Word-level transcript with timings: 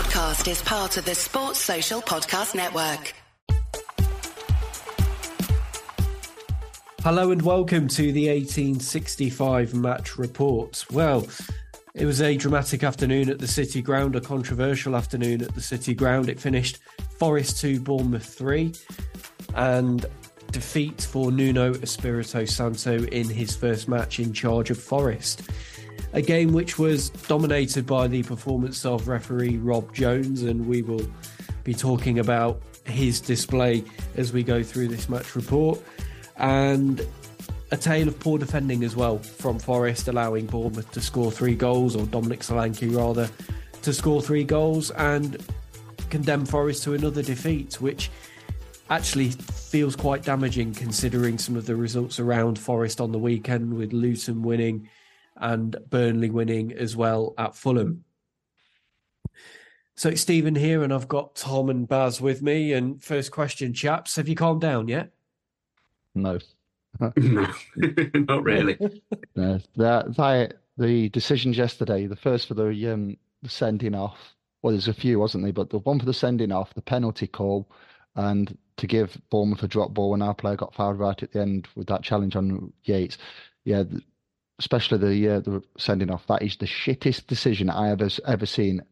podcast 0.00 0.50
is 0.50 0.62
part 0.62 0.96
of 0.96 1.04
the 1.04 1.14
Sports 1.14 1.58
Social 1.58 2.00
Podcast 2.00 2.54
Network. 2.54 3.12
Hello 7.02 7.30
and 7.30 7.42
welcome 7.42 7.86
to 7.88 8.10
the 8.10 8.30
1865 8.30 9.74
match 9.74 10.16
report. 10.16 10.86
Well, 10.90 11.28
it 11.92 12.06
was 12.06 12.22
a 12.22 12.34
dramatic 12.38 12.82
afternoon 12.82 13.28
at 13.28 13.40
the 13.40 13.46
City 13.46 13.82
Ground, 13.82 14.16
a 14.16 14.22
controversial 14.22 14.96
afternoon 14.96 15.42
at 15.42 15.54
the 15.54 15.60
City 15.60 15.92
Ground. 15.92 16.30
It 16.30 16.40
finished 16.40 16.78
Forest 17.18 17.60
2, 17.60 17.80
Bournemouth 17.80 18.24
3, 18.24 18.72
and 19.54 20.06
defeat 20.50 21.02
for 21.02 21.30
Nuno 21.30 21.74
Espirito 21.74 22.46
Santo 22.46 23.04
in 23.04 23.28
his 23.28 23.54
first 23.54 23.86
match 23.86 24.18
in 24.18 24.32
charge 24.32 24.70
of 24.70 24.78
Forest. 24.78 25.42
A 26.12 26.22
game 26.22 26.52
which 26.52 26.78
was 26.78 27.10
dominated 27.10 27.86
by 27.86 28.08
the 28.08 28.22
performance 28.24 28.84
of 28.84 29.06
referee 29.06 29.58
Rob 29.58 29.94
Jones, 29.94 30.42
and 30.42 30.66
we 30.66 30.82
will 30.82 31.06
be 31.62 31.72
talking 31.72 32.18
about 32.18 32.60
his 32.84 33.20
display 33.20 33.84
as 34.16 34.32
we 34.32 34.42
go 34.42 34.62
through 34.62 34.88
this 34.88 35.08
match 35.08 35.36
report. 35.36 35.80
And 36.36 37.06
a 37.70 37.76
tale 37.76 38.08
of 38.08 38.18
poor 38.18 38.38
defending 38.38 38.82
as 38.82 38.96
well 38.96 39.18
from 39.18 39.58
Forest, 39.60 40.08
allowing 40.08 40.46
Bournemouth 40.46 40.90
to 40.92 41.00
score 41.00 41.30
three 41.30 41.54
goals, 41.54 41.94
or 41.94 42.06
Dominic 42.06 42.40
Solanke 42.40 42.94
rather, 42.94 43.30
to 43.82 43.92
score 43.92 44.20
three 44.20 44.42
goals 44.42 44.90
and 44.92 45.40
condemn 46.10 46.44
Forest 46.44 46.82
to 46.84 46.94
another 46.94 47.22
defeat, 47.22 47.80
which 47.80 48.10
actually 48.90 49.30
feels 49.30 49.94
quite 49.94 50.24
damaging 50.24 50.74
considering 50.74 51.38
some 51.38 51.54
of 51.54 51.66
the 51.66 51.76
results 51.76 52.18
around 52.18 52.58
Forest 52.58 53.00
on 53.00 53.12
the 53.12 53.18
weekend 53.18 53.72
with 53.72 53.92
Luton 53.92 54.42
winning 54.42 54.88
and 55.40 55.76
Burnley 55.88 56.30
winning 56.30 56.72
as 56.72 56.96
well 56.96 57.34
at 57.38 57.56
Fulham. 57.56 58.04
So 59.96 60.08
it's 60.08 60.22
Steven 60.22 60.54
here, 60.54 60.82
and 60.82 60.94
I've 60.94 61.08
got 61.08 61.34
Tom 61.34 61.68
and 61.68 61.86
Baz 61.86 62.20
with 62.20 62.40
me. 62.40 62.72
And 62.72 63.02
first 63.02 63.32
question, 63.32 63.74
chaps, 63.74 64.16
have 64.16 64.28
you 64.28 64.34
calmed 64.34 64.60
down 64.62 64.88
yet? 64.88 65.10
No. 66.14 66.38
no, 67.00 67.46
not 68.14 68.42
really. 68.42 68.78
no. 69.36 69.60
That, 69.76 70.16
that, 70.16 70.54
the 70.78 71.10
decisions 71.10 71.58
yesterday, 71.58 72.06
the 72.06 72.16
first 72.16 72.48
for 72.48 72.54
the, 72.54 72.90
um, 72.90 73.16
the 73.42 73.50
sending 73.50 73.94
off, 73.94 74.34
well, 74.62 74.72
there's 74.72 74.88
a 74.88 74.94
few, 74.94 75.18
wasn't 75.18 75.44
there? 75.44 75.52
But 75.52 75.70
the 75.70 75.78
one 75.80 75.98
for 75.98 76.06
the 76.06 76.14
sending 76.14 76.52
off, 76.52 76.72
the 76.74 76.82
penalty 76.82 77.26
call, 77.26 77.70
and 78.16 78.56
to 78.78 78.86
give 78.86 79.20
Bournemouth 79.30 79.62
a 79.62 79.68
drop 79.68 79.92
ball 79.92 80.10
when 80.10 80.22
our 80.22 80.34
player 80.34 80.56
got 80.56 80.74
fouled 80.74 80.98
right 80.98 81.22
at 81.22 81.32
the 81.32 81.40
end 81.40 81.68
with 81.76 81.86
that 81.88 82.02
challenge 82.02 82.36
on 82.36 82.72
Yates. 82.84 83.18
Yeah, 83.64 83.84
especially 84.60 84.98
the 84.98 85.36
uh, 85.36 85.40
the 85.40 85.62
sending 85.78 86.10
off. 86.10 86.26
That 86.28 86.42
is 86.42 86.56
the 86.56 86.66
shittest 86.66 87.26
decision 87.26 87.68
I 87.68 87.88
have 87.88 88.02
ever, 88.02 88.10
ever 88.26 88.46
seen 88.46 88.82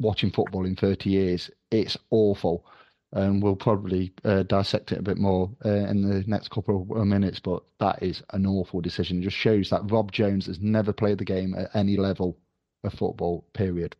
watching 0.00 0.30
football 0.30 0.64
in 0.64 0.76
30 0.76 1.10
years. 1.10 1.50
It's 1.70 1.98
awful. 2.10 2.64
And 3.12 3.42
we'll 3.42 3.56
probably 3.56 4.12
uh, 4.24 4.42
dissect 4.42 4.92
it 4.92 4.98
a 4.98 5.02
bit 5.02 5.16
more 5.16 5.50
uh, 5.64 5.68
in 5.68 6.08
the 6.08 6.24
next 6.26 6.50
couple 6.50 6.86
of 6.90 7.06
minutes. 7.06 7.40
But 7.40 7.62
that 7.80 8.02
is 8.02 8.22
an 8.30 8.46
awful 8.46 8.80
decision. 8.80 9.18
It 9.18 9.24
just 9.24 9.36
shows 9.36 9.70
that 9.70 9.90
Rob 9.90 10.12
Jones 10.12 10.46
has 10.46 10.60
never 10.60 10.92
played 10.92 11.18
the 11.18 11.24
game 11.24 11.54
at 11.54 11.74
any 11.74 11.96
level 11.96 12.38
of 12.84 12.94
football, 12.94 13.46
period. 13.52 13.96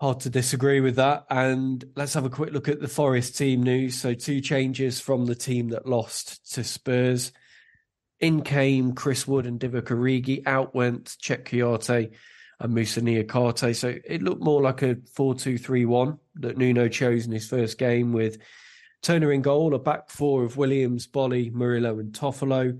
Hard 0.00 0.20
to 0.20 0.30
disagree 0.30 0.80
with 0.80 0.96
that. 0.96 1.26
And 1.30 1.84
let's 1.96 2.14
have 2.14 2.26
a 2.26 2.30
quick 2.30 2.52
look 2.52 2.68
at 2.68 2.80
the 2.80 2.88
Forest 2.88 3.38
team 3.38 3.62
news. 3.62 3.94
So, 3.94 4.12
two 4.12 4.40
changes 4.40 5.00
from 5.00 5.26
the 5.26 5.34
team 5.34 5.68
that 5.70 5.86
lost 5.86 6.54
to 6.54 6.64
Spurs. 6.64 7.32
In 8.20 8.42
came 8.42 8.92
Chris 8.92 9.26
Wood 9.26 9.46
and 9.46 9.60
Divock 9.60 9.88
Origi. 9.88 10.42
Out 10.46 10.74
went 10.74 11.16
Cheikhou 11.22 11.78
Kouyaté 11.78 12.12
and 12.60 12.74
Moussa 12.74 13.00
Niakhaté. 13.00 13.76
So 13.76 13.94
it 14.04 14.22
looked 14.22 14.42
more 14.42 14.62
like 14.62 14.82
a 14.82 14.96
4 15.14 15.34
2 15.34 15.58
3 15.58 15.84
1 15.84 16.18
that 16.36 16.56
Nuno 16.56 16.88
chose 16.88 17.26
in 17.26 17.32
his 17.32 17.48
first 17.48 17.78
game 17.78 18.12
with 18.12 18.38
Turner 19.02 19.32
in 19.32 19.42
goal, 19.42 19.74
a 19.74 19.78
back 19.78 20.10
four 20.10 20.44
of 20.44 20.56
Williams, 20.56 21.06
Boly, 21.06 21.52
Murillo, 21.52 21.98
and 21.98 22.12
Toffolo. 22.12 22.78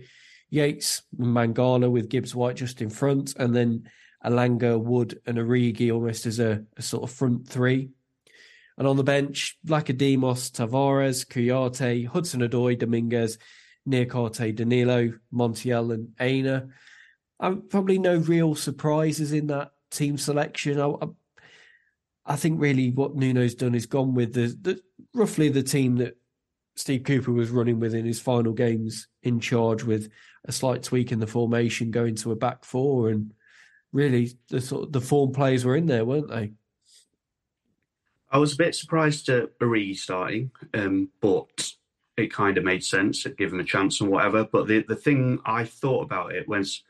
Yates, 0.50 1.02
and 1.18 1.28
Mangala 1.28 1.90
with 1.90 2.08
Gibbs 2.08 2.34
White 2.34 2.56
just 2.56 2.80
in 2.80 2.90
front, 2.90 3.34
and 3.36 3.54
then 3.54 3.88
Elanga, 4.24 4.80
Wood, 4.80 5.20
and 5.26 5.38
Origi 5.38 5.92
almost 5.92 6.26
as 6.26 6.38
a, 6.38 6.64
a 6.76 6.82
sort 6.82 7.04
of 7.04 7.10
front 7.10 7.48
three. 7.48 7.90
And 8.78 8.86
on 8.86 8.96
the 8.96 9.04
bench, 9.04 9.56
Vlachodimos, 9.66 10.50
Tavares, 10.52 11.26
Kouyaté, 11.26 12.06
Hudson 12.06 12.40
Odoi, 12.40 12.78
Dominguez, 12.78 13.38
Niakhaté, 13.86 14.54
Danilo, 14.54 15.12
Montiel, 15.32 15.94
and 15.94 16.08
Aina. 16.20 16.68
Um, 17.38 17.62
probably 17.68 17.98
no 17.98 18.16
real 18.16 18.54
surprises 18.54 19.32
in 19.32 19.46
that 19.48 19.72
team 19.90 20.18
selection. 20.18 20.80
I, 20.80 20.88
I, 20.88 21.06
I, 22.24 22.36
think 22.36 22.60
really 22.60 22.90
what 22.90 23.14
Nuno's 23.14 23.54
done 23.54 23.74
is 23.74 23.86
gone 23.86 24.14
with 24.14 24.32
the, 24.32 24.56
the 24.60 24.80
roughly 25.14 25.48
the 25.48 25.62
team 25.62 25.96
that 25.96 26.16
Steve 26.76 27.04
Cooper 27.04 27.32
was 27.32 27.50
running 27.50 27.78
with 27.78 27.94
in 27.94 28.04
his 28.04 28.20
final 28.20 28.52
games 28.52 29.08
in 29.22 29.40
charge, 29.40 29.84
with 29.84 30.10
a 30.46 30.52
slight 30.52 30.82
tweak 30.82 31.12
in 31.12 31.20
the 31.20 31.26
formation, 31.26 31.90
going 31.90 32.14
to 32.16 32.32
a 32.32 32.36
back 32.36 32.64
four, 32.64 33.10
and 33.10 33.32
really 33.92 34.32
the 34.48 34.60
sort 34.60 34.84
of 34.84 34.92
the 34.92 35.00
form 35.00 35.32
players 35.32 35.64
were 35.64 35.76
in 35.76 35.86
there, 35.86 36.04
weren't 36.04 36.28
they? 36.28 36.52
I 38.30 38.38
was 38.38 38.54
a 38.54 38.56
bit 38.56 38.74
surprised 38.74 39.28
at 39.28 39.58
Origi 39.60 39.96
starting, 39.96 40.50
um, 40.74 41.10
but 41.20 41.72
it 42.16 42.32
kind 42.32 42.56
of 42.56 42.64
made 42.64 42.82
sense 42.82 43.22
to 43.22 43.30
give 43.30 43.52
him 43.52 43.60
a 43.60 43.64
chance 43.64 44.00
and 44.00 44.10
whatever. 44.10 44.44
But 44.44 44.66
the, 44.66 44.84
the 44.86 44.96
thing 44.96 45.38
I 45.44 45.64
thought 45.64 46.02
about 46.02 46.34
it 46.34 46.48
was 46.48 46.82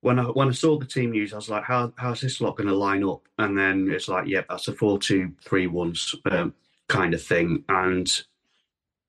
when 0.00 0.18
I 0.18 0.24
when 0.24 0.48
I 0.48 0.52
saw 0.52 0.78
the 0.78 0.84
team 0.84 1.12
news, 1.12 1.32
I 1.32 1.36
was 1.36 1.48
like, 1.48 1.64
how 1.64 1.92
how's 1.96 2.20
this 2.20 2.40
lot 2.40 2.56
going 2.56 2.68
to 2.68 2.74
line 2.74 3.02
up? 3.02 3.22
And 3.38 3.56
then 3.56 3.90
it's 3.90 4.08
like, 4.08 4.26
yeah, 4.26 4.42
that's 4.48 4.68
a 4.68 4.72
four 4.72 4.98
two 4.98 5.32
three 5.44 5.66
one 5.66 5.94
um, 6.30 6.54
kind 6.88 7.14
of 7.14 7.22
thing. 7.22 7.64
And 7.68 8.10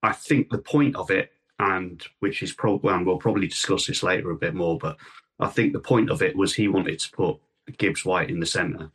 I 0.01 0.13
think 0.13 0.50
the 0.50 0.59
point 0.59 0.95
of 0.95 1.11
it, 1.11 1.31
and 1.59 2.01
which 2.19 2.41
is 2.41 2.53
probably, 2.53 2.94
and 2.94 3.05
we'll 3.05 3.17
probably 3.17 3.47
discuss 3.47 3.88
this 3.88 4.03
later 4.03 4.31
a 4.31 4.38
bit 4.38 4.53
more, 4.53 4.78
but 4.78 4.97
I 5.39 5.47
think 5.47 5.73
the 5.73 5.79
point 5.79 6.09
of 6.09 6.22
it 6.22 6.35
was 6.35 6.53
he 6.53 6.69
wanted 6.69 7.00
to 7.00 7.11
put 7.11 7.38
Gibbs 7.78 8.05
White 8.05 8.29
in 8.29 8.39
the 8.39 8.45
centre 8.45 8.91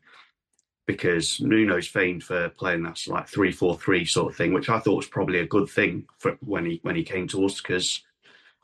because 0.91 1.41
Nuno's 1.41 1.87
famed 1.87 2.25
for 2.25 2.49
playing 2.49 2.83
that 2.83 3.01
like 3.07 3.29
three 3.29 3.53
four 3.53 3.77
three 3.77 4.05
sort 4.05 4.33
of 4.33 4.37
thing, 4.37 4.53
which 4.53 4.69
I 4.69 4.81
thought 4.81 4.97
was 4.97 5.07
probably 5.07 5.39
a 5.39 5.47
good 5.47 5.69
thing 5.69 6.07
for 6.19 6.37
when 6.41 6.67
he 6.67 6.81
when 6.83 6.97
he 6.97 7.05
came 7.05 7.29
to 7.29 7.45
us 7.45 7.61
because 7.61 8.03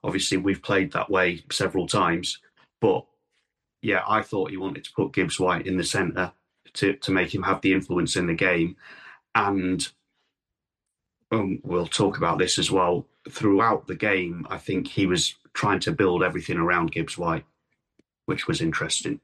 obviously 0.02 0.36
we've 0.36 0.62
played 0.62 0.92
that 0.92 1.10
way 1.10 1.44
several 1.52 1.86
times. 1.86 2.38
But 2.80 3.04
yeah, 3.80 4.02
I 4.08 4.22
thought 4.22 4.50
he 4.50 4.56
wanted 4.56 4.84
to 4.84 4.92
put 4.92 5.12
Gibbs 5.12 5.38
White 5.38 5.66
in 5.66 5.76
the 5.76 5.84
centre 5.84 6.32
to 6.74 6.94
to 6.94 7.10
make 7.12 7.32
him 7.32 7.44
have 7.44 7.60
the 7.60 7.72
influence 7.72 8.16
in 8.16 8.26
the 8.26 8.34
game, 8.34 8.76
and 9.34 9.86
um, 11.30 11.60
we'll 11.62 11.86
talk 11.86 12.16
about 12.16 12.38
this 12.38 12.58
as 12.58 12.70
well. 12.70 13.06
Throughout 13.30 13.86
the 13.86 13.96
game, 13.96 14.46
I 14.50 14.58
think 14.58 14.88
he 14.88 15.06
was 15.06 15.34
trying 15.52 15.80
to 15.80 15.92
build 15.92 16.22
everything 16.22 16.58
around 16.58 16.92
Gibbs 16.92 17.16
White, 17.16 17.44
which 18.26 18.48
was 18.48 18.60
interesting. 18.60 19.20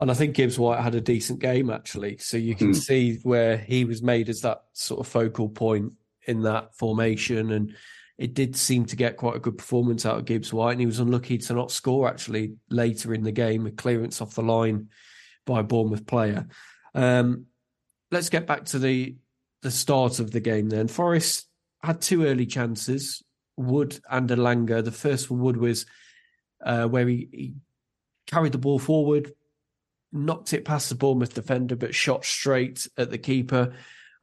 And 0.00 0.10
I 0.10 0.14
think 0.14 0.34
Gibbs 0.34 0.58
White 0.58 0.80
had 0.80 0.94
a 0.94 1.00
decent 1.00 1.40
game 1.40 1.70
actually. 1.70 2.18
So 2.18 2.36
you 2.36 2.54
can 2.54 2.72
mm. 2.72 2.76
see 2.76 3.18
where 3.22 3.56
he 3.56 3.84
was 3.84 4.02
made 4.02 4.28
as 4.28 4.42
that 4.42 4.62
sort 4.72 5.00
of 5.00 5.08
focal 5.08 5.48
point 5.48 5.92
in 6.26 6.42
that 6.42 6.74
formation. 6.76 7.52
And 7.52 7.74
it 8.18 8.34
did 8.34 8.56
seem 8.56 8.84
to 8.86 8.96
get 8.96 9.16
quite 9.16 9.36
a 9.36 9.40
good 9.40 9.56
performance 9.56 10.04
out 10.04 10.18
of 10.18 10.24
Gibbs 10.26 10.52
White. 10.52 10.72
And 10.72 10.80
he 10.80 10.86
was 10.86 11.00
unlucky 11.00 11.38
to 11.38 11.54
not 11.54 11.70
score 11.70 12.08
actually 12.08 12.56
later 12.68 13.14
in 13.14 13.22
the 13.22 13.32
game, 13.32 13.66
a 13.66 13.70
clearance 13.70 14.20
off 14.20 14.34
the 14.34 14.42
line 14.42 14.88
by 15.46 15.60
a 15.60 15.64
Bournemouth 15.64 16.06
player. 16.06 16.46
Um, 16.94 17.46
let's 18.10 18.28
get 18.28 18.46
back 18.46 18.66
to 18.66 18.78
the 18.78 19.16
the 19.62 19.70
start 19.70 20.20
of 20.20 20.30
the 20.30 20.40
game 20.40 20.68
then. 20.68 20.88
Forest 20.88 21.48
had 21.82 22.00
two 22.00 22.24
early 22.24 22.46
chances, 22.46 23.22
Wood 23.56 23.98
and 24.10 24.28
Elanga. 24.28 24.84
The 24.84 24.92
first 24.92 25.26
for 25.26 25.34
Wood 25.34 25.56
was 25.56 25.86
uh, 26.64 26.86
where 26.86 27.08
he, 27.08 27.28
he 27.32 27.54
carried 28.26 28.52
the 28.52 28.58
ball 28.58 28.78
forward, 28.78 29.32
knocked 30.16 30.52
it 30.52 30.64
past 30.64 30.88
the 30.88 30.94
Bournemouth 30.94 31.34
defender, 31.34 31.76
but 31.76 31.94
shot 31.94 32.24
straight 32.24 32.88
at 32.96 33.10
the 33.10 33.18
keeper. 33.18 33.74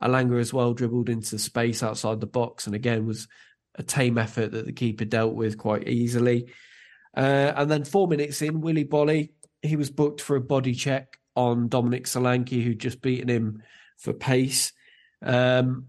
Elanga 0.02 0.40
as 0.40 0.52
well 0.52 0.74
dribbled 0.74 1.10
into 1.10 1.38
space 1.40 1.84
outside 1.84 2.20
the 2.20 2.28
box, 2.28 2.66
and 2.66 2.76
again 2.76 3.06
was 3.06 3.28
a 3.76 3.84
tame 3.84 4.18
effort 4.18 4.52
that 4.52 4.66
the 4.66 4.74
keeper 4.74 5.06
dealt 5.06 5.34
with 5.34 5.58
quite 5.58 5.88
easily. 5.88 6.52
Uh, 7.16 7.54
and 7.56 7.70
then 7.70 7.84
four 7.84 8.08
minutes 8.08 8.42
in, 8.42 8.62
Willy 8.62 8.86
Boly 8.86 9.30
he 9.64 9.78
was 9.78 9.90
booked 9.90 10.22
for 10.22 10.36
a 10.36 10.42
body 10.42 10.76
check 10.76 11.18
on 11.36 11.70
Dominic 11.70 12.06
Solanke, 12.06 12.62
who'd 12.62 12.80
just 12.80 13.02
beaten 13.02 13.30
him 13.30 13.64
for 13.98 14.14
pace. 14.14 14.74
Um, 15.24 15.88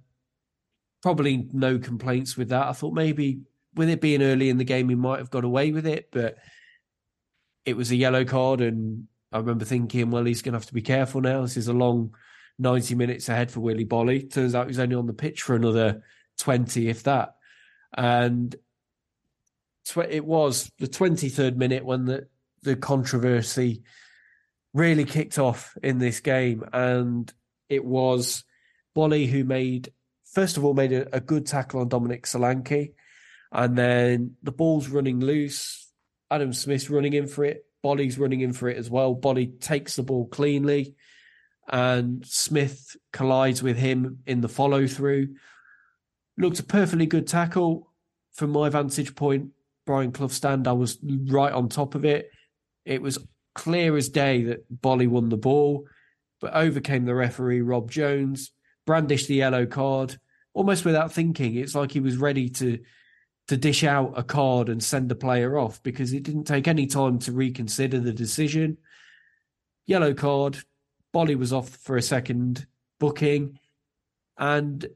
probably 1.03 1.49
no 1.53 1.79
complaints 1.79 2.37
with 2.37 2.49
that. 2.51 2.69
I 2.69 2.73
thought 2.73 2.95
maybe 2.95 3.41
with 3.75 3.91
it 3.91 4.01
being 4.01 4.23
early 4.23 4.49
in 4.49 4.59
the 4.59 4.65
game, 4.65 4.89
he 4.89 4.95
might 4.95 5.19
have 5.19 5.31
got 5.31 5.45
away 5.45 5.73
with 5.73 5.87
it, 5.87 6.09
but 6.13 6.37
it 7.67 7.77
was 7.77 7.91
a 7.91 7.97
yellow 7.97 8.25
card 8.25 8.61
and 8.61 9.09
I 9.35 9.39
remember 9.39 9.65
thinking, 9.65 10.11
well, 10.11 10.25
he's 10.25 10.43
going 10.43 10.53
to 10.53 10.59
have 10.59 10.67
to 10.67 10.75
be 10.75 10.83
careful 10.83 11.21
now. 11.21 11.43
This 11.43 11.57
is 11.57 11.69
a 11.69 11.73
long 11.73 12.15
90 12.61 12.95
minutes 12.95 13.29
ahead 13.29 13.51
for 13.51 13.61
Willy 13.61 13.85
Boly. 13.85 14.33
Turns 14.33 14.55
out 14.55 14.69
he's 14.69 14.79
only 14.79 14.95
on 14.95 15.07
the 15.07 15.13
pitch 15.13 15.43
for 15.43 15.57
another 15.57 16.05
20, 16.39 16.89
if 16.89 17.03
that. 17.03 17.35
And 17.93 18.55
it 20.09 20.25
was 20.25 20.71
the 20.79 20.87
23rd 20.87 21.57
minute 21.57 21.85
when 21.85 22.05
the, 22.05 22.29
the 22.63 22.77
controversy 22.77 23.83
really 24.73 25.05
kicked 25.05 25.39
off 25.39 25.77
in 25.83 25.99
this 25.99 26.21
game, 26.21 26.65
and 26.73 27.33
it 27.69 27.85
was 27.85 28.45
Boly 28.97 29.29
who 29.29 29.45
made 29.45 29.93
first 30.25 30.57
of 30.57 30.65
all 30.65 30.75
made 30.75 30.93
a, 30.93 31.17
a 31.17 31.21
good 31.21 31.47
tackle 31.47 31.81
on 31.81 31.89
Dominic 31.89 32.25
Solanke, 32.25 32.93
and 33.53 33.77
then 33.77 34.37
the 34.43 34.53
ball's 34.53 34.89
running 34.89 35.21
loose. 35.21 35.91
Adam 36.31 36.53
Smith's 36.53 36.91
running 36.91 37.13
in 37.13 37.27
for 37.27 37.45
it. 37.45 37.65
Boly's 37.85 38.19
running 38.19 38.41
in 38.41 38.53
for 38.53 38.69
it 38.69 38.79
as 38.79 38.89
well. 38.89 39.15
Boly 39.15 39.61
takes 39.61 39.97
the 39.97 40.03
ball 40.03 40.27
cleanly, 40.27 40.95
and 41.69 42.25
Smith 42.27 42.97
collides 43.13 43.63
with 43.63 43.77
him 43.77 44.21
in 44.27 44.41
the 44.41 44.49
follow 44.49 44.87
through. 44.87 45.35
Looked 46.39 46.61
a 46.61 46.65
perfectly 46.65 47.07
good 47.07 47.27
tackle 47.27 47.93
from 48.33 48.51
my 48.51 48.71
vantage 48.71 49.15
point. 49.15 49.51
Brian 49.87 50.13
Clough 50.13 50.29
stand, 50.29 50.67
I 50.67 50.73
was 50.73 50.99
right 51.27 51.53
on 51.53 51.69
top 51.69 51.95
of 51.95 52.07
it. 52.07 52.31
It 52.87 53.03
was 53.03 53.19
clear 53.55 53.97
as 53.97 54.09
day 54.09 54.45
that 54.45 54.65
Boly 54.81 55.07
won 55.07 55.29
the 55.29 55.37
ball, 55.37 55.87
but 56.41 56.55
overcame 56.55 57.05
the 57.05 57.15
referee, 57.15 57.61
Rob 57.61 57.91
Jones, 57.91 58.51
brandished 58.87 59.29
the 59.29 59.35
yellow 59.35 59.67
card 59.67 60.17
almost 60.55 60.85
without 60.85 61.13
thinking. 61.13 61.57
It's 61.57 61.75
like 61.75 61.93
he 61.93 62.01
was 62.01 62.17
ready 62.17 62.49
to 62.49 62.79
to 63.49 63.57
dish 63.57 63.85
out 63.85 64.15
a 64.17 64.23
card 64.23 64.69
and 64.69 64.83
send 64.83 65.09
the 65.09 65.15
player 65.15 65.59
off 65.59 65.83
because 65.83 66.13
it 66.13 66.23
didn't 66.23 66.45
take 66.45 66.67
any 66.67 66.87
time 66.87 67.19
to 67.21 67.33
reconsider 67.33 68.01
the 68.01 68.13
decision. 68.13 68.79
Yellow 69.87 70.15
card, 70.15 70.59
Boly 71.13 71.37
was 71.37 71.53
off 71.53 71.69
for 71.69 71.97
a 71.97 72.03
second 72.03 72.67
booking, 72.99 73.59
and 74.39 74.87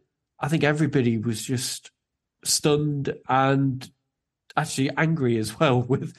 I 0.41 0.49
think 0.49 0.65
everybody 0.65 1.19
was 1.19 1.43
just 1.43 1.91
stunned 2.45 3.15
and 3.29 3.91
actually 4.57 4.91
angry 4.97 5.37
as 5.37 5.59
well. 5.61 5.83
With 5.89 6.17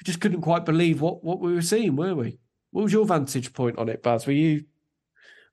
we 0.00 0.04
just 0.04 0.20
couldn't 0.20 0.42
quite 0.42 0.64
believe 0.64 1.00
what 1.00 1.24
what 1.24 1.40
we 1.40 1.54
were 1.54 1.62
seeing, 1.62 1.96
were 1.96 2.14
we? 2.14 2.38
What 2.72 2.82
was 2.82 2.92
your 2.92 3.06
vantage 3.06 3.52
point 3.52 3.78
on 3.78 3.88
it, 3.88 4.02
Baz? 4.02 4.26
Were 4.26 4.32
you 4.32 4.64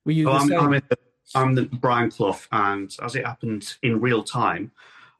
were 0.06 0.12
you? 0.12 0.30
Oh, 0.30 0.33
well, 0.33 0.41
I'm, 0.41 0.73
I'm, 0.73 0.81
the, 0.89 0.97
I'm 1.35 1.56
the 1.56 1.63
Brian 1.63 2.12
Clough, 2.12 2.39
and 2.51 2.95
as 3.01 3.15
it 3.15 3.25
happened 3.25 3.77
in 3.81 4.01
real 4.01 4.23
time, 4.23 4.71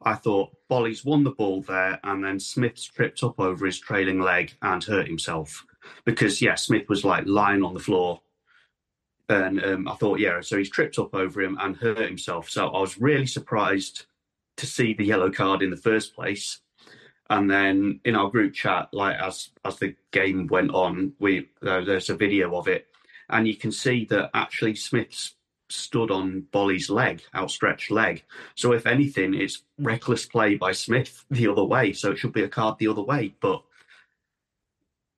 I 0.02 0.14
thought 0.14 0.56
Boly's 0.68 1.04
won 1.04 1.24
the 1.24 1.30
ball 1.30 1.62
there, 1.62 1.98
and 2.04 2.24
then 2.24 2.38
Smith's 2.38 2.84
tripped 2.84 3.22
up 3.22 3.40
over 3.40 3.66
his 3.66 3.78
trailing 3.78 4.20
leg 4.20 4.54
and 4.62 4.82
hurt 4.82 5.06
himself 5.06 5.64
because 6.04 6.40
yeah, 6.42 6.54
Smith 6.54 6.88
was 6.88 7.04
like 7.04 7.24
lying 7.26 7.62
on 7.62 7.74
the 7.74 7.80
floor 7.80 8.20
and 9.28 9.62
um, 9.62 9.88
I 9.88 9.94
thought, 9.94 10.20
yeah, 10.20 10.40
so 10.40 10.56
he's 10.56 10.70
tripped 10.70 10.98
up 10.98 11.14
over 11.14 11.42
him 11.42 11.58
and 11.60 11.76
hurt 11.76 11.98
himself. 11.98 12.48
So 12.48 12.68
I 12.68 12.80
was 12.80 12.98
really 12.98 13.26
surprised 13.26 14.06
to 14.56 14.66
see 14.66 14.94
the 14.94 15.04
yellow 15.04 15.30
card 15.30 15.62
in 15.62 15.70
the 15.70 15.76
first 15.76 16.14
place. 16.14 16.60
And 17.30 17.50
then 17.50 18.00
in 18.04 18.16
our 18.16 18.30
group 18.30 18.54
chat, 18.54 18.88
like 18.92 19.16
as 19.16 19.50
as 19.64 19.76
the 19.76 19.94
game 20.12 20.46
went 20.46 20.70
on, 20.70 21.12
we 21.18 21.50
uh, 21.62 21.82
there's 21.82 22.08
a 22.08 22.16
video 22.16 22.56
of 22.56 22.68
it, 22.68 22.86
and 23.28 23.46
you 23.46 23.54
can 23.54 23.70
see 23.70 24.06
that 24.06 24.30
actually 24.32 24.76
Smith's 24.76 25.34
stood 25.70 26.10
on 26.10 26.46
Boly's 26.52 26.90
leg, 26.90 27.22
outstretched 27.34 27.90
leg. 27.90 28.24
So 28.54 28.72
if 28.72 28.86
anything, 28.86 29.34
it's 29.34 29.62
reckless 29.78 30.26
play 30.26 30.54
by 30.56 30.72
Smith 30.72 31.24
the 31.30 31.48
other 31.48 31.64
way. 31.64 31.92
So 31.92 32.12
it 32.12 32.18
should 32.18 32.32
be 32.32 32.42
a 32.42 32.48
card 32.48 32.78
the 32.78 32.88
other 32.88 33.02
way. 33.02 33.34
But 33.40 33.62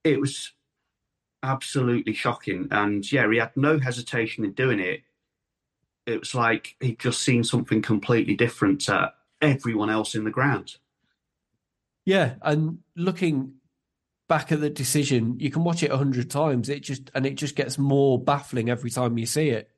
it 0.04 0.20
was 0.20 0.52
absolutely 1.42 2.12
shocking. 2.12 2.68
And 2.70 3.10
yeah, 3.10 3.30
he 3.30 3.38
had 3.38 3.56
no 3.56 3.78
hesitation 3.78 4.44
in 4.44 4.52
doing 4.52 4.80
it. 4.80 5.02
It 6.06 6.20
was 6.20 6.34
like 6.34 6.76
he'd 6.80 6.98
just 6.98 7.22
seen 7.22 7.44
something 7.44 7.82
completely 7.82 8.34
different 8.34 8.80
to 8.82 9.12
everyone 9.40 9.90
else 9.90 10.14
in 10.14 10.24
the 10.24 10.30
ground. 10.30 10.76
Yeah, 12.04 12.34
and 12.42 12.78
looking 12.96 13.54
back 14.28 14.50
at 14.52 14.60
the 14.60 14.70
decision, 14.70 15.38
you 15.38 15.50
can 15.50 15.64
watch 15.64 15.82
it 15.82 15.90
a 15.90 15.96
hundred 15.96 16.30
times. 16.30 16.68
It 16.68 16.80
just 16.80 17.10
and 17.14 17.26
it 17.26 17.34
just 17.34 17.54
gets 17.54 17.78
more 17.78 18.18
baffling 18.18 18.70
every 18.70 18.90
time 18.90 19.18
you 19.18 19.26
see 19.26 19.50
it. 19.50 19.70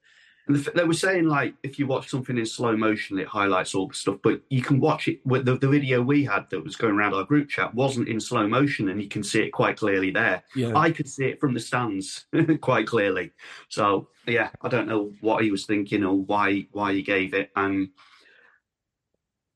And 0.48 0.56
they 0.56 0.84
were 0.84 0.92
saying 0.92 1.26
like 1.26 1.54
if 1.62 1.78
you 1.78 1.86
watch 1.86 2.08
something 2.08 2.36
in 2.36 2.46
slow 2.46 2.76
motion, 2.76 3.18
it 3.18 3.28
highlights 3.28 3.74
all 3.74 3.86
the 3.86 3.94
stuff. 3.94 4.16
But 4.22 4.40
you 4.50 4.60
can 4.60 4.80
watch 4.80 5.06
it. 5.06 5.24
With 5.24 5.44
the, 5.44 5.56
the 5.56 5.68
video 5.68 6.02
we 6.02 6.24
had 6.24 6.50
that 6.50 6.64
was 6.64 6.74
going 6.74 6.94
around 6.94 7.14
our 7.14 7.24
group 7.24 7.48
chat 7.48 7.74
wasn't 7.74 8.08
in 8.08 8.18
slow 8.18 8.48
motion, 8.48 8.88
and 8.88 9.00
you 9.00 9.08
can 9.08 9.22
see 9.22 9.42
it 9.42 9.50
quite 9.50 9.76
clearly 9.76 10.10
there. 10.10 10.42
Yeah. 10.56 10.76
I 10.76 10.90
could 10.90 11.08
see 11.08 11.26
it 11.26 11.40
from 11.40 11.54
the 11.54 11.60
stands 11.60 12.26
quite 12.60 12.86
clearly. 12.88 13.32
So 13.68 14.08
yeah, 14.26 14.50
I 14.60 14.68
don't 14.68 14.88
know 14.88 15.12
what 15.20 15.44
he 15.44 15.50
was 15.50 15.64
thinking 15.64 16.04
or 16.04 16.16
why 16.16 16.66
why 16.72 16.92
he 16.92 17.02
gave 17.02 17.34
it, 17.34 17.50
and 17.54 17.90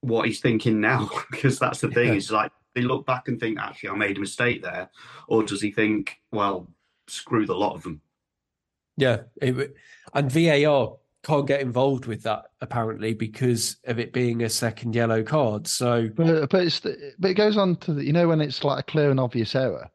what 0.03 0.27
he's 0.27 0.41
thinking 0.41 0.81
now 0.81 1.11
because 1.31 1.59
that's 1.59 1.81
the 1.81 1.91
thing. 1.91 2.09
Yeah. 2.09 2.15
Is 2.15 2.31
like 2.31 2.53
they 2.77 2.83
look 2.83 3.07
back 3.07 3.27
and 3.27 3.41
think 3.41 3.59
actually 3.59 3.89
I 3.91 3.95
made 3.97 4.19
a 4.19 4.21
mistake 4.21 4.63
there, 4.63 4.91
or 5.27 5.43
does 5.43 5.61
he 5.61 5.73
think 5.73 6.21
well 6.31 6.69
screw 7.09 7.45
the 7.45 7.55
lot 7.55 7.75
of 7.75 7.83
them? 7.83 8.03
Yeah, 8.97 9.23
it, 9.41 9.75
and 10.15 10.31
VAR 10.31 10.97
can't 11.23 11.47
get 11.47 11.61
involved 11.61 12.07
with 12.07 12.23
that 12.23 12.45
apparently 12.61 13.13
because 13.13 13.77
of 13.85 13.99
it 13.99 14.13
being 14.13 14.43
a 14.43 14.49
second 14.49 14.95
yellow 14.95 15.23
card. 15.23 15.67
So, 15.67 16.09
but 16.15 16.51
but, 16.51 16.65
it's 16.65 16.81
the, 16.81 17.15
but 17.19 17.33
it 17.33 17.35
goes 17.35 17.57
on 17.57 17.77
to 17.77 17.95
the, 17.95 18.05
you 18.05 18.13
know 18.13 18.29
when 18.29 18.41
it's 18.41 18.63
like 18.63 18.81
a 18.81 18.83
clear 18.91 19.11
and 19.11 19.21
obvious 19.21 19.55
error. 19.55 19.91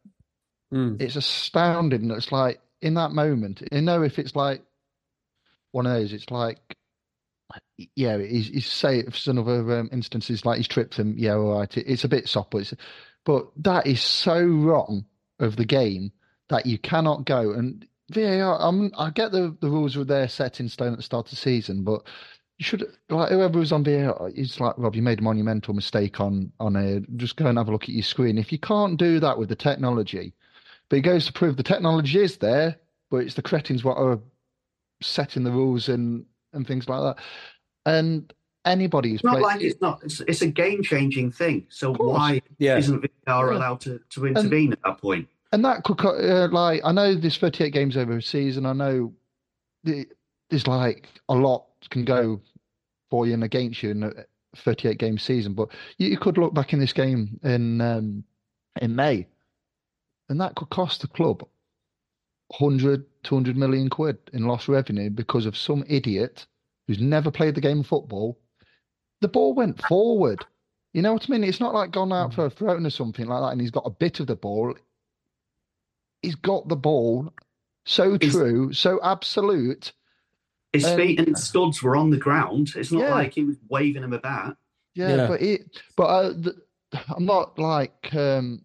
Mm. 0.74 1.01
It's 1.01 1.15
astounding. 1.15 2.09
that 2.09 2.15
It's 2.15 2.31
like 2.31 2.59
in 2.81 2.95
that 2.95 3.12
moment, 3.12 3.62
you 3.71 3.81
know, 3.81 4.03
if 4.03 4.19
it's 4.19 4.36
like 4.36 4.63
one 5.71 5.86
of 5.86 5.94
those, 5.94 6.13
it's 6.13 6.30
like 6.30 6.59
yeah, 7.95 8.18
he's, 8.18 8.48
he's 8.48 8.68
say 8.68 9.00
if 9.00 9.18
some 9.18 9.39
other 9.39 9.80
um, 9.80 9.89
instances 9.92 10.45
like 10.45 10.57
he's 10.57 10.68
tripped 10.68 10.98
him, 10.98 11.15
yeah, 11.18 11.36
all 11.36 11.59
right, 11.59 11.77
it, 11.77 11.86
it's 11.88 12.03
a 12.03 12.09
bit 12.09 12.27
soft, 12.27 12.51
but, 12.51 12.59
it's, 12.59 12.74
but 13.25 13.48
that 13.57 13.88
is 13.88 14.01
so 14.01 14.44
wrong 14.44 15.06
of 15.39 15.56
the 15.56 15.65
game 15.65 16.12
that 16.50 16.65
you 16.65 16.77
cannot 16.77 17.25
go 17.25 17.51
and 17.51 17.88
VAR. 18.13 18.59
I'm, 18.59 18.91
I 18.97 19.09
get 19.09 19.31
the, 19.31 19.55
the 19.61 19.69
rules 19.69 19.95
were 19.95 20.03
there 20.03 20.27
set 20.27 20.59
in 20.59 20.69
stone 20.69 20.91
at 20.91 20.97
the 20.97 21.03
start 21.03 21.27
of 21.27 21.31
the 21.31 21.37
season, 21.37 21.83
but 21.83 22.03
you 22.57 22.65
should 22.65 22.85
like 23.09 23.31
whoever 23.31 23.57
was 23.57 23.71
on 23.71 23.83
VAR. 23.83 24.29
It's 24.35 24.59
like 24.59 24.75
Rob, 24.77 24.95
you 24.95 25.01
made 25.01 25.19
a 25.19 25.23
monumental 25.23 25.73
mistake 25.73 26.19
on 26.19 26.51
on 26.59 26.75
a. 26.75 26.99
Just 27.17 27.35
go 27.35 27.47
and 27.47 27.57
have 27.57 27.69
a 27.69 27.71
look 27.71 27.83
at 27.83 27.89
your 27.89 28.03
screen. 28.03 28.37
If 28.37 28.51
you 28.51 28.59
can't 28.59 28.97
do 28.97 29.19
that 29.19 29.37
with 29.37 29.49
the 29.49 29.55
technology, 29.55 30.33
but 30.89 30.97
it 30.97 31.01
goes 31.01 31.25
to 31.25 31.33
prove 31.33 31.57
the 31.57 31.63
technology 31.63 32.19
is 32.19 32.37
there, 32.37 32.75
but 33.09 33.17
it's 33.17 33.33
the 33.33 33.41
cretins 33.41 33.83
what 33.83 33.97
are 33.97 34.19
setting 35.01 35.43
the 35.43 35.51
rules 35.51 35.89
and 35.89 36.25
and 36.53 36.67
things 36.67 36.87
like 36.87 37.01
that. 37.01 37.23
And 37.85 38.31
anybody 38.65 39.15
it's 39.15 39.23
not 39.23 39.39
played, 39.39 39.43
like 39.43 39.61
it's 39.61 39.81
not. 39.81 40.01
It's, 40.03 40.19
it's 40.21 40.41
a 40.41 40.47
game 40.47 40.83
changing 40.83 41.31
thing. 41.31 41.65
So 41.69 41.95
why 41.95 42.41
yeah. 42.59 42.77
isn't 42.77 43.09
VAR 43.25 43.53
allowed 43.53 43.81
to 43.81 43.99
to 44.11 44.27
intervene 44.27 44.65
and, 44.65 44.73
at 44.73 44.83
that 44.83 45.01
point? 45.01 45.27
And 45.51 45.65
that 45.65 45.83
could 45.83 46.00
uh, 46.03 46.48
like 46.51 46.81
I 46.83 46.92
know 46.92 47.15
there's 47.15 47.38
38 47.38 47.71
games 47.71 47.98
over 47.98 48.18
a 48.18 48.21
season. 48.21 48.65
I 48.65 48.74
know 48.74 49.13
there's 49.83 50.67
like 50.67 51.08
a 51.29 51.36
lot 51.36 51.65
can 51.89 52.05
go 52.05 52.39
for 53.10 53.27
you 53.27 53.34
and 53.34 53.43
against 53.43 53.84
you 53.84 53.91
in 53.91 54.03
a 54.03 54.12
38 54.55 54.98
game 54.98 55.17
season, 55.17 55.53
but 55.53 55.70
you, 55.98 56.17
could 56.17 56.38
look 56.38 56.53
back 56.53 56.74
in 56.74 56.79
this 56.79 56.93
game 56.93 57.39
in 57.43 57.81
um, 57.81 58.24
in 58.81 58.96
May, 58.96 59.27
and 60.29 60.39
that 60.39 60.55
could 60.55 60.70
cost 60.70 61.01
the 61.01 61.08
club 61.08 61.41
100, 62.60 63.05
200 63.24 63.58
million 63.58 63.89
quid 63.89 64.17
in 64.34 64.46
lost 64.46 64.67
revenue 64.67 65.10
because 65.10 65.46
of 65.46 65.58
some 65.58 65.84
idiot 65.88 66.46
who's 66.88 67.00
never 67.00 67.31
played 67.31 67.55
the 67.55 67.62
game 67.62 67.81
of 67.81 67.88
football. 67.88 68.38
The 69.22 69.27
ball 69.27 69.53
went 69.53 69.81
forward. 69.84 70.46
You 70.93 71.01
know 71.01 71.13
what 71.13 71.25
I 71.29 71.31
mean? 71.31 71.43
It's 71.43 71.62
not 71.62 71.74
like 71.74 71.91
gone 71.91 72.12
out 72.12 72.31
hmm. 72.31 72.36
for 72.36 72.46
a 72.46 72.50
throw 72.50 72.75
or 72.75 72.89
something 72.89 73.27
like 73.27 73.41
that, 73.41 73.51
and 73.51 73.62
he's 73.62 73.72
got 73.72 73.86
a 73.86 73.91
bit 73.91 74.20
of 74.20 74.27
the 74.27 74.36
ball 74.36 74.75
he's 76.21 76.35
got 76.35 76.67
the 76.67 76.75
ball 76.75 77.33
so 77.85 78.17
true, 78.17 78.73
so 78.73 78.99
absolute. 79.03 79.93
His 80.73 80.85
um, 80.85 80.97
feet 80.97 81.19
and 81.19 81.37
studs 81.37 81.83
were 81.83 81.95
on 81.95 82.11
the 82.11 82.17
ground. 82.17 82.71
It's 82.75 82.91
not 82.91 83.01
yeah. 83.01 83.13
like 83.13 83.33
he 83.33 83.43
was 83.43 83.57
waving 83.69 84.03
them 84.03 84.13
about. 84.13 84.57
Yeah, 84.93 85.15
yeah. 85.15 85.27
but 85.27 85.41
it, 85.41 85.81
but 85.95 86.03
uh, 86.03 86.29
the, 86.29 86.55
I'm 87.09 87.25
not 87.25 87.57
like 87.57 88.13
um, 88.13 88.63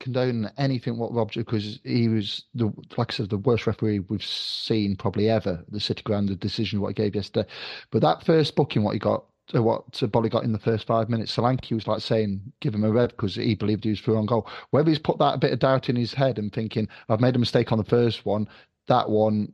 condoning 0.00 0.50
anything 0.58 0.98
what 0.98 1.12
Rob 1.12 1.32
did 1.32 1.46
because 1.46 1.78
he 1.84 2.08
was 2.08 2.44
the 2.54 2.72
like 2.96 3.12
I 3.12 3.16
said 3.16 3.30
the 3.30 3.38
worst 3.38 3.66
referee 3.66 4.00
we've 4.00 4.24
seen 4.24 4.96
probably 4.96 5.30
ever. 5.30 5.64
The 5.68 5.80
City 5.80 6.02
Ground, 6.02 6.28
the 6.28 6.36
decision 6.36 6.80
what 6.80 6.88
he 6.88 6.94
gave 6.94 7.14
yesterday, 7.14 7.48
but 7.90 8.02
that 8.02 8.24
first 8.24 8.56
booking 8.56 8.82
what 8.82 8.92
he 8.94 8.98
got 8.98 9.24
what 9.52 9.90
Boly 9.92 10.30
got 10.30 10.44
in 10.44 10.52
the 10.52 10.58
first 10.58 10.86
five 10.86 11.08
minutes. 11.08 11.34
Solanke 11.34 11.72
was 11.72 11.86
like 11.86 12.00
saying, 12.00 12.40
give 12.60 12.74
him 12.74 12.84
a 12.84 12.90
red 12.90 13.10
because 13.10 13.34
he 13.34 13.54
believed 13.54 13.84
he 13.84 13.90
was 13.90 14.00
through 14.00 14.16
on 14.16 14.26
goal. 14.26 14.48
Whether 14.70 14.90
he's 14.90 14.98
put 14.98 15.18
that 15.18 15.40
bit 15.40 15.52
of 15.52 15.58
doubt 15.58 15.88
in 15.88 15.96
his 15.96 16.14
head 16.14 16.38
and 16.38 16.52
thinking, 16.52 16.88
I've 17.08 17.20
made 17.20 17.36
a 17.36 17.40
mistake 17.40 17.72
on 17.72 17.78
the 17.78 17.84
first 17.84 18.24
one, 18.24 18.48
that 18.86 19.10
one, 19.10 19.52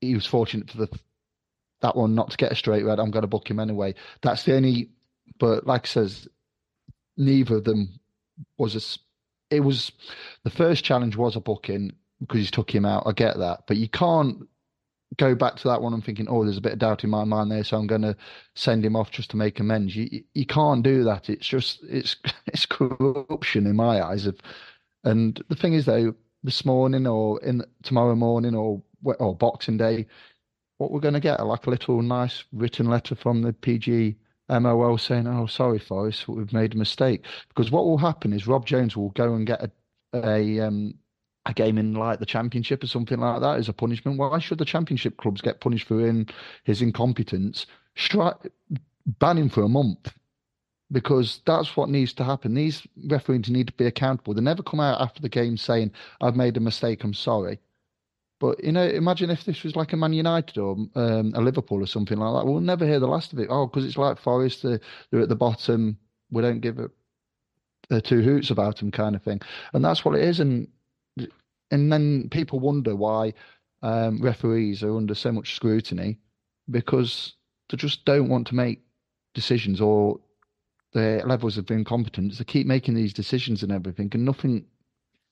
he 0.00 0.14
was 0.14 0.26
fortunate 0.26 0.70
for 0.70 0.78
the 0.78 0.88
that 1.82 1.96
one 1.96 2.14
not 2.14 2.30
to 2.30 2.36
get 2.36 2.52
a 2.52 2.56
straight 2.56 2.84
red. 2.84 2.98
I'm 2.98 3.10
going 3.10 3.22
to 3.22 3.28
book 3.28 3.50
him 3.50 3.60
anyway. 3.60 3.94
That's 4.22 4.44
the 4.44 4.56
only, 4.56 4.90
but 5.38 5.66
like 5.66 5.84
I 5.84 5.88
says, 5.88 6.26
neither 7.16 7.56
of 7.56 7.64
them 7.64 8.00
was 8.56 8.74
a, 8.74 9.54
it 9.54 9.60
was, 9.60 9.92
the 10.42 10.50
first 10.50 10.84
challenge 10.84 11.16
was 11.16 11.36
a 11.36 11.40
booking 11.40 11.92
because 12.20 12.40
he 12.40 12.46
took 12.46 12.74
him 12.74 12.86
out. 12.86 13.02
I 13.06 13.12
get 13.12 13.38
that. 13.38 13.64
But 13.66 13.76
you 13.76 13.88
can't 13.88 14.48
go 15.16 15.34
back 15.34 15.56
to 15.56 15.68
that 15.68 15.82
one 15.82 15.94
and 15.94 16.04
thinking, 16.04 16.26
oh, 16.28 16.44
there's 16.44 16.58
a 16.58 16.62
bit 16.62 16.72
of 16.72 16.78
doubt 16.78 17.04
in 17.04 17.10
my 17.10 17.24
mind 17.24 17.50
there, 17.50 17.64
so 17.64 17.76
I'm 17.76 17.86
going 17.86 18.02
to 18.02 18.16
send 18.54 18.84
him 18.84 18.96
off 18.96 19.10
just 19.10 19.30
to 19.30 19.36
make 19.36 19.60
amends. 19.60 19.96
You 19.96 20.22
you 20.34 20.46
can't 20.46 20.82
do 20.82 21.04
that. 21.04 21.28
It's 21.30 21.46
just 21.46 21.80
it's 21.84 22.16
it's 22.46 22.66
corruption 22.66 23.66
in 23.66 23.76
my 23.76 24.02
eyes. 24.02 24.26
Of, 24.26 24.38
and 25.04 25.42
the 25.48 25.56
thing 25.56 25.74
is 25.74 25.86
though, 25.86 26.14
this 26.42 26.64
morning 26.64 27.06
or 27.06 27.42
in 27.42 27.62
tomorrow 27.82 28.14
morning 28.14 28.54
or 28.54 28.82
or 29.04 29.34
Boxing 29.36 29.76
Day, 29.76 30.06
what 30.78 30.90
we're 30.90 31.00
going 31.00 31.14
to 31.14 31.20
get 31.20 31.44
like 31.44 31.66
a 31.66 31.70
little 31.70 32.02
nice 32.02 32.44
written 32.52 32.86
letter 32.88 33.14
from 33.14 33.42
the 33.42 33.52
PG 33.52 34.16
MOL 34.48 34.98
saying, 34.98 35.26
"Oh, 35.26 35.46
sorry, 35.46 35.78
Forest, 35.78 36.28
we've 36.28 36.52
made 36.52 36.74
a 36.74 36.78
mistake." 36.78 37.24
Because 37.48 37.70
what 37.70 37.84
will 37.84 37.98
happen 37.98 38.32
is 38.32 38.46
Rob 38.46 38.66
Jones 38.66 38.96
will 38.96 39.10
go 39.10 39.34
and 39.34 39.46
get 39.46 39.62
a 39.62 39.70
a 40.14 40.60
um, 40.60 40.94
a 41.46 41.54
game 41.54 41.78
in 41.78 41.94
like 41.94 42.18
the 42.18 42.26
championship 42.26 42.82
or 42.82 42.88
something 42.88 43.18
like 43.18 43.40
that 43.40 43.58
as 43.58 43.68
a 43.68 43.72
punishment. 43.72 44.18
Why 44.18 44.38
should 44.38 44.58
the 44.58 44.64
championship 44.64 45.16
clubs 45.16 45.40
get 45.40 45.60
punished 45.60 45.86
for 45.86 46.06
in 46.06 46.28
his 46.64 46.82
incompetence? 46.82 47.66
Stri- 47.96 48.50
ban 49.06 49.38
him 49.38 49.48
for 49.48 49.62
a 49.62 49.68
month 49.68 50.12
because 50.92 51.40
that's 51.46 51.76
what 51.76 51.88
needs 51.88 52.12
to 52.14 52.24
happen. 52.24 52.54
These 52.54 52.86
referees 53.08 53.48
need 53.48 53.68
to 53.68 53.72
be 53.72 53.86
accountable. 53.86 54.34
They 54.34 54.42
never 54.42 54.62
come 54.62 54.80
out 54.80 55.00
after 55.00 55.22
the 55.22 55.28
game 55.28 55.56
saying, 55.56 55.92
"I've 56.20 56.36
made 56.36 56.56
a 56.56 56.60
mistake. 56.60 57.04
I'm 57.04 57.14
sorry." 57.14 57.60
But 58.38 58.62
you 58.62 58.72
know, 58.72 58.84
imagine 58.86 59.30
if 59.30 59.44
this 59.44 59.62
was 59.62 59.76
like 59.76 59.92
a 59.92 59.96
Man 59.96 60.12
United 60.12 60.58
or 60.58 60.76
um, 60.94 61.32
a 61.34 61.40
Liverpool 61.40 61.82
or 61.82 61.86
something 61.86 62.18
like 62.18 62.34
that. 62.34 62.50
We'll 62.50 62.60
never 62.60 62.86
hear 62.86 63.00
the 63.00 63.08
last 63.08 63.32
of 63.32 63.38
it. 63.38 63.48
Oh, 63.50 63.66
because 63.66 63.86
it's 63.86 63.96
like 63.96 64.18
Forest. 64.18 64.62
They're, 64.62 64.80
they're, 65.10 65.22
at 65.22 65.28
the 65.28 65.36
bottom. 65.36 65.98
We 66.30 66.42
don't 66.42 66.60
give 66.60 66.78
a, 66.78 66.90
a 67.90 68.00
two 68.00 68.20
hoots 68.22 68.50
about 68.50 68.76
them, 68.78 68.90
kind 68.90 69.16
of 69.16 69.22
thing. 69.22 69.40
And 69.72 69.84
that's 69.84 70.04
what 70.04 70.16
it 70.16 70.22
is. 70.22 70.40
And 70.40 70.68
and 71.70 71.92
then 71.92 72.28
people 72.30 72.60
wonder 72.60 72.94
why 72.94 73.34
um, 73.82 74.20
referees 74.20 74.82
are 74.82 74.96
under 74.96 75.14
so 75.14 75.32
much 75.32 75.54
scrutiny 75.54 76.18
because 76.70 77.34
they 77.68 77.76
just 77.76 78.04
don't 78.04 78.28
want 78.28 78.46
to 78.48 78.54
make 78.54 78.82
decisions 79.34 79.80
or 79.80 80.18
their 80.92 81.20
levels 81.24 81.58
of 81.58 81.70
incompetence. 81.70 82.38
They 82.38 82.44
keep 82.44 82.66
making 82.66 82.94
these 82.94 83.12
decisions 83.12 83.62
and 83.62 83.70
everything, 83.70 84.10
and 84.12 84.24
nothing 84.24 84.64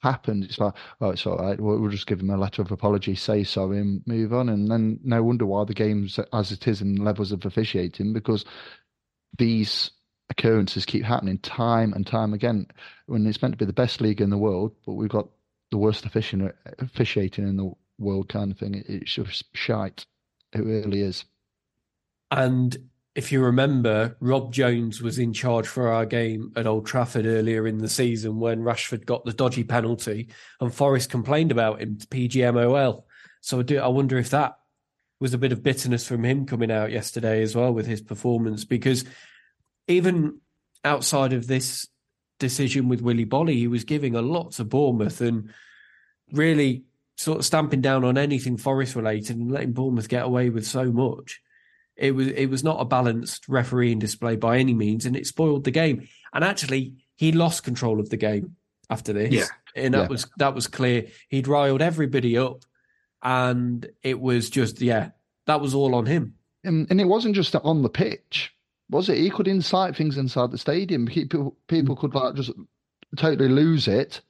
happens. 0.02 0.44
It's 0.44 0.58
like, 0.58 0.74
oh, 1.00 1.10
it's 1.10 1.26
all 1.26 1.38
right. 1.38 1.58
We'll, 1.58 1.78
we'll 1.78 1.90
just 1.90 2.06
give 2.06 2.18
them 2.18 2.30
a 2.30 2.36
letter 2.36 2.62
of 2.62 2.70
apology, 2.70 3.14
say 3.14 3.42
sorry, 3.44 3.78
and 3.78 4.02
move 4.06 4.32
on. 4.32 4.50
And 4.50 4.70
then 4.70 5.00
no 5.02 5.22
wonder 5.22 5.46
why 5.46 5.64
the 5.64 5.74
game's 5.74 6.20
as 6.32 6.52
it 6.52 6.68
is 6.68 6.82
in 6.82 6.96
levels 6.96 7.32
of 7.32 7.44
officiating 7.46 8.12
because 8.12 8.44
these 9.38 9.90
occurrences 10.30 10.86
keep 10.86 11.04
happening 11.04 11.38
time 11.38 11.92
and 11.94 12.06
time 12.06 12.34
again. 12.34 12.66
When 13.06 13.26
it's 13.26 13.40
meant 13.40 13.52
to 13.52 13.58
be 13.58 13.64
the 13.64 13.72
best 13.72 14.00
league 14.00 14.20
in 14.20 14.30
the 14.30 14.38
world, 14.38 14.72
but 14.86 14.92
we've 14.94 15.08
got 15.08 15.28
the 15.70 15.78
worst 15.78 16.04
officiating 16.04 17.48
in 17.48 17.56
the 17.56 17.72
world, 17.98 18.28
kind 18.28 18.52
of 18.52 18.58
thing. 18.58 18.82
It's 18.86 19.12
just 19.12 19.44
shite. 19.54 20.06
It 20.52 20.60
really 20.60 21.00
is. 21.00 21.24
And 22.30 22.76
if 23.14 23.30
you 23.30 23.40
remember, 23.42 24.16
Rob 24.20 24.52
Jones 24.52 25.00
was 25.00 25.18
in 25.18 25.32
charge 25.32 25.68
for 25.68 25.88
our 25.88 26.04
game 26.04 26.52
at 26.56 26.66
Old 26.66 26.86
Trafford 26.86 27.26
earlier 27.26 27.66
in 27.66 27.78
the 27.78 27.88
season 27.88 28.40
when 28.40 28.60
Rashford 28.60 29.06
got 29.06 29.24
the 29.24 29.32
dodgy 29.32 29.62
penalty 29.62 30.28
and 30.60 30.74
Forest 30.74 31.10
complained 31.10 31.52
about 31.52 31.80
him 31.80 31.98
to 31.98 32.06
PGMOL. 32.08 33.04
So 33.40 33.60
I, 33.60 33.62
do, 33.62 33.78
I 33.78 33.88
wonder 33.88 34.18
if 34.18 34.30
that 34.30 34.56
was 35.20 35.32
a 35.32 35.38
bit 35.38 35.52
of 35.52 35.62
bitterness 35.62 36.06
from 36.06 36.24
him 36.24 36.44
coming 36.44 36.72
out 36.72 36.90
yesterday 36.90 37.42
as 37.42 37.54
well 37.54 37.72
with 37.72 37.86
his 37.86 38.00
performance 38.00 38.64
because 38.64 39.04
even 39.86 40.40
outside 40.84 41.32
of 41.32 41.46
this 41.46 41.86
decision 42.44 42.88
with 42.88 43.00
Willy 43.00 43.24
Boly, 43.24 43.54
he 43.54 43.68
was 43.68 43.84
giving 43.84 44.14
a 44.14 44.22
lot 44.22 44.52
to 44.52 44.64
Bournemouth 44.64 45.20
and 45.20 45.50
really 46.32 46.84
sort 47.16 47.38
of 47.38 47.44
stamping 47.44 47.80
down 47.80 48.04
on 48.04 48.18
anything 48.18 48.56
Forest 48.58 48.96
related 48.96 49.36
and 49.36 49.50
letting 49.50 49.72
Bournemouth 49.72 50.08
get 50.08 50.24
away 50.24 50.50
with 50.50 50.66
so 50.66 50.92
much. 50.92 51.40
It 51.96 52.14
was 52.14 52.28
it 52.28 52.46
was 52.46 52.62
not 52.62 52.80
a 52.80 52.84
balanced 52.84 53.48
refereeing 53.48 53.98
display 53.98 54.36
by 54.36 54.58
any 54.58 54.74
means, 54.74 55.06
and 55.06 55.16
it 55.16 55.26
spoiled 55.26 55.64
the 55.64 55.70
game. 55.70 56.08
And 56.32 56.44
actually, 56.44 56.94
he 57.16 57.32
lost 57.32 57.64
control 57.64 58.00
of 58.00 58.10
the 58.10 58.16
game 58.16 58.56
after 58.90 59.12
this. 59.12 59.32
Yeah. 59.32 59.46
And 59.76 59.94
that 59.94 60.02
yeah. 60.02 60.08
was 60.08 60.26
that 60.38 60.54
was 60.54 60.66
clear. 60.66 61.06
He'd 61.28 61.48
riled 61.48 61.82
everybody 61.82 62.36
up, 62.36 62.64
and 63.22 63.86
it 64.02 64.20
was 64.20 64.50
just 64.50 64.80
yeah, 64.80 65.10
that 65.46 65.60
was 65.60 65.74
all 65.74 65.94
on 65.94 66.06
him. 66.06 66.34
And, 66.64 66.86
and 66.90 67.00
it 67.00 67.06
wasn't 67.06 67.36
just 67.36 67.54
on 67.54 67.82
the 67.82 67.88
pitch, 67.88 68.52
was 68.90 69.08
it? 69.08 69.18
He 69.18 69.30
could 69.30 69.48
incite 69.48 69.96
things 69.96 70.18
inside 70.18 70.50
the 70.50 70.58
stadium. 70.58 71.06
People 71.06 71.56
people 71.68 71.96
could 71.96 72.14
like 72.14 72.34
just 72.34 72.50
totally 73.16 73.48
lose 73.48 73.88
it 73.88 74.20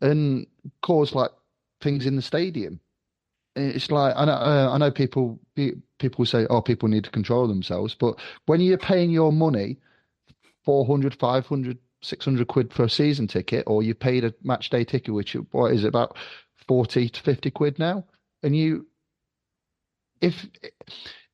and 0.00 0.46
cause 0.82 1.14
like 1.14 1.30
things 1.80 2.06
in 2.06 2.16
the 2.16 2.22
stadium. 2.22 2.80
It's 3.54 3.90
like 3.90 4.14
I 4.16 4.24
know, 4.24 4.32
uh, 4.32 4.70
I 4.72 4.78
know 4.78 4.90
people 4.90 5.38
people 5.98 6.24
say, 6.24 6.46
oh, 6.48 6.60
people 6.60 6.88
need 6.88 7.04
to 7.04 7.10
control 7.10 7.46
themselves. 7.46 7.94
But 7.94 8.18
when 8.46 8.60
you're 8.60 8.78
paying 8.78 9.10
your 9.10 9.32
money, 9.32 9.78
400, 10.64 11.14
500, 11.14 11.78
600 12.02 12.48
quid 12.48 12.72
for 12.72 12.84
a 12.84 12.90
season 12.90 13.26
ticket, 13.26 13.64
or 13.66 13.82
you 13.82 13.94
paid 13.94 14.24
a 14.24 14.34
match 14.42 14.70
day 14.70 14.84
ticket, 14.84 15.14
which 15.14 15.34
what 15.52 15.72
is 15.72 15.84
it, 15.84 15.88
about 15.88 16.16
40 16.66 17.08
to 17.08 17.20
50 17.20 17.50
quid 17.50 17.78
now? 17.78 18.04
And 18.42 18.56
you, 18.56 18.86
if, 20.20 20.46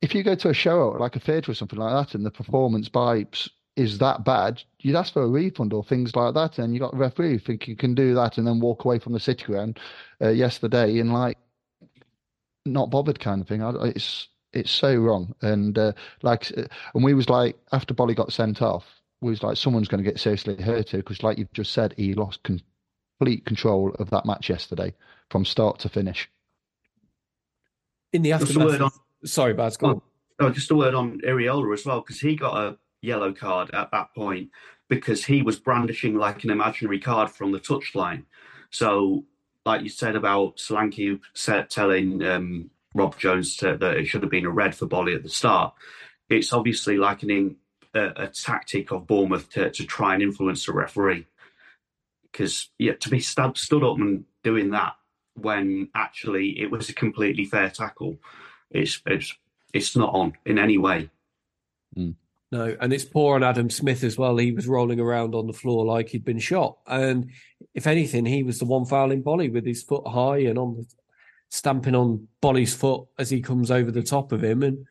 if 0.00 0.14
you 0.14 0.22
go 0.22 0.34
to 0.34 0.48
a 0.48 0.54
show 0.54 0.96
like 0.98 1.16
a 1.16 1.20
theatre 1.20 1.50
or 1.50 1.54
something 1.54 1.78
like 1.78 1.92
that, 2.06 2.14
and 2.14 2.24
the 2.24 2.30
performance 2.30 2.88
by 2.88 3.26
is 3.76 3.98
that 3.98 4.24
bad, 4.24 4.60
you'd 4.80 4.96
ask 4.96 5.12
for 5.12 5.22
a 5.22 5.28
refund 5.28 5.72
or 5.72 5.84
things 5.84 6.16
like 6.16 6.34
that. 6.34 6.58
And 6.58 6.74
you 6.74 6.80
got 6.80 6.94
a 6.94 6.96
referee 6.96 7.38
think 7.38 7.68
you 7.68 7.76
can 7.76 7.94
do 7.94 8.12
that 8.14 8.36
and 8.36 8.46
then 8.46 8.58
walk 8.58 8.84
away 8.84 8.98
from 8.98 9.12
the 9.12 9.20
city 9.20 9.44
ground 9.44 9.78
uh, 10.20 10.30
yesterday 10.30 10.98
and 10.98 11.12
like 11.12 11.38
not 12.66 12.90
bothered 12.90 13.20
kind 13.20 13.40
of 13.40 13.46
thing. 13.46 13.62
It's 13.62 14.28
it's 14.52 14.70
so 14.70 14.96
wrong. 14.96 15.34
And 15.42 15.78
uh, 15.78 15.92
like, 16.22 16.50
uh, 16.56 16.64
and 16.94 17.04
we 17.04 17.14
was 17.14 17.28
like, 17.28 17.56
after 17.72 17.94
Boly 17.94 18.16
got 18.16 18.32
sent 18.32 18.62
off, 18.62 18.84
we 19.20 19.30
was 19.30 19.42
like, 19.42 19.56
someone's 19.56 19.88
going 19.88 20.02
to 20.02 20.10
get 20.10 20.18
seriously 20.18 20.60
hurt 20.60 20.90
here 20.90 21.00
because, 21.00 21.22
like 21.22 21.38
you've 21.38 21.52
just 21.52 21.72
said, 21.72 21.94
he 21.96 22.14
lost 22.14 22.42
complete 22.42 23.44
control 23.44 23.94
of 23.98 24.10
that 24.10 24.26
match 24.26 24.48
yesterday 24.48 24.94
from 25.30 25.44
start 25.44 25.78
to 25.80 25.88
finish. 25.88 26.28
In 28.12 28.22
the 28.22 28.32
aftermath, 28.32 28.80
on, 28.80 28.90
sorry, 29.24 29.54
Baz, 29.54 29.76
go 29.76 29.86
on. 29.88 30.02
Oh, 30.40 30.50
just 30.50 30.70
a 30.70 30.74
word 30.74 30.94
on 30.94 31.20
Iraola 31.20 31.74
as 31.74 31.84
well 31.84 32.00
because 32.00 32.20
he 32.20 32.36
got 32.36 32.56
a 32.56 32.78
yellow 33.02 33.32
card 33.32 33.70
at 33.74 33.90
that 33.90 34.14
point 34.14 34.50
because 34.88 35.24
he 35.24 35.42
was 35.42 35.58
brandishing 35.58 36.16
like 36.16 36.44
an 36.44 36.50
imaginary 36.50 37.00
card 37.00 37.30
from 37.30 37.52
the 37.52 37.58
touchline. 37.58 38.24
So, 38.70 39.24
like 39.66 39.82
you 39.82 39.88
said 39.88 40.16
about 40.16 40.56
Solanke 40.56 41.20
telling 41.68 42.22
um, 42.24 42.70
Rob 42.94 43.18
Jones 43.18 43.56
said 43.56 43.80
that 43.80 43.96
it 43.96 44.06
should 44.06 44.22
have 44.22 44.30
been 44.30 44.46
a 44.46 44.50
red 44.50 44.74
for 44.74 44.86
Boly 44.86 45.14
at 45.14 45.22
the 45.22 45.28
start. 45.28 45.74
It's 46.30 46.52
obviously 46.52 46.96
likening 46.96 47.56
a, 47.94 48.24
a 48.24 48.26
tactic 48.28 48.90
of 48.92 49.06
Bournemouth 49.06 49.50
to, 49.50 49.70
to 49.70 49.84
try 49.84 50.14
and 50.14 50.22
influence 50.22 50.66
the 50.66 50.72
referee. 50.72 51.26
Because 52.30 52.68
yeah, 52.78 52.92
to 53.00 53.08
be 53.08 53.20
st- 53.20 53.56
stood 53.56 53.82
up 53.82 53.98
and 53.98 54.24
doing 54.42 54.70
that 54.70 54.94
when 55.34 55.88
actually 55.94 56.60
it 56.60 56.70
was 56.70 56.88
a 56.88 56.94
completely 56.94 57.44
fair 57.44 57.70
tackle, 57.70 58.18
it's 58.70 59.00
it's 59.06 59.34
it's 59.72 59.96
not 59.96 60.14
on 60.14 60.34
in 60.46 60.58
any 60.58 60.78
way. 60.78 61.10
Mm. 61.96 62.14
No, 62.50 62.74
and 62.80 62.92
it's 62.92 63.04
poor 63.04 63.34
on 63.34 63.44
Adam 63.44 63.68
Smith 63.68 64.02
as 64.02 64.16
well. 64.16 64.36
He 64.38 64.52
was 64.52 64.66
rolling 64.66 65.00
around 65.00 65.34
on 65.34 65.46
the 65.46 65.52
floor 65.52 65.84
like 65.84 66.08
he'd 66.08 66.24
been 66.24 66.38
shot, 66.38 66.78
and 66.86 67.30
if 67.74 67.86
anything, 67.86 68.24
he 68.24 68.42
was 68.42 68.58
the 68.58 68.64
one 68.64 68.86
fouling 68.86 69.22
Boly 69.22 69.52
with 69.52 69.66
his 69.66 69.82
foot 69.82 70.06
high 70.06 70.38
and 70.38 70.58
on 70.58 70.76
the 70.76 70.86
stamping 71.50 71.94
on 71.94 72.28
Boly's 72.42 72.74
foot 72.74 73.06
as 73.18 73.30
he 73.30 73.40
comes 73.40 73.70
over 73.70 73.90
the 73.90 74.02
top 74.02 74.32
of 74.32 74.42
him, 74.42 74.62
and 74.62 74.86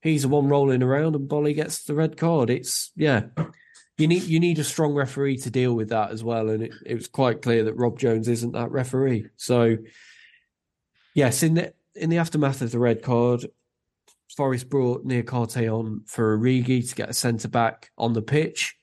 he's 0.00 0.22
the 0.22 0.28
one 0.28 0.48
rolling 0.48 0.82
around, 0.82 1.14
and 1.14 1.28
Boly 1.28 1.54
gets 1.54 1.84
the 1.84 1.94
red 1.94 2.16
card. 2.16 2.48
It's 2.48 2.90
yeah, 2.96 3.24
you 3.98 4.08
need 4.08 4.22
you 4.24 4.40
need 4.40 4.58
a 4.58 4.64
strong 4.64 4.94
referee 4.94 5.38
to 5.38 5.50
deal 5.50 5.74
with 5.74 5.90
that 5.90 6.10
as 6.10 6.24
well, 6.24 6.48
and 6.48 6.62
it, 6.62 6.72
it 6.86 6.94
was 6.94 7.08
quite 7.08 7.42
clear 7.42 7.64
that 7.64 7.76
Rob 7.76 7.98
Jones 7.98 8.28
isn't 8.28 8.52
that 8.52 8.70
referee. 8.70 9.26
So 9.36 9.76
yes, 11.14 11.42
in 11.42 11.54
the 11.54 11.74
in 11.94 12.10
the 12.10 12.18
aftermath 12.18 12.62
of 12.62 12.70
the 12.70 12.78
red 12.78 13.02
card, 13.02 13.46
Forest 14.36 14.68
brought 14.68 15.06
Niakhaté 15.06 15.72
on 15.72 16.02
for 16.06 16.36
Origi 16.36 16.88
to 16.88 16.94
get 16.94 17.10
a 17.10 17.14
centre 17.14 17.48
back 17.48 17.90
on 17.96 18.14
the 18.14 18.22
pitch 18.22 18.74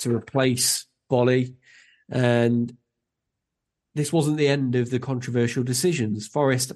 to 0.00 0.14
replace 0.14 0.86
Boly. 1.10 1.54
and 2.10 2.76
this 3.94 4.12
wasn't 4.12 4.36
the 4.36 4.48
end 4.48 4.76
of 4.76 4.90
the 4.90 5.00
controversial 5.00 5.64
decisions. 5.64 6.28
Forest 6.28 6.72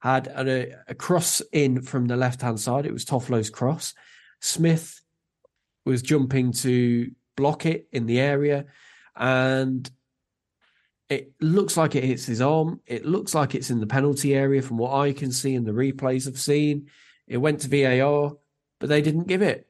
had 0.00 0.26
a, 0.28 0.76
a 0.86 0.94
cross 0.94 1.42
in 1.52 1.82
from 1.82 2.06
the 2.06 2.16
left 2.16 2.42
hand 2.42 2.60
side. 2.60 2.86
It 2.86 2.92
was 2.92 3.04
Toffolo's 3.04 3.50
cross. 3.50 3.94
Smith 4.40 5.00
was 5.84 6.02
jumping 6.02 6.52
to 6.52 7.10
block 7.36 7.66
it 7.66 7.88
in 7.90 8.06
the 8.06 8.20
area, 8.20 8.66
and 9.16 9.90
it 11.08 11.32
looks 11.40 11.76
like 11.76 11.94
it 11.94 12.04
hits 12.04 12.26
his 12.26 12.40
arm. 12.40 12.80
It 12.86 13.04
looks 13.04 13.34
like 13.34 13.54
it's 13.54 13.70
in 13.70 13.80
the 13.80 13.86
penalty 13.86 14.34
area 14.34 14.62
from 14.62 14.78
what 14.78 14.94
I 14.94 15.12
can 15.12 15.32
see 15.32 15.54
in 15.54 15.64
the 15.64 15.72
replays 15.72 16.26
I've 16.26 16.38
seen. 16.38 16.88
It 17.26 17.38
went 17.38 17.60
to 17.60 17.68
VAR, 17.68 18.36
but 18.78 18.88
they 18.88 19.02
didn't 19.02 19.26
give 19.26 19.42
it 19.42 19.68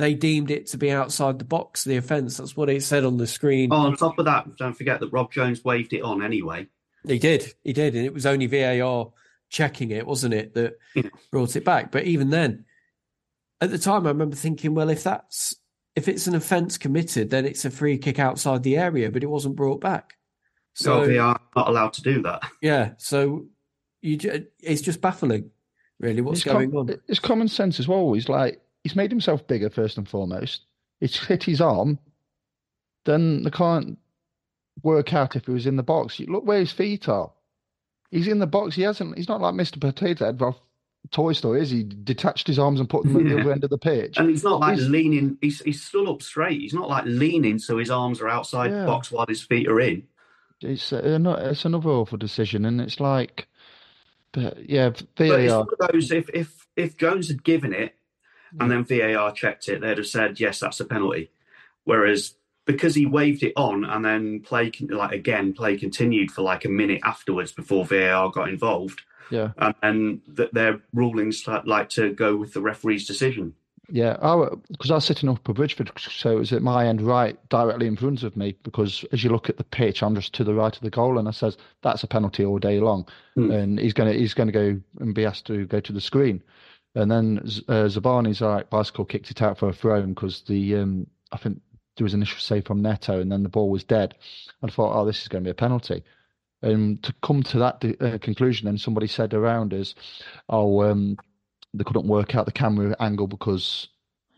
they 0.00 0.14
deemed 0.14 0.50
it 0.50 0.66
to 0.68 0.78
be 0.78 0.90
outside 0.90 1.38
the 1.38 1.44
box, 1.44 1.84
the 1.84 1.96
offence. 1.96 2.38
That's 2.38 2.56
what 2.56 2.70
it 2.70 2.82
said 2.82 3.04
on 3.04 3.18
the 3.18 3.26
screen. 3.26 3.72
Oh, 3.72 3.76
on 3.76 3.96
top 3.96 4.18
of 4.18 4.24
that, 4.24 4.56
don't 4.56 4.74
forget 4.74 5.00
that 5.00 5.12
Rob 5.12 5.30
Jones 5.30 5.64
waved 5.64 5.92
it 5.92 6.00
on 6.00 6.22
anyway. 6.22 6.66
He 7.06 7.18
did. 7.18 7.52
He 7.62 7.72
did. 7.72 7.94
And 7.94 8.04
it 8.04 8.14
was 8.14 8.26
only 8.26 8.46
VAR 8.46 9.12
checking 9.48 9.90
it, 9.90 10.06
wasn't 10.06 10.34
it, 10.34 10.54
that 10.54 10.78
yeah. 10.94 11.10
brought 11.30 11.54
it 11.54 11.64
back. 11.64 11.92
But 11.92 12.04
even 12.04 12.30
then, 12.30 12.64
at 13.60 13.70
the 13.70 13.78
time, 13.78 14.06
I 14.06 14.10
remember 14.10 14.36
thinking, 14.36 14.74
well, 14.74 14.90
if 14.90 15.04
that's 15.04 15.54
if 15.96 16.08
it's 16.08 16.26
an 16.26 16.34
offence 16.34 16.78
committed, 16.78 17.30
then 17.30 17.44
it's 17.44 17.64
a 17.64 17.70
free 17.70 17.98
kick 17.98 18.18
outside 18.18 18.62
the 18.62 18.78
area, 18.78 19.10
but 19.10 19.22
it 19.22 19.30
wasn't 19.30 19.56
brought 19.56 19.80
back. 19.80 20.16
So 20.74 21.06
they 21.06 21.18
are 21.18 21.38
not 21.56 21.68
allowed 21.68 21.92
to 21.94 22.02
do 22.02 22.22
that. 22.22 22.42
Yeah, 22.62 22.92
so 22.98 23.46
you 24.02 24.16
ju- 24.16 24.46
it's 24.62 24.80
just 24.82 25.00
baffling, 25.00 25.50
really, 25.98 26.20
what's 26.22 26.40
it's 26.40 26.44
going 26.52 26.70
com- 26.70 26.88
on. 26.90 27.00
It's 27.08 27.18
common 27.18 27.48
sense 27.48 27.78
as 27.80 27.88
well. 27.88 28.12
He's 28.12 28.28
like 28.28 28.60
he's 28.84 28.96
made 28.96 29.10
himself 29.10 29.46
bigger 29.46 29.68
first 29.70 29.98
and 29.98 30.08
foremost. 30.08 30.62
It's 31.00 31.18
hit 31.26 31.42
his 31.44 31.60
arm. 31.60 31.98
Then 33.04 33.42
they 33.42 33.50
can't 33.50 33.98
work 34.82 35.12
out 35.14 35.36
if 35.36 35.46
he 35.46 35.52
was 35.52 35.66
in 35.66 35.76
the 35.76 35.82
box. 35.82 36.18
You 36.18 36.26
look 36.26 36.44
where 36.44 36.58
his 36.60 36.72
feet 36.72 37.08
are. 37.08 37.30
He's 38.10 38.28
in 38.28 38.38
the 38.38 38.46
box. 38.46 38.74
He 38.76 38.82
hasn't. 38.82 39.16
He's 39.16 39.28
not 39.28 39.40
like 39.40 39.54
Mr. 39.54 39.80
Potato 39.80 40.26
Head 40.26 40.42
off 40.42 40.58
Toy 41.10 41.32
Story, 41.32 41.62
is 41.62 41.70
he? 41.70 41.82
Detached 41.84 42.46
his 42.46 42.58
arms 42.58 42.80
and 42.80 42.88
put 42.90 43.04
them 43.04 43.16
at 43.16 43.24
the 43.24 43.40
other 43.40 43.52
end 43.52 43.64
of 43.64 43.70
the 43.70 43.78
pitch. 43.78 44.18
And 44.18 44.28
he's 44.28 44.44
not 44.44 44.60
like 44.60 44.76
He's- 44.78 44.88
leaning. 44.90 45.38
He's 45.40 45.60
he's 45.60 45.82
stood 45.82 46.08
up 46.08 46.22
straight. 46.22 46.60
He's 46.60 46.74
not 46.74 46.88
like 46.88 47.04
leaning 47.06 47.58
so 47.58 47.78
his 47.78 47.90
arms 47.90 48.20
are 48.20 48.28
outside 48.28 48.70
Yeah. 48.70 48.80
the 48.80 48.86
box 48.86 49.10
while 49.10 49.26
his 49.28 49.42
feet 49.42 49.68
are 49.68 49.80
in. 49.80 50.04
It's 50.62 50.92
uh, 50.92 51.18
no, 51.18 51.34
it's 51.34 51.64
another 51.64 51.90
awful 51.90 52.18
decision, 52.18 52.64
and 52.64 52.80
it's 52.80 53.00
like, 53.00 53.48
but 54.32 54.68
yeah, 54.68 54.90
But 54.90 55.40
it's 55.40 55.52
VAR. 55.52 55.64
one 55.64 55.68
of 55.80 55.92
those. 55.92 56.10
If 56.12 56.28
if 56.34 56.66
if 56.76 56.96
Jones 56.96 57.28
had 57.28 57.42
given 57.42 57.72
it 57.72 57.94
and 58.58 58.70
then 58.70 58.84
VAR 58.84 59.32
checked 59.32 59.68
it, 59.68 59.80
they'd 59.80 59.98
have 59.98 60.06
said 60.06 60.38
yes, 60.40 60.60
that's 60.60 60.80
a 60.80 60.84
penalty. 60.84 61.30
Whereas 61.84 62.34
because 62.66 62.94
he 62.94 63.06
waved 63.06 63.42
it 63.42 63.54
on 63.56 63.84
and 63.84 64.04
then 64.04 64.40
play 64.40 64.70
like 64.88 65.12
again 65.12 65.52
play 65.54 65.76
continued 65.78 66.30
for 66.30 66.42
like 66.42 66.64
a 66.64 66.68
minute 66.68 67.00
afterwards 67.04 67.52
before 67.52 67.84
VAR 67.86 68.30
got 68.30 68.48
involved, 68.48 69.00
Yeah, 69.30 69.52
and 69.56 69.74
then 69.82 70.20
th- 70.36 70.50
their 70.52 70.80
rulings 70.92 71.46
like 71.48 71.88
to 71.90 72.12
go 72.12 72.36
with 72.36 72.52
the 72.52 72.60
referee's 72.60 73.06
decision. 73.06 73.54
Yeah. 73.90 74.16
Because 74.70 74.90
I 74.90 74.94
was 74.94 75.04
sitting 75.04 75.28
up 75.28 75.48
at 75.48 75.54
Bridgford, 75.54 75.90
so 75.98 76.30
it 76.30 76.38
was 76.38 76.52
at 76.52 76.62
my 76.62 76.86
end 76.86 77.00
right, 77.02 77.36
directly 77.48 77.86
in 77.86 77.96
front 77.96 78.22
of 78.22 78.36
me. 78.36 78.56
Because 78.62 79.04
as 79.12 79.24
you 79.24 79.30
look 79.30 79.48
at 79.48 79.56
the 79.56 79.64
pitch, 79.64 80.02
I'm 80.02 80.14
just 80.14 80.32
to 80.34 80.44
the 80.44 80.54
right 80.54 80.74
of 80.74 80.82
the 80.82 80.90
goal, 80.90 81.18
and 81.18 81.26
I 81.28 81.32
says 81.32 81.56
that's 81.82 82.02
a 82.02 82.06
penalty 82.06 82.44
all 82.44 82.58
day 82.58 82.80
long, 82.80 83.06
Hmm. 83.34 83.50
and 83.50 83.78
he's 83.78 83.92
gonna 83.94 84.12
he's 84.12 84.34
gonna 84.34 84.52
go 84.52 84.80
and 85.00 85.14
be 85.14 85.24
asked 85.24 85.46
to 85.46 85.66
go 85.66 85.80
to 85.80 85.92
the 85.92 86.00
screen. 86.00 86.42
And 86.94 87.10
then 87.10 87.38
uh, 87.68 87.86
Zabarnyi's 87.88 88.40
like 88.40 88.70
bicycle 88.70 89.04
kicked 89.04 89.30
it 89.30 89.42
out 89.42 89.58
for 89.58 89.68
a 89.68 89.72
throw 89.72 90.02
because 90.02 90.42
the 90.42 90.76
um, 90.76 91.06
I 91.32 91.36
think 91.36 91.60
there 91.96 92.04
was 92.04 92.14
an 92.14 92.20
initial 92.20 92.40
save 92.40 92.66
from 92.66 92.82
Neto, 92.82 93.20
and 93.20 93.30
then 93.30 93.42
the 93.42 93.48
ball 93.48 93.70
was 93.70 93.84
dead. 93.84 94.14
And 94.62 94.70
I 94.70 94.74
thought, 94.74 94.98
oh, 94.98 95.04
this 95.04 95.22
is 95.22 95.28
going 95.28 95.44
to 95.44 95.48
be 95.48 95.52
a 95.52 95.54
penalty. 95.54 96.02
And 96.62 97.02
to 97.02 97.14
come 97.22 97.42
to 97.44 97.58
that 97.58 97.84
uh, 98.00 98.18
conclusion, 98.18 98.68
and 98.68 98.80
somebody 98.80 99.06
said 99.06 99.34
around 99.34 99.72
us, 99.72 99.94
oh, 100.48 100.82
um, 100.82 101.16
they 101.74 101.84
couldn't 101.84 102.06
work 102.08 102.34
out 102.34 102.46
the 102.46 102.52
camera 102.52 102.96
angle 103.00 103.26
because, 103.26 103.88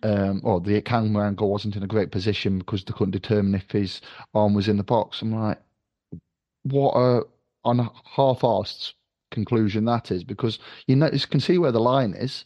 um, 0.03 0.41
or 0.45 0.61
the 0.61 0.81
camera 0.83 1.27
angle 1.27 1.51
wasn't 1.51 1.77
in 1.77 1.83
a 1.83 1.87
great 1.89 2.11
position 2.11 2.59
because 2.59 2.85
they 2.85 2.93
couldn't 2.93 3.13
determine 3.13 3.55
if 3.55 3.71
his 3.71 4.01
arm 4.35 4.55
was 4.55 4.69
in 4.69 4.77
the 4.77 4.83
box. 4.83 5.23
I'm 5.23 5.33
like, 5.35 5.59
what 6.65 6.93
a 6.95 7.23
on 7.65 7.81
a 7.81 7.91
half-assed 8.05 8.93
conclusion 9.31 9.85
that 9.87 10.11
is, 10.11 10.25
because 10.25 10.59
you 10.87 10.97
know 10.97 11.09
you 11.13 11.21
can 11.21 11.41
see 11.41 11.59
where 11.59 11.73
the 11.73 11.81
line 11.81 12.13
is, 12.15 12.45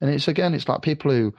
and 0.00 0.10
it's 0.10 0.28
again, 0.28 0.54
it's 0.54 0.68
like 0.68 0.82
people 0.82 1.10
who 1.10 1.34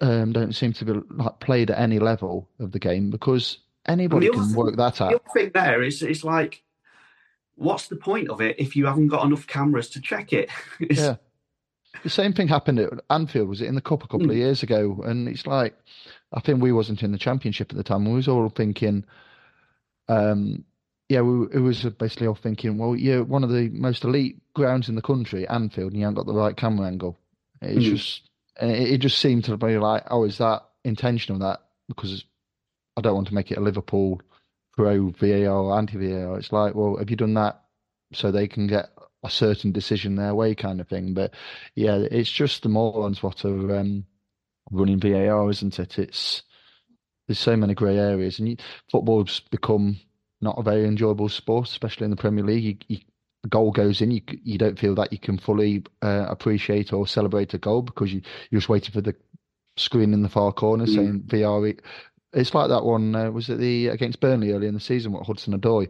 um, 0.00 0.32
don't 0.32 0.54
seem 0.54 0.72
to 0.72 0.84
be 0.84 0.92
like 1.10 1.38
played 1.40 1.70
at 1.70 1.78
any 1.78 1.98
level 1.98 2.48
of 2.58 2.72
the 2.72 2.78
game 2.78 3.10
because 3.10 3.58
anybody 3.86 4.28
can 4.30 4.42
thing- 4.46 4.54
work 4.56 4.76
that 4.76 4.96
The 4.96 5.04
out. 5.04 5.14
other 5.14 5.22
thing 5.34 5.50
there 5.54 5.82
is 5.82 6.02
it's 6.02 6.24
like, 6.24 6.62
what's 7.56 7.88
the 7.88 7.96
point 7.96 8.30
of 8.30 8.40
it 8.40 8.58
if 8.58 8.74
you 8.74 8.86
haven't 8.86 9.08
got 9.08 9.24
enough 9.26 9.46
cameras 9.46 9.90
to 9.90 10.00
check 10.00 10.32
it? 10.32 10.48
Yeah. 10.90 11.16
The 12.02 12.10
same 12.10 12.32
thing 12.32 12.48
happened 12.48 12.78
at 12.78 12.92
Anfield, 13.10 13.48
was 13.48 13.60
it 13.60 13.66
in 13.66 13.74
the 13.74 13.80
cup 13.80 14.02
a 14.04 14.06
couple 14.08 14.30
of 14.30 14.36
Mm. 14.36 14.40
years 14.40 14.62
ago? 14.62 15.02
And 15.04 15.28
it's 15.28 15.46
like, 15.46 15.74
I 16.32 16.40
think 16.40 16.62
we 16.62 16.72
wasn't 16.72 17.02
in 17.02 17.12
the 17.12 17.18
championship 17.18 17.70
at 17.70 17.76
the 17.76 17.82
time. 17.84 18.04
We 18.04 18.14
was 18.14 18.28
all 18.28 18.48
thinking, 18.48 19.04
um, 20.08 20.64
yeah, 21.08 21.20
we, 21.22 21.46
it 21.52 21.60
was 21.60 21.82
basically 21.84 22.26
all 22.26 22.34
thinking, 22.34 22.78
well, 22.78 22.94
you're 22.96 23.24
one 23.24 23.44
of 23.44 23.50
the 23.50 23.68
most 23.70 24.04
elite 24.04 24.40
grounds 24.54 24.88
in 24.88 24.94
the 24.94 25.02
country, 25.02 25.46
Anfield, 25.48 25.92
and 25.92 26.00
you 26.00 26.06
haven't 26.06 26.16
got 26.16 26.26
the 26.26 26.38
right 26.38 26.56
camera 26.56 26.86
angle. 26.86 27.18
It's 27.60 27.84
Mm. 27.84 27.90
just, 27.96 28.22
and 28.60 28.70
it, 28.70 28.92
it 28.92 28.98
just 28.98 29.18
seemed 29.18 29.44
to 29.44 29.56
be 29.56 29.76
like, 29.78 30.04
oh, 30.10 30.24
is 30.24 30.38
that 30.38 30.62
intentional? 30.84 31.40
That 31.40 31.60
because 31.88 32.24
I 32.96 33.00
don't 33.00 33.14
want 33.14 33.28
to 33.28 33.34
make 33.34 33.50
it 33.50 33.58
a 33.58 33.62
Liverpool 33.62 34.20
pro 34.76 35.10
VAR 35.10 35.48
or 35.48 35.76
anti 35.76 35.98
VAR. 35.98 36.38
It's 36.38 36.52
like, 36.52 36.74
well, 36.74 36.96
have 36.96 37.10
you 37.10 37.16
done 37.16 37.34
that 37.34 37.62
so 38.12 38.30
they 38.30 38.46
can 38.48 38.66
get 38.66 38.90
a 39.22 39.30
certain 39.30 39.72
decision 39.72 40.16
their 40.16 40.34
way, 40.34 40.54
kind 40.54 40.80
of 40.80 40.88
thing? 40.88 41.14
But 41.14 41.34
yeah, 41.74 41.96
it's 42.10 42.30
just 42.30 42.62
the 42.62 42.68
morons 42.68 43.22
what 43.22 43.44
are 43.44 43.76
um, 43.78 44.04
running 44.70 45.00
VAR, 45.00 45.50
isn't 45.50 45.78
it? 45.78 45.98
It's 45.98 46.42
there's 47.26 47.38
so 47.38 47.56
many 47.56 47.74
grey 47.74 47.98
areas, 47.98 48.38
and 48.38 48.48
you, 48.48 48.56
football's 48.90 49.40
become 49.50 49.98
not 50.40 50.58
a 50.58 50.62
very 50.62 50.84
enjoyable 50.86 51.28
sport, 51.28 51.68
especially 51.68 52.04
in 52.04 52.10
the 52.10 52.16
Premier 52.16 52.44
League. 52.44 52.64
You, 52.88 52.96
you, 52.96 52.98
the 53.42 53.48
goal 53.48 53.70
goes 53.72 54.00
in, 54.00 54.10
you 54.10 54.20
you 54.42 54.58
don't 54.58 54.78
feel 54.78 54.94
that 54.96 55.12
you 55.12 55.18
can 55.18 55.38
fully 55.38 55.84
uh, 56.02 56.26
appreciate 56.28 56.92
or 56.92 57.06
celebrate 57.06 57.54
a 57.54 57.58
goal 57.58 57.82
because 57.82 58.12
you 58.12 58.22
you're 58.50 58.60
just 58.60 58.68
waiting 58.68 58.92
for 58.92 59.00
the 59.00 59.14
screen 59.76 60.12
in 60.12 60.22
the 60.22 60.28
far 60.28 60.52
corner 60.52 60.84
Mm. 60.86 60.94
saying 60.94 61.22
VR. 61.26 61.78
It's 62.32 62.54
like 62.54 62.68
that 62.68 62.84
one 62.84 63.14
uh, 63.14 63.30
was 63.30 63.48
it 63.48 63.58
the 63.58 63.88
against 63.88 64.20
Burnley 64.20 64.52
early 64.52 64.66
in 64.66 64.74
the 64.74 64.80
season 64.80 65.12
with 65.12 65.26
Hudson 65.26 65.58
Odoi. 65.58 65.88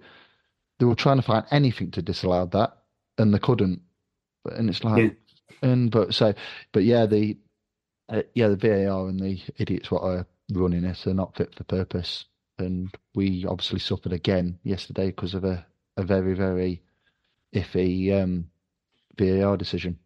They 0.78 0.86
were 0.86 0.94
trying 0.94 1.16
to 1.16 1.22
find 1.22 1.44
anything 1.50 1.90
to 1.92 2.02
disallow 2.02 2.46
that, 2.46 2.78
and 3.18 3.34
they 3.34 3.38
couldn't. 3.38 3.82
And 4.44 4.70
it's 4.70 4.84
like, 4.84 5.16
and 5.62 5.90
but 5.90 6.14
so, 6.14 6.34
but 6.72 6.84
yeah, 6.84 7.06
the 7.06 7.36
uh, 8.08 8.22
yeah 8.34 8.48
the 8.48 8.56
VAR 8.56 9.08
and 9.08 9.20
the 9.20 9.40
idiots 9.58 9.90
what 9.90 10.02
are 10.02 10.26
running 10.52 10.84
it 10.84 11.06
are 11.06 11.14
not 11.14 11.36
fit 11.36 11.54
for 11.54 11.64
purpose, 11.64 12.24
and 12.58 12.94
we 13.14 13.44
obviously 13.46 13.78
suffered 13.78 14.12
again 14.12 14.58
yesterday 14.62 15.06
because 15.06 15.34
of 15.34 15.44
a 15.44 15.66
a 15.96 16.02
very 16.02 16.34
very 16.34 16.82
iffy 17.54 18.22
um, 18.22 18.50
VAR 19.18 19.56
decision. 19.56 19.98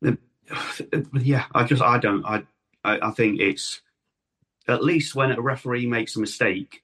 yeah, 1.20 1.44
I 1.54 1.64
just 1.64 1.82
I 1.82 1.98
don't 1.98 2.24
I, 2.24 2.42
I 2.84 3.08
I 3.08 3.10
think 3.10 3.40
it's 3.40 3.80
at 4.66 4.84
least 4.84 5.14
when 5.14 5.32
a 5.32 5.40
referee 5.40 5.86
makes 5.86 6.16
a 6.16 6.20
mistake 6.20 6.82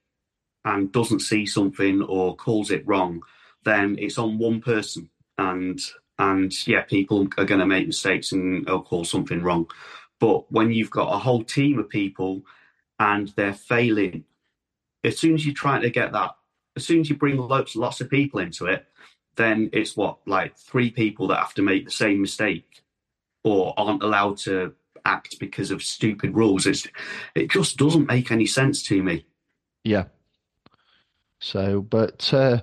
and 0.63 0.91
doesn't 0.91 1.19
see 1.19 1.45
something 1.45 2.01
or 2.01 2.35
calls 2.35 2.71
it 2.71 2.85
wrong, 2.87 3.21
then 3.65 3.97
it's 3.99 4.17
on 4.17 4.37
one 4.37 4.61
person 4.61 5.09
and 5.37 5.79
and 6.17 6.53
yeah, 6.65 6.83
people 6.83 7.27
are 7.37 7.45
going 7.45 7.59
to 7.59 7.65
make 7.65 7.87
mistakes 7.87 8.31
and 8.31 8.65
they'll 8.65 8.81
call 8.81 9.03
something 9.03 9.41
wrong. 9.41 9.67
But 10.19 10.49
when 10.49 10.71
you've 10.71 10.91
got 10.91 11.13
a 11.13 11.19
whole 11.19 11.43
team 11.43 11.77
of 11.77 11.89
people 11.89 12.43
and 12.97 13.27
they're 13.35 13.53
failing, 13.53 14.23
as 15.03 15.19
soon 15.19 15.33
as 15.33 15.45
you're 15.45 15.53
trying 15.53 15.81
to 15.81 15.89
get 15.89 16.13
that, 16.13 16.31
as 16.77 16.85
soon 16.85 17.01
as 17.01 17.09
you 17.09 17.17
bring 17.17 17.37
lots 17.37 17.75
lots 17.75 17.99
of 17.99 18.09
people 18.09 18.39
into 18.39 18.65
it, 18.67 18.85
then 19.35 19.69
it's 19.73 19.97
what 19.97 20.19
like 20.25 20.57
three 20.57 20.89
people 20.89 21.27
that 21.27 21.39
have 21.39 21.53
to 21.55 21.61
make 21.61 21.85
the 21.85 21.91
same 21.91 22.21
mistake 22.21 22.83
or 23.43 23.73
aren't 23.77 24.03
allowed 24.03 24.37
to 24.37 24.73
act 25.05 25.37
because 25.39 25.71
of 25.71 25.83
stupid 25.83 26.33
rules. 26.35 26.65
It's 26.65 26.87
it 27.35 27.51
just 27.51 27.77
doesn't 27.77 28.07
make 28.07 28.31
any 28.31 28.45
sense 28.45 28.81
to 28.83 29.03
me. 29.03 29.25
Yeah. 29.83 30.05
So, 31.39 31.81
but 31.81 32.33
uh, 32.33 32.61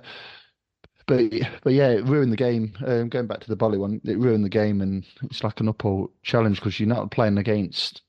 but 1.05 1.31
but 1.63 1.73
yeah, 1.73 1.89
it 1.89 2.05
ruined 2.05 2.31
the 2.31 2.37
game. 2.37 2.73
Um, 2.85 3.09
going 3.09 3.27
back 3.27 3.39
to 3.41 3.47
the 3.47 3.57
Boly 3.57 3.77
one, 3.77 4.01
it 4.03 4.17
ruined 4.17 4.45
the 4.45 4.49
game, 4.49 4.81
and 4.81 5.05
it's 5.23 5.43
like 5.43 5.59
an 5.59 5.69
uphill 5.69 6.11
challenge 6.23 6.57
because 6.59 6.79
you're 6.79 6.87
not 6.87 7.11
playing 7.11 7.37
against 7.37 8.01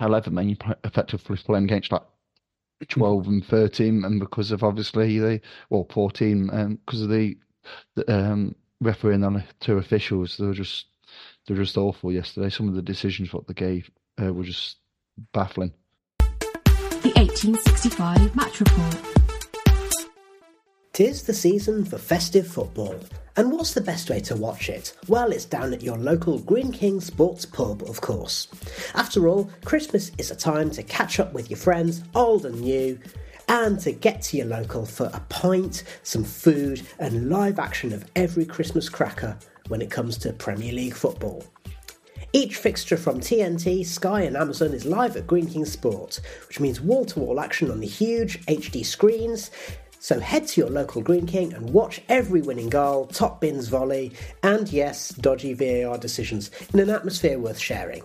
eleven 0.00 0.34
men. 0.34 0.48
You're 0.48 0.76
effectively 0.84 1.36
playing 1.36 1.64
against 1.64 1.92
like 1.92 2.02
twelve 2.88 3.26
and 3.26 3.44
thirteen, 3.44 4.04
and 4.04 4.20
because 4.20 4.50
of 4.50 4.64
obviously 4.64 5.18
the 5.18 5.40
well 5.70 5.86
fourteen, 5.90 6.50
um, 6.52 6.78
because 6.84 7.02
of 7.02 7.10
the, 7.10 7.36
the 7.94 8.12
um, 8.12 8.54
refereeing 8.80 9.24
on 9.24 9.34
the 9.34 9.44
two 9.60 9.78
officials, 9.78 10.36
they 10.36 10.46
were 10.46 10.54
just 10.54 10.86
they 11.46 11.54
were 11.54 11.62
just 11.62 11.78
awful 11.78 12.12
yesterday. 12.12 12.50
Some 12.50 12.68
of 12.68 12.74
the 12.74 12.82
decisions 12.82 13.32
what 13.32 13.46
they 13.46 13.54
gave 13.54 13.90
uh, 14.20 14.32
were 14.32 14.44
just 14.44 14.78
baffling. 15.32 15.72
The 16.18 17.12
1865 17.16 18.34
Match 18.34 18.60
Report. 18.60 19.23
Tis 20.94 21.24
the 21.24 21.34
season 21.34 21.84
for 21.84 21.98
festive 21.98 22.46
football. 22.46 22.94
And 23.36 23.50
what's 23.50 23.74
the 23.74 23.80
best 23.80 24.10
way 24.10 24.20
to 24.20 24.36
watch 24.36 24.68
it? 24.68 24.96
Well, 25.08 25.32
it's 25.32 25.44
down 25.44 25.74
at 25.74 25.82
your 25.82 25.98
local 25.98 26.38
Greene 26.38 26.70
King 26.70 27.00
Sports 27.00 27.44
Pub, 27.44 27.82
of 27.82 28.00
course. 28.00 28.46
After 28.94 29.26
all, 29.26 29.50
Christmas 29.64 30.12
is 30.18 30.30
a 30.30 30.36
time 30.36 30.70
to 30.70 30.84
catch 30.84 31.18
up 31.18 31.32
with 31.32 31.50
your 31.50 31.56
friends, 31.56 32.04
old 32.14 32.46
and 32.46 32.60
new, 32.60 32.96
and 33.48 33.80
to 33.80 33.90
get 33.90 34.22
to 34.22 34.36
your 34.36 34.46
local 34.46 34.86
for 34.86 35.10
a 35.12 35.18
pint, 35.30 35.82
some 36.04 36.22
food, 36.22 36.86
and 37.00 37.28
live 37.28 37.58
action 37.58 37.92
of 37.92 38.08
every 38.14 38.44
Christmas 38.44 38.88
cracker 38.88 39.36
when 39.66 39.82
it 39.82 39.90
comes 39.90 40.16
to 40.18 40.32
Premier 40.32 40.72
League 40.72 40.94
football. 40.94 41.42
Each 42.32 42.56
fixture 42.56 42.96
from 42.96 43.20
TNT, 43.20 43.86
Sky, 43.86 44.22
and 44.22 44.36
Amazon 44.36 44.72
is 44.72 44.84
live 44.84 45.16
at 45.16 45.24
Greene 45.24 45.46
King 45.46 45.64
Sport, 45.64 46.20
which 46.48 46.58
means 46.58 46.80
wall 46.80 47.04
to 47.04 47.20
wall 47.20 47.38
action 47.38 47.70
on 47.70 47.78
the 47.78 47.86
huge 47.86 48.44
HD 48.46 48.84
screens. 48.84 49.52
So 50.04 50.20
head 50.20 50.46
to 50.48 50.60
your 50.60 50.68
local 50.68 51.00
Greene 51.00 51.24
King 51.24 51.54
and 51.54 51.70
watch 51.70 52.02
every 52.10 52.42
winning 52.42 52.68
goal, 52.68 53.06
top 53.06 53.40
bins 53.40 53.68
volley, 53.68 54.12
and 54.42 54.70
yes, 54.70 55.08
dodgy 55.08 55.54
VAR 55.54 55.96
decisions 55.96 56.50
in 56.74 56.80
an 56.80 56.90
atmosphere 56.90 57.38
worth 57.38 57.58
sharing. 57.58 58.02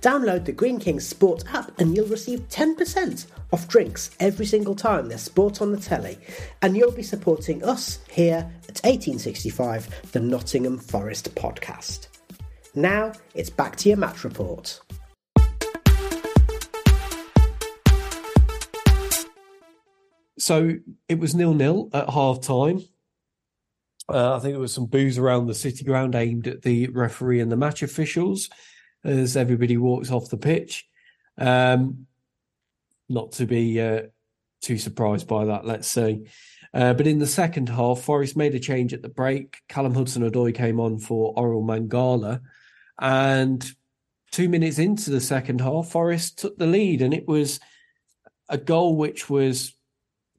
Download 0.00 0.46
the 0.46 0.52
Greene 0.52 0.78
King 0.78 0.98
Sport 0.98 1.44
app 1.52 1.78
and 1.78 1.94
you'll 1.94 2.06
receive 2.06 2.48
10% 2.48 3.26
off 3.52 3.68
drinks 3.68 4.12
every 4.18 4.46
single 4.46 4.74
time 4.74 5.08
there's 5.10 5.20
sport 5.20 5.60
on 5.60 5.72
the 5.72 5.78
telly. 5.78 6.16
And 6.62 6.74
you'll 6.74 6.90
be 6.90 7.02
supporting 7.02 7.62
us 7.64 7.98
here 8.10 8.50
at 8.70 8.80
1865, 8.82 10.12
the 10.12 10.20
Nottingham 10.20 10.78
Forest 10.78 11.34
podcast. 11.34 12.06
Now 12.74 13.12
it's 13.34 13.50
back 13.50 13.76
to 13.76 13.90
your 13.90 13.98
match 13.98 14.24
report. 14.24 14.80
So 20.40 20.72
it 21.08 21.18
was 21.18 21.34
nil 21.34 21.54
nil 21.54 21.90
at 21.92 22.08
half 22.08 22.40
time. 22.40 22.80
Uh, 24.08 24.36
I 24.36 24.40
think 24.40 24.54
there 24.54 24.60
was 24.60 24.72
some 24.72 24.86
boos 24.86 25.18
around 25.18 25.46
the 25.46 25.54
city 25.54 25.84
ground 25.84 26.14
aimed 26.14 26.48
at 26.48 26.62
the 26.62 26.88
referee 26.88 27.40
and 27.40 27.52
the 27.52 27.56
match 27.56 27.82
officials 27.82 28.48
as 29.04 29.36
everybody 29.36 29.76
walks 29.76 30.10
off 30.10 30.30
the 30.30 30.36
pitch. 30.36 30.88
Um, 31.38 32.06
not 33.08 33.32
to 33.32 33.46
be 33.46 33.80
uh, 33.80 34.02
too 34.62 34.78
surprised 34.78 35.28
by 35.28 35.44
that, 35.44 35.64
let's 35.64 35.88
say. 35.88 36.22
Uh, 36.72 36.94
but 36.94 37.06
in 37.06 37.18
the 37.18 37.26
second 37.26 37.68
half, 37.68 38.00
Forest 38.00 38.36
made 38.36 38.54
a 38.54 38.60
change 38.60 38.94
at 38.94 39.02
the 39.02 39.08
break. 39.08 39.58
Callum 39.68 39.94
Hudson 39.94 40.28
Odoi 40.28 40.54
came 40.54 40.80
on 40.80 40.98
for 40.98 41.34
Orel 41.34 41.64
Mangala. 41.64 42.40
And 43.00 43.64
two 44.30 44.48
minutes 44.48 44.78
into 44.78 45.10
the 45.10 45.20
second 45.20 45.60
half, 45.60 45.88
Forest 45.88 46.38
took 46.38 46.56
the 46.56 46.66
lead. 46.66 47.02
And 47.02 47.12
it 47.12 47.28
was 47.28 47.60
a 48.48 48.58
goal 48.58 48.96
which 48.96 49.28
was 49.28 49.74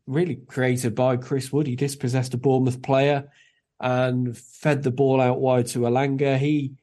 really 0.07 0.35
created 0.35 0.95
by 0.95 1.17
Chris 1.17 1.51
Wood. 1.51 1.67
He 1.67 1.75
dispossessed 1.75 2.33
a 2.33 2.37
Bournemouth 2.37 2.81
player 2.81 3.29
and 3.79 4.37
fed 4.37 4.83
the 4.83 4.91
ball 4.91 5.19
out 5.21 5.39
wide 5.39 5.67
to 5.67 5.79
Elanga. 5.79 6.37
He 6.37 6.73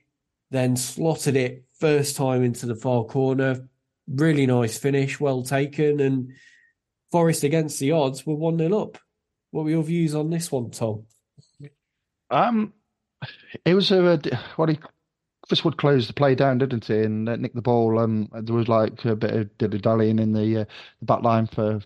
then 0.51 0.77
slotted 0.77 1.37
it 1.37 1.65
first 1.79 2.17
time 2.17 2.43
into 2.43 2.67
the 2.67 2.75
far 2.75 3.05
corner. 3.05 3.69
Really 4.09 4.47
nice 4.47 4.79
finish, 4.79 5.21
well 5.21 5.43
taken. 5.43 6.01
And 6.01 6.33
Forest 7.11 7.45
against 7.45 7.79
the 7.81 7.93
odds 7.93 8.27
were 8.27 8.35
1 8.35 8.59
0 8.59 8.79
up. 8.79 8.99
What 9.51 9.65
were 9.65 9.71
your 9.71 9.83
views 9.83 10.15
on 10.15 10.31
this 10.31 10.51
one, 10.53 10.71
Tom? 10.71 11.05
Um, 12.31 12.75
it 13.65 13.75
was 13.75 13.91
a 13.91 14.21
what 14.57 14.69
he 14.69 14.79
Chris 15.49 15.65
Wood 15.65 15.79
closed 15.79 16.09
the 16.09 16.13
play 16.13 16.35
down, 16.35 16.59
didn't 16.59 16.85
he, 16.85 16.99
and 16.99 17.29
uh, 17.29 17.37
nicked 17.37 17.55
the 17.55 17.63
ball. 17.63 17.99
Um, 17.99 18.29
there 18.33 18.55
was 18.55 18.69
like 18.69 19.03
a 19.07 19.17
bit 19.17 19.33
of 19.33 19.59
dilly 19.59 19.79
dallying 19.79 20.19
in 20.19 20.33
the, 20.33 20.61
uh, 20.61 20.65
the 21.01 21.07
back 21.07 21.23
line 21.23 21.47
for 21.47 21.81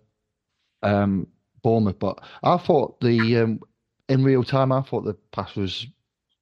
um 0.83 1.27
Bournemouth, 1.63 1.99
but 1.99 2.21
I 2.43 2.57
thought 2.57 3.01
the 3.01 3.39
um, 3.39 3.61
in 4.09 4.25
real 4.25 4.45
time, 4.45 4.73
I 4.73 4.83
thought 4.83 5.05
the 5.05 5.15
pass 5.31 5.55
was 5.57 5.87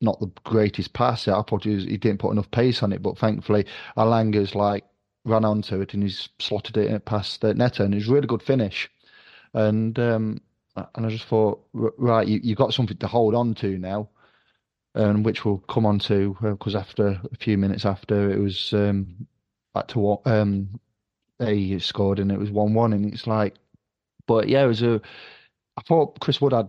not 0.00 0.18
the 0.18 0.30
greatest 0.44 0.92
pass. 0.94 1.28
I 1.28 1.42
thought 1.42 1.64
he, 1.64 1.74
was, 1.74 1.84
he 1.84 1.98
didn't 1.98 2.20
put 2.20 2.32
enough 2.32 2.50
pace 2.50 2.82
on 2.82 2.92
it, 2.92 3.02
but 3.02 3.18
thankfully 3.18 3.66
Elanga's 3.96 4.54
like 4.54 4.84
ran 5.26 5.44
onto 5.44 5.80
it 5.80 5.92
and 5.92 6.02
he's 6.02 6.30
slotted 6.38 6.76
it 6.76 7.04
past 7.04 7.42
Neto, 7.42 7.84
and 7.84 7.94
it 7.94 7.98
was 7.98 8.08
a 8.08 8.12
really 8.12 8.26
good 8.26 8.42
finish. 8.42 8.90
And 9.52 9.98
um, 9.98 10.40
and 10.94 11.06
I 11.06 11.10
just 11.10 11.26
thought, 11.26 11.62
right, 11.72 12.26
you 12.26 12.40
you 12.42 12.54
got 12.54 12.74
something 12.74 12.96
to 12.98 13.06
hold 13.06 13.34
on 13.34 13.54
to 13.56 13.78
now, 13.78 14.08
and 14.94 15.24
which 15.24 15.44
we'll 15.44 15.58
come 15.58 15.86
on 15.86 15.98
to 16.00 16.36
because 16.40 16.74
uh, 16.74 16.78
after 16.78 17.20
a 17.30 17.36
few 17.38 17.58
minutes 17.58 17.84
after 17.84 18.30
it 18.30 18.38
was 18.38 18.72
um, 18.72 19.26
back 19.74 19.88
to 19.88 20.18
um, 20.24 20.80
they 21.38 21.78
scored 21.78 22.18
and 22.18 22.32
it 22.32 22.38
was 22.38 22.50
one 22.50 22.74
one, 22.74 22.92
and 22.92 23.12
it's 23.12 23.26
like, 23.26 23.56
but 24.30 24.48
yeah, 24.48 24.62
it 24.62 24.68
was 24.68 24.80
a. 24.80 25.00
I 25.76 25.82
thought 25.82 26.20
Chris 26.20 26.40
Wood 26.40 26.52
had 26.52 26.68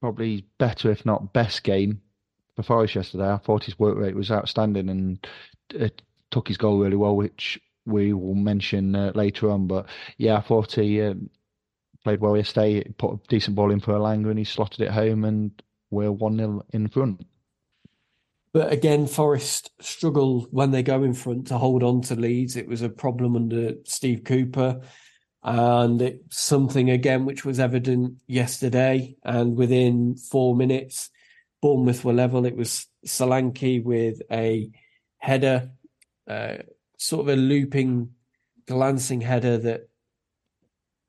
probably 0.00 0.46
better, 0.58 0.92
if 0.92 1.04
not 1.04 1.32
best, 1.32 1.64
game 1.64 2.00
for 2.54 2.62
Forest 2.62 2.94
yesterday. 2.94 3.32
I 3.32 3.38
thought 3.38 3.64
his 3.64 3.80
work 3.80 3.98
rate 3.98 4.14
was 4.14 4.30
outstanding 4.30 4.88
and 4.88 5.26
uh, 5.76 5.88
took 6.30 6.46
his 6.46 6.56
goal 6.56 6.78
really 6.78 6.94
well, 6.94 7.16
which 7.16 7.60
we 7.84 8.12
will 8.12 8.36
mention 8.36 8.94
uh, 8.94 9.10
later 9.16 9.50
on. 9.50 9.66
But 9.66 9.86
yeah, 10.18 10.36
I 10.36 10.40
thought 10.40 10.74
he 10.74 11.02
um, 11.02 11.30
played 12.04 12.20
well 12.20 12.36
yesterday. 12.36 12.84
Put 12.96 13.14
a 13.14 13.20
decent 13.26 13.56
ball 13.56 13.72
in 13.72 13.80
for 13.80 13.94
Elanga 13.94 14.30
and 14.30 14.38
he 14.38 14.44
slotted 14.44 14.82
it 14.82 14.92
home, 14.92 15.24
and 15.24 15.50
we're 15.90 16.12
1 16.12 16.36
0 16.36 16.64
in 16.72 16.86
front. 16.86 17.26
But 18.52 18.72
again, 18.72 19.08
Forest 19.08 19.72
struggle 19.80 20.46
when 20.52 20.70
they 20.70 20.84
go 20.84 21.02
in 21.02 21.12
front 21.12 21.48
to 21.48 21.58
hold 21.58 21.82
on 21.82 22.02
to 22.02 22.14
leads. 22.14 22.54
It 22.54 22.68
was 22.68 22.82
a 22.82 22.88
problem 22.88 23.34
under 23.34 23.72
Steve 23.82 24.22
Cooper. 24.22 24.80
And 25.46 26.18
something 26.28 26.90
again 26.90 27.24
which 27.24 27.44
was 27.44 27.60
evident 27.60 28.16
yesterday. 28.26 29.16
And 29.22 29.56
within 29.56 30.16
four 30.16 30.56
minutes, 30.56 31.08
Bournemouth 31.62 32.04
were 32.04 32.12
level. 32.12 32.44
It 32.46 32.56
was 32.56 32.86
Solanke 33.06 33.82
with 33.84 34.22
a 34.28 34.68
header, 35.18 35.70
uh, 36.28 36.56
sort 36.98 37.20
of 37.20 37.28
a 37.28 37.36
looping, 37.36 38.10
glancing 38.66 39.20
header 39.20 39.56
that 39.58 39.88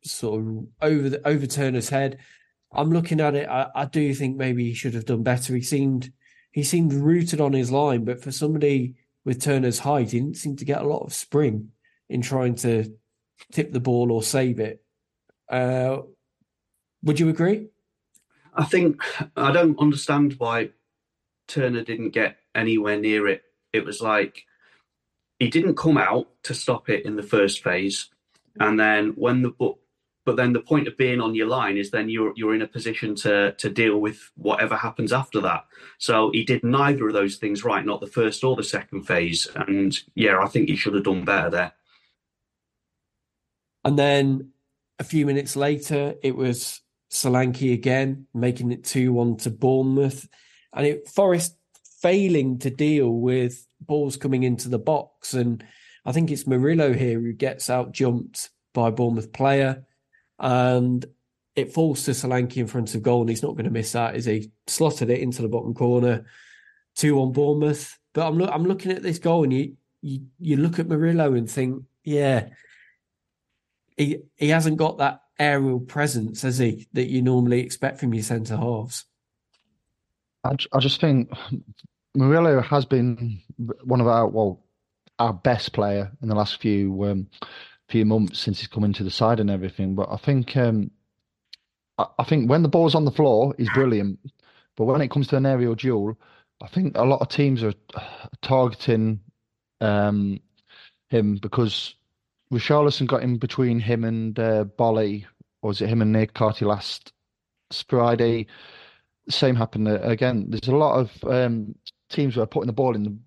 sort 0.03 0.39
of 0.39 0.67
over 0.83 1.09
the 1.09 1.27
over 1.27 1.47
Turner's 1.47 1.89
head. 1.89 2.19
I'm 2.71 2.91
looking 2.91 3.19
at 3.19 3.33
it. 3.33 3.49
I, 3.49 3.69
I 3.73 3.85
do 3.85 4.13
think 4.13 4.37
maybe 4.37 4.65
he 4.65 4.75
should 4.75 4.93
have 4.93 5.05
done 5.05 5.23
better. 5.23 5.55
He 5.55 5.63
seemed 5.63 6.11
he 6.51 6.61
seemed 6.63 6.93
rooted 6.93 7.41
on 7.41 7.53
his 7.53 7.71
line, 7.71 8.05
but 8.05 8.21
for 8.21 8.31
somebody 8.31 8.97
with 9.25 9.41
Turner's 9.41 9.79
height, 9.79 10.11
he 10.11 10.19
didn't 10.19 10.37
seem 10.37 10.55
to 10.57 10.65
get 10.65 10.81
a 10.81 10.87
lot 10.87 11.05
of 11.05 11.13
spring 11.13 11.71
in 12.07 12.21
trying 12.21 12.53
to 12.53 12.93
tip 13.51 13.71
the 13.71 13.79
ball 13.79 14.11
or 14.11 14.23
save 14.23 14.59
it. 14.59 14.81
Uh, 15.49 15.99
would 17.03 17.19
you 17.19 17.29
agree? 17.29 17.67
I 18.53 18.65
think 18.65 19.01
I 19.35 19.51
don't 19.51 19.79
understand 19.79 20.35
why 20.37 20.71
Turner 21.47 21.83
didn't 21.83 22.09
get 22.09 22.37
anywhere 22.55 22.99
near 22.99 23.27
it. 23.27 23.43
It 23.71 23.85
was 23.85 24.01
like 24.01 24.43
he 25.39 25.49
didn't 25.49 25.77
come 25.77 25.97
out 25.97 26.27
to 26.43 26.53
stop 26.53 26.89
it 26.89 27.05
in 27.05 27.15
the 27.15 27.23
first 27.23 27.63
phase, 27.63 28.09
and 28.59 28.79
then 28.79 29.09
when 29.15 29.43
the 29.43 29.51
but 29.51 29.75
but 30.25 30.35
then 30.35 30.51
the 30.51 30.59
point 30.59 30.89
of 30.89 30.97
being 30.97 31.21
on 31.21 31.35
your 31.35 31.47
line 31.47 31.77
is 31.77 31.91
then 31.91 32.09
you're 32.09 32.33
you're 32.35 32.55
in 32.55 32.63
a 32.63 32.67
position 32.67 33.15
to 33.15 33.53
to 33.53 33.69
deal 33.69 33.99
with 33.99 34.31
whatever 34.35 34.75
happens 34.75 35.13
after 35.13 35.39
that. 35.41 35.65
So 35.99 36.31
he 36.33 36.43
did 36.43 36.63
neither 36.63 37.07
of 37.07 37.13
those 37.13 37.37
things 37.37 37.63
right, 37.63 37.85
not 37.85 38.01
the 38.01 38.07
first 38.07 38.43
or 38.43 38.55
the 38.55 38.63
second 38.63 39.03
phase, 39.03 39.47
and 39.55 39.97
yeah, 40.15 40.39
I 40.39 40.47
think 40.47 40.67
he 40.67 40.75
should 40.75 40.95
have 40.95 41.05
done 41.05 41.23
better 41.23 41.49
there. 41.49 41.73
And 43.87 43.97
then 43.97 44.49
a 44.99 45.05
few 45.05 45.25
minutes 45.25 45.55
later, 45.55 46.15
it 46.21 46.35
was 46.35 46.81
Solanke 47.09 47.73
again, 47.73 48.27
making 48.33 48.73
it 48.73 48.83
2 48.83 49.13
1 49.13 49.37
to 49.37 49.49
Bournemouth. 49.49 50.27
And 50.73 50.85
it, 50.85 51.07
Forest 51.07 51.55
failing 52.01 52.59
to 52.59 52.69
deal 52.69 53.09
with 53.09 53.65
balls 53.79 54.17
coming 54.17 54.43
into 54.43 54.67
the 54.67 54.77
box. 54.77 55.33
And 55.33 55.63
I 56.05 56.11
think 56.11 56.31
it's 56.31 56.45
Murillo 56.45 56.91
here 56.91 57.17
who 57.17 57.31
gets 57.31 57.69
out 57.69 57.93
jumped 57.93 58.49
by 58.73 58.89
Bournemouth 58.89 59.31
player. 59.31 59.85
And 60.37 61.05
it 61.55 61.71
falls 61.71 62.03
to 62.03 62.11
Solanke 62.11 62.57
in 62.57 62.67
front 62.67 62.93
of 62.93 63.01
goal, 63.03 63.21
and 63.21 63.29
he's 63.29 63.41
not 63.41 63.53
going 63.53 63.63
to 63.63 63.71
miss 63.71 63.93
that 63.93 64.15
as 64.15 64.25
he 64.25 64.51
slotted 64.67 65.09
it 65.09 65.21
into 65.21 65.41
the 65.41 65.47
bottom 65.47 65.73
corner. 65.73 66.25
2 66.97 67.21
on 67.21 67.31
Bournemouth. 67.31 67.97
But 68.13 68.27
I'm, 68.27 68.37
lo- 68.37 68.51
I'm 68.51 68.65
looking 68.65 68.91
at 68.91 69.01
this 69.01 69.19
goal, 69.19 69.45
and 69.45 69.53
you, 69.53 69.77
you, 70.01 70.25
you 70.39 70.57
look 70.57 70.77
at 70.77 70.89
Murillo 70.89 71.35
and 71.35 71.49
think, 71.49 71.85
yeah, 72.03 72.49
he, 73.97 74.19
he 74.35 74.49
hasn't 74.49 74.77
got 74.77 74.99
that 74.99 75.23
aerial 75.39 75.79
presence, 75.79 76.43
has 76.43 76.59
he, 76.59 76.87
that 76.93 77.09
you 77.09 77.21
normally 77.21 77.59
expect 77.61 77.99
from 77.99 78.13
your 78.13 78.23
centre 78.23 78.55
halves? 78.55 79.05
I, 80.43 80.55
I 80.71 80.79
just 80.79 81.01
think 81.01 81.29
Murillo 82.15 82.61
has 82.61 82.85
been 82.85 83.41
one 83.83 84.01
of 84.01 84.07
our 84.07 84.27
well 84.27 84.63
our 85.19 85.33
best 85.33 85.73
player 85.73 86.11
in 86.21 86.29
the 86.29 86.35
last 86.35 86.61
few 86.61 87.03
um, 87.05 87.27
few 87.89 88.05
months 88.05 88.39
since 88.39 88.59
he's 88.59 88.67
come 88.67 88.83
into 88.83 89.03
the 89.03 89.11
side 89.11 89.39
and 89.39 89.49
everything. 89.49 89.95
But 89.95 90.09
I 90.11 90.17
think 90.17 90.55
um, 90.55 90.91
I, 91.97 92.05
I, 92.19 92.23
think 92.23 92.49
when 92.49 92.61
the 92.61 92.69
ball's 92.69 92.95
on 92.95 93.05
the 93.05 93.11
floor, 93.11 93.55
he's 93.57 93.69
brilliant. 93.73 94.19
But 94.75 94.85
when 94.85 95.01
it 95.01 95.09
comes 95.09 95.27
to 95.27 95.37
an 95.37 95.45
aerial 95.45 95.75
duel, 95.75 96.19
I 96.61 96.67
think 96.67 96.97
a 96.97 97.03
lot 97.03 97.21
of 97.21 97.29
teams 97.29 97.63
are 97.63 97.73
targeting 98.41 99.21
um, 99.81 100.39
him 101.09 101.37
because 101.37 101.95
Richarlison 102.51 103.07
got 103.07 103.23
in 103.23 103.37
between 103.37 103.79
him 103.79 104.03
and 104.03 104.37
uh, 104.39 104.65
Boly, 104.77 105.25
or 105.61 105.69
was 105.69 105.81
it 105.81 105.89
him 105.89 106.01
and 106.01 106.15
Niakhaté 106.15 106.65
last 106.65 107.11
Friday? 107.87 108.47
Same 109.29 109.55
happened 109.55 109.87
again. 109.89 110.45
There's 110.49 110.69
a 110.69 110.75
lot 110.75 110.99
of 110.99 111.23
um, 111.25 111.75
teams 112.09 112.35
who 112.35 112.41
are 112.41 112.47
putting 112.47 112.67
the 112.67 112.73
ball 112.73 112.95
in 112.95 113.03
the 113.03 113.17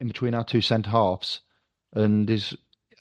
in 0.00 0.08
between 0.08 0.34
our 0.34 0.44
two 0.44 0.60
centre 0.60 0.90
halves, 0.90 1.40
and 1.94 2.28
is 2.30 2.56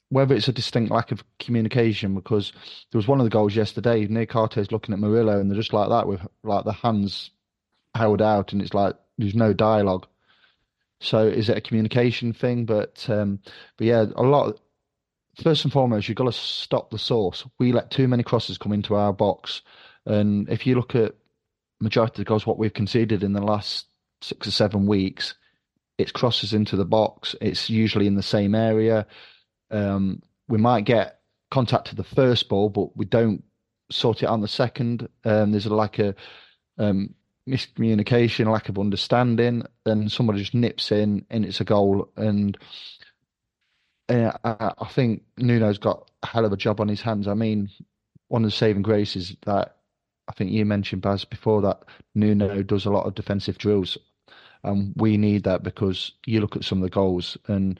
whether 0.09 0.35
it's 0.35 0.47
a 0.47 0.53
distinct 0.53 0.91
lack 0.91 1.11
of 1.11 1.23
communication 1.39 2.13
because 2.13 2.51
there 2.91 2.99
was 2.99 3.07
one 3.07 3.19
of 3.19 3.25
the 3.25 3.29
goals 3.29 3.55
yesterday. 3.55 4.05
Nick 4.07 4.31
is 4.57 4.71
looking 4.71 4.93
at 4.93 4.99
Murillo, 4.99 5.39
and 5.39 5.49
they're 5.49 5.57
just 5.57 5.73
like 5.73 5.89
that 5.89 6.07
with 6.07 6.21
like 6.43 6.65
the 6.65 6.73
hands 6.73 7.31
held 7.95 8.21
out, 8.21 8.51
and 8.51 8.61
it's 8.61 8.73
like 8.73 8.95
there's 9.17 9.35
no 9.35 9.53
dialogue. 9.53 10.05
So 10.99 11.25
is 11.27 11.49
it 11.49 11.57
a 11.57 11.61
communication 11.61 12.33
thing? 12.33 12.65
But 12.65 13.09
um, 13.09 13.39
but 13.77 13.87
yeah, 13.87 14.05
a 14.15 14.23
lot 14.23 14.59
first 15.43 15.63
and 15.63 15.73
foremost, 15.73 16.07
you've 16.07 16.17
got 16.17 16.25
to 16.25 16.31
stop 16.31 16.89
the 16.89 16.99
source. 16.99 17.45
We 17.59 17.71
let 17.71 17.91
too 17.91 18.07
many 18.07 18.23
crosses 18.23 18.57
come 18.57 18.71
into 18.73 18.95
our 18.95 19.13
box, 19.13 19.61
and 20.05 20.49
if 20.49 20.65
you 20.65 20.75
look 20.75 20.95
at 20.95 21.15
majority 21.81 22.21
of 22.21 22.27
goals 22.27 22.45
what 22.45 22.57
we've 22.57 22.73
conceded 22.73 23.23
in 23.23 23.33
the 23.33 23.41
last 23.41 23.87
six 24.21 24.47
or 24.47 24.51
seven 24.51 24.85
weeks, 24.87 25.35
it's 25.97 26.11
crosses 26.11 26.53
into 26.53 26.75
the 26.75 26.85
box. 26.85 27.35
It's 27.41 27.69
usually 27.69 28.07
in 28.07 28.15
the 28.15 28.23
same 28.23 28.55
area. 28.55 29.05
Um, 29.71 30.21
we 30.47 30.57
might 30.57 30.85
get 30.85 31.19
contact 31.51 31.87
to 31.87 31.95
the 31.95 32.03
first 32.03 32.49
ball, 32.49 32.69
but 32.69 32.95
we 32.97 33.05
don't 33.05 33.43
sort 33.91 34.23
it 34.23 34.27
on 34.27 34.41
the 34.41 34.47
second. 34.47 35.07
Um, 35.23 35.51
there's 35.51 35.65
a 35.65 35.73
lack 35.73 35.99
of 35.99 36.15
um, 36.77 37.13
miscommunication, 37.47 38.51
lack 38.51 38.69
of 38.69 38.79
understanding. 38.79 39.63
and 39.85 40.11
somebody 40.11 40.39
just 40.39 40.53
nips 40.53 40.91
in, 40.91 41.25
and 41.29 41.45
it's 41.45 41.61
a 41.61 41.65
goal. 41.65 42.09
And 42.17 42.57
uh, 44.09 44.31
I, 44.43 44.87
think 44.89 45.23
Nuno's 45.37 45.77
got 45.77 46.09
a 46.23 46.27
hell 46.27 46.45
of 46.45 46.53
a 46.53 46.57
job 46.57 46.79
on 46.79 46.87
his 46.87 47.01
hands. 47.01 47.27
I 47.27 47.33
mean, 47.33 47.69
one 48.27 48.43
of 48.43 48.51
the 48.51 48.55
saving 48.55 48.83
graces 48.83 49.35
that 49.45 49.77
I 50.27 50.33
think 50.33 50.51
you 50.51 50.65
mentioned, 50.65 51.01
Baz, 51.01 51.25
before 51.25 51.61
that 51.61 51.83
Nuno 52.13 52.63
does 52.63 52.85
a 52.85 52.91
lot 52.91 53.05
of 53.05 53.15
defensive 53.15 53.57
drills. 53.57 53.97
And 54.63 54.93
we 54.95 55.17
need 55.17 55.43
that 55.43 55.63
because 55.63 56.11
you 56.25 56.41
look 56.41 56.55
at 56.55 56.63
some 56.63 56.79
of 56.79 56.83
the 56.83 56.89
goals 56.89 57.37
and 57.47 57.79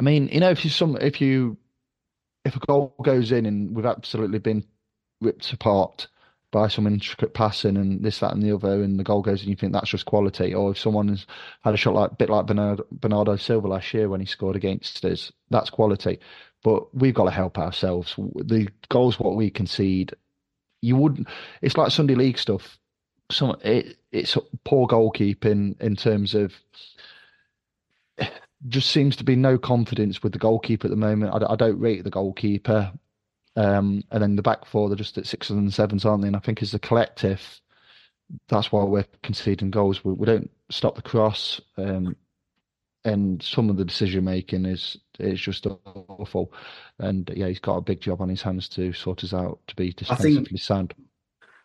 I 0.00 0.02
mean, 0.02 0.28
you 0.32 0.40
know, 0.40 0.50
if 0.50 0.64
you 0.64 0.70
some 0.70 0.96
if 1.00 1.20
you 1.20 1.56
if 2.44 2.56
a 2.56 2.60
goal 2.60 2.94
goes 3.02 3.32
in 3.32 3.46
and 3.46 3.74
we've 3.74 3.86
absolutely 3.86 4.38
been 4.38 4.64
ripped 5.20 5.52
apart 5.52 6.08
by 6.54 6.68
some 6.68 6.86
intricate 6.86 7.34
passing 7.34 7.76
and 7.76 8.04
this, 8.04 8.20
that, 8.20 8.32
and 8.32 8.40
the 8.40 8.54
other, 8.54 8.80
and 8.80 8.96
the 8.96 9.02
goal 9.02 9.22
goes 9.22 9.40
and 9.40 9.50
you 9.50 9.56
think 9.56 9.72
that's 9.72 9.90
just 9.90 10.06
quality. 10.06 10.54
Or 10.54 10.70
if 10.70 10.78
someone 10.78 11.08
has 11.08 11.26
had 11.64 11.74
a 11.74 11.76
shot 11.76 11.94
like 11.94 12.12
a 12.12 12.14
bit 12.14 12.30
like 12.30 12.46
Bernardo, 12.46 12.86
Bernardo 12.92 13.34
Silva 13.34 13.66
last 13.66 13.92
year 13.92 14.08
when 14.08 14.20
he 14.20 14.26
scored 14.26 14.54
against 14.54 15.04
us, 15.04 15.32
that's 15.50 15.68
quality. 15.68 16.20
But 16.62 16.94
we've 16.94 17.12
got 17.12 17.24
to 17.24 17.32
help 17.32 17.58
ourselves. 17.58 18.14
The 18.36 18.68
goals 18.88 19.18
what 19.18 19.34
we 19.34 19.50
concede, 19.50 20.14
you 20.80 20.94
wouldn't. 20.94 21.26
It's 21.60 21.76
like 21.76 21.90
Sunday 21.90 22.14
League 22.14 22.38
stuff. 22.38 22.78
Some 23.32 23.56
it, 23.62 23.96
it's 24.12 24.38
poor 24.62 24.86
goalkeeping 24.86 25.80
in 25.80 25.96
terms 25.96 26.36
of 26.36 26.54
just 28.68 28.90
seems 28.90 29.16
to 29.16 29.24
be 29.24 29.34
no 29.34 29.58
confidence 29.58 30.22
with 30.22 30.32
the 30.32 30.38
goalkeeper 30.38 30.86
at 30.86 30.90
the 30.90 30.96
moment. 30.96 31.34
I, 31.34 31.52
I 31.52 31.56
don't 31.56 31.80
rate 31.80 32.04
the 32.04 32.10
goalkeeper. 32.10 32.92
Um, 33.56 34.02
and 34.10 34.22
then 34.22 34.36
the 34.36 34.42
back 34.42 34.64
four, 34.64 34.88
they're 34.88 34.96
just 34.96 35.18
at 35.18 35.26
sixes 35.26 35.56
and 35.56 35.72
sevens, 35.72 36.04
aren't 36.04 36.22
they? 36.22 36.28
And 36.28 36.36
I 36.36 36.40
think 36.40 36.60
as 36.62 36.74
a 36.74 36.78
collective, 36.78 37.60
that's 38.48 38.72
why 38.72 38.84
we're 38.84 39.06
conceding 39.22 39.70
goals. 39.70 40.04
We, 40.04 40.12
we 40.12 40.26
don't 40.26 40.50
stop 40.70 40.96
the 40.96 41.02
cross, 41.02 41.60
um, 41.76 42.16
and 43.04 43.42
some 43.42 43.68
of 43.68 43.76
the 43.76 43.84
decision 43.84 44.24
making 44.24 44.64
is 44.64 44.96
is 45.18 45.40
just 45.40 45.66
awful. 46.08 46.52
And 46.98 47.30
yeah, 47.34 47.48
he's 47.48 47.60
got 47.60 47.76
a 47.76 47.82
big 47.82 48.00
job 48.00 48.20
on 48.20 48.28
his 48.28 48.42
hands 48.42 48.68
to 48.70 48.92
sort 48.92 49.22
us 49.22 49.34
out 49.34 49.60
to 49.68 49.76
be 49.76 49.92
defensively 49.92 50.44
think, 50.44 50.60
sound. 50.60 50.94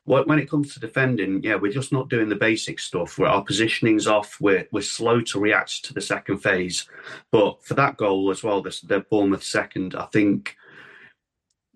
when 0.04 0.38
it 0.38 0.49
comes 0.49 0.73
to 0.73 0.80
defending, 0.80 1.41
yeah, 1.41 1.56
we're 1.56 1.71
just 1.71 1.93
not 1.93 2.10
doing 2.10 2.30
the 2.30 2.36
basic 2.36 2.80
stuff. 2.80 3.17
Where 3.17 3.30
our 3.30 3.43
positioning's 3.43 4.06
off, 4.06 4.38
we're 4.39 4.67
we're 4.71 4.82
slow 4.82 5.21
to 5.21 5.39
react 5.39 5.86
to 5.86 5.93
the 5.93 6.02
second 6.02 6.39
phase. 6.39 6.88
But 7.32 7.63
for 7.63 7.73
that 7.75 7.97
goal 7.97 8.30
as 8.30 8.43
well, 8.43 8.62
the, 8.62 8.78
the 8.84 8.99
Bournemouth 8.99 9.43
second, 9.43 9.95
I 9.95 10.06
think 10.08 10.58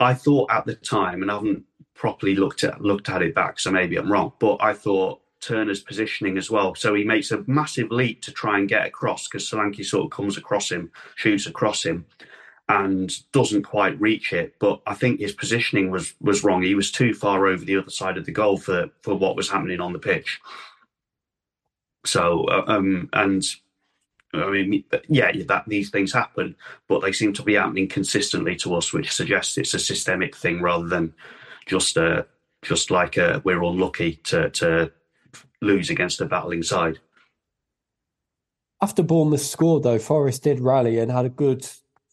I 0.04 0.14
thought 0.14 0.52
at 0.52 0.66
the 0.66 0.76
time, 0.76 1.22
and 1.22 1.32
I 1.32 1.36
haven't 1.36 1.64
properly 1.94 2.36
looked 2.36 2.64
at 2.64 2.82
looked 2.82 3.10
at 3.10 3.22
it 3.22 3.36
back, 3.36 3.60
so 3.60 3.72
maybe 3.72 3.96
I'm 3.98 4.12
wrong, 4.12 4.34
but 4.40 4.58
I 4.62 4.74
thought 4.74 5.22
Turner's 5.40 5.82
positioning 5.82 6.38
as 6.38 6.50
well. 6.50 6.76
So 6.76 6.94
he 6.94 7.04
makes 7.04 7.32
a 7.32 7.44
massive 7.48 7.92
leap 7.92 8.22
to 8.24 8.32
try 8.32 8.58
and 8.58 8.70
get 8.70 8.86
across 8.86 9.28
because 9.28 9.50
Solanke 9.50 9.86
sort 9.86 10.06
of 10.06 10.12
comes 10.12 10.38
across 10.38 10.72
him, 10.72 10.92
shoots 11.16 11.48
across 11.48 11.84
him, 11.84 12.06
and 12.70 13.14
doesn't 13.32 13.64
quite 13.64 14.00
reach 14.00 14.32
it. 14.32 14.56
But 14.60 14.82
I 14.88 14.94
think 14.94 15.20
his 15.20 15.34
positioning 15.34 15.92
was 15.92 16.14
was 16.22 16.44
wrong. 16.44 16.62
He 16.64 16.76
was 16.76 16.92
too 16.92 17.14
far 17.14 17.48
over 17.48 17.64
the 17.64 17.78
other 17.78 17.92
side 17.92 18.18
of 18.18 18.26
the 18.26 18.32
goal 18.32 18.58
for 18.58 18.90
for 19.02 19.16
what 19.16 19.36
was 19.36 19.50
happening 19.50 19.82
on 19.82 19.94
the 19.94 20.00
pitch. 20.00 20.40
So 22.06 22.46
uh, 22.46 22.64
um, 22.68 23.10
and 23.14 23.44
I 24.34 24.50
mean, 24.50 24.84
yeah, 25.08 25.32
that 25.48 25.66
these 25.68 25.90
things 25.90 26.12
happen, 26.12 26.56
but 26.88 27.02
they 27.02 27.12
seem 27.12 27.34
to 27.34 27.44
be 27.44 27.54
happening 27.54 27.88
consistently 27.88 28.56
to 28.58 28.74
us, 28.76 28.92
which 28.92 29.12
suggests 29.12 29.58
it's 29.58 29.76
a 29.76 29.80
systemic 29.80 30.36
thing 30.36 30.62
rather 30.62 30.88
than 30.88 31.14
just 31.68 31.98
uh, 31.98 32.24
just 32.64 32.90
like 32.90 33.18
uh, 33.18 33.42
we're 33.44 33.64
unlucky 33.64 34.16
to 34.24 34.50
to 34.52 34.92
lose 35.62 35.90
against 35.90 36.22
a 36.22 36.26
battling 36.26 36.64
side. 36.64 37.00
After 38.82 39.04
Bournemouth 39.04 39.42
scored, 39.42 39.84
though, 39.84 40.00
Forest 40.00 40.44
did 40.44 40.60
rally 40.60 41.00
and 41.00 41.12
had 41.12 41.26
a 41.26 41.30
good 41.30 41.66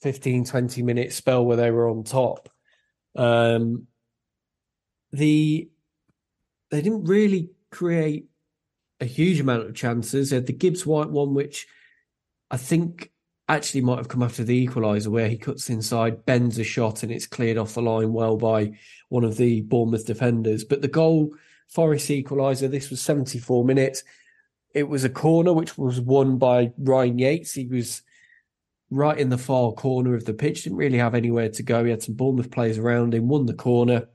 15, 0.03 0.45
20 0.45 0.83
minute 0.83 1.13
spell 1.13 1.45
where 1.45 1.57
they 1.57 1.71
were 1.71 1.89
on 1.89 2.05
top. 2.05 2.49
Um, 3.17 3.87
the 5.11 5.69
they 6.71 6.83
didn't 6.83 7.05
really 7.05 7.51
create 7.71 8.29
a 9.01 9.05
huge 9.05 9.41
amount 9.41 9.67
of 9.67 9.75
chances. 9.75 10.31
They 10.31 10.37
had 10.37 10.47
the 10.47 10.53
Gibbs 10.53 10.87
White 10.87 11.11
one, 11.11 11.35
which 11.35 11.67
I 12.51 12.57
think 12.57 13.11
actually 13.49 13.81
might 13.81 13.99
have 13.99 14.09
come 14.09 14.23
after 14.23 14.45
the 14.45 14.67
equaliser 14.67 15.09
where 15.09 15.29
he 15.29 15.37
cuts 15.37 15.71
inside, 15.71 16.25
bends 16.25 16.59
a 16.59 16.65
shot, 16.65 17.03
and 17.03 17.11
it's 17.11 17.27
cleared 17.27 17.59
off 17.59 17.75
the 17.75 17.83
line 17.83 18.13
well 18.13 18.37
by 18.37 18.73
one 19.09 19.25
of 19.25 19.37
the 19.37 19.63
Bournemouth 19.63 20.07
defenders. 20.07 20.65
But 20.65 20.83
the 20.83 20.89
goal, 20.89 21.35
Forest 21.69 22.09
equaliser, 22.09 22.71
this 22.71 22.91
was 22.91 23.01
74 23.01 23.65
minutes. 23.65 24.05
It 24.73 24.89
was 24.89 25.05
a 25.05 25.09
corner 25.09 25.53
which 25.53 25.77
was 25.77 26.01
won 26.01 26.39
by 26.39 26.73
Ryan 26.79 27.19
Yates. 27.19 27.53
He 27.53 27.67
was 27.67 28.03
right 28.91 29.19
in 29.19 29.31
the 29.31 29.39
far 29.39 29.73
corner 29.73 30.15
of 30.15 30.25
the 30.25 30.35
pitch, 30.35 30.65
didn't 30.65 30.79
really 30.79 30.99
have 30.99 31.15
anywhere 31.15 31.49
to 31.49 31.63
go. 31.63 31.85
He 31.85 31.91
had 31.91 32.03
some 32.03 32.15
Bournemouth 32.15 32.51
players 32.51 32.79
around 32.79 33.15
him, 33.15 33.29
won 33.29 33.47
the 33.47 33.55
corner. 33.55 34.09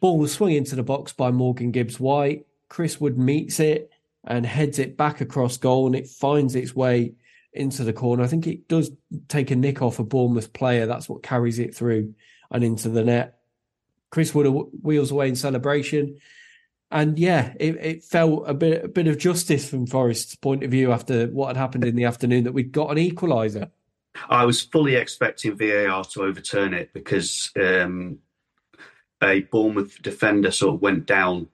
Ball 0.00 0.18
was 0.18 0.32
swung 0.32 0.52
into 0.52 0.74
the 0.74 0.82
box 0.82 1.12
by 1.12 1.30
Morgan 1.30 1.70
Gibbs 1.70 2.00
White. 2.00 2.46
Chris 2.68 3.00
Wood 3.00 3.18
meets 3.18 3.60
it 3.60 3.91
and 4.24 4.46
heads 4.46 4.78
it 4.78 4.96
back 4.96 5.20
across 5.20 5.56
goal 5.56 5.86
and 5.86 5.96
it 5.96 6.08
finds 6.08 6.54
its 6.54 6.74
way 6.74 7.14
into 7.52 7.84
the 7.84 7.92
corner. 7.92 8.22
I 8.22 8.28
think 8.28 8.46
it 8.46 8.68
does 8.68 8.90
take 9.28 9.50
a 9.50 9.56
nick 9.56 9.82
off 9.82 9.98
a 9.98 10.04
Bournemouth 10.04 10.52
player. 10.52 10.86
That's 10.86 11.08
what 11.08 11.22
carries 11.22 11.58
it 11.58 11.74
through 11.74 12.14
and 12.50 12.64
into 12.64 12.88
the 12.88 13.04
net. 13.04 13.38
Chris 14.10 14.34
Wood 14.34 14.46
wheels 14.82 15.10
away 15.10 15.28
in 15.28 15.36
celebration. 15.36 16.18
And 16.90 17.18
yeah, 17.18 17.54
it, 17.58 17.76
it 17.76 18.04
felt 18.04 18.44
a 18.46 18.52
bit 18.52 18.84
a 18.84 18.88
bit 18.88 19.06
of 19.06 19.18
justice 19.18 19.68
from 19.68 19.86
Forest's 19.86 20.34
point 20.34 20.62
of 20.62 20.70
view 20.70 20.92
after 20.92 21.26
what 21.28 21.48
had 21.48 21.56
happened 21.56 21.84
in 21.84 21.96
the 21.96 22.04
afternoon 22.04 22.44
that 22.44 22.52
we'd 22.52 22.70
got 22.70 22.90
an 22.90 22.98
equaliser. 22.98 23.70
I 24.28 24.44
was 24.44 24.60
fully 24.60 24.96
expecting 24.96 25.56
VAR 25.56 26.04
to 26.04 26.22
overturn 26.22 26.74
it 26.74 26.92
because 26.92 27.50
um, 27.56 28.18
a 29.22 29.40
Bournemouth 29.40 30.02
defender 30.02 30.50
sort 30.50 30.74
of 30.74 30.82
went 30.82 31.06
down 31.06 31.48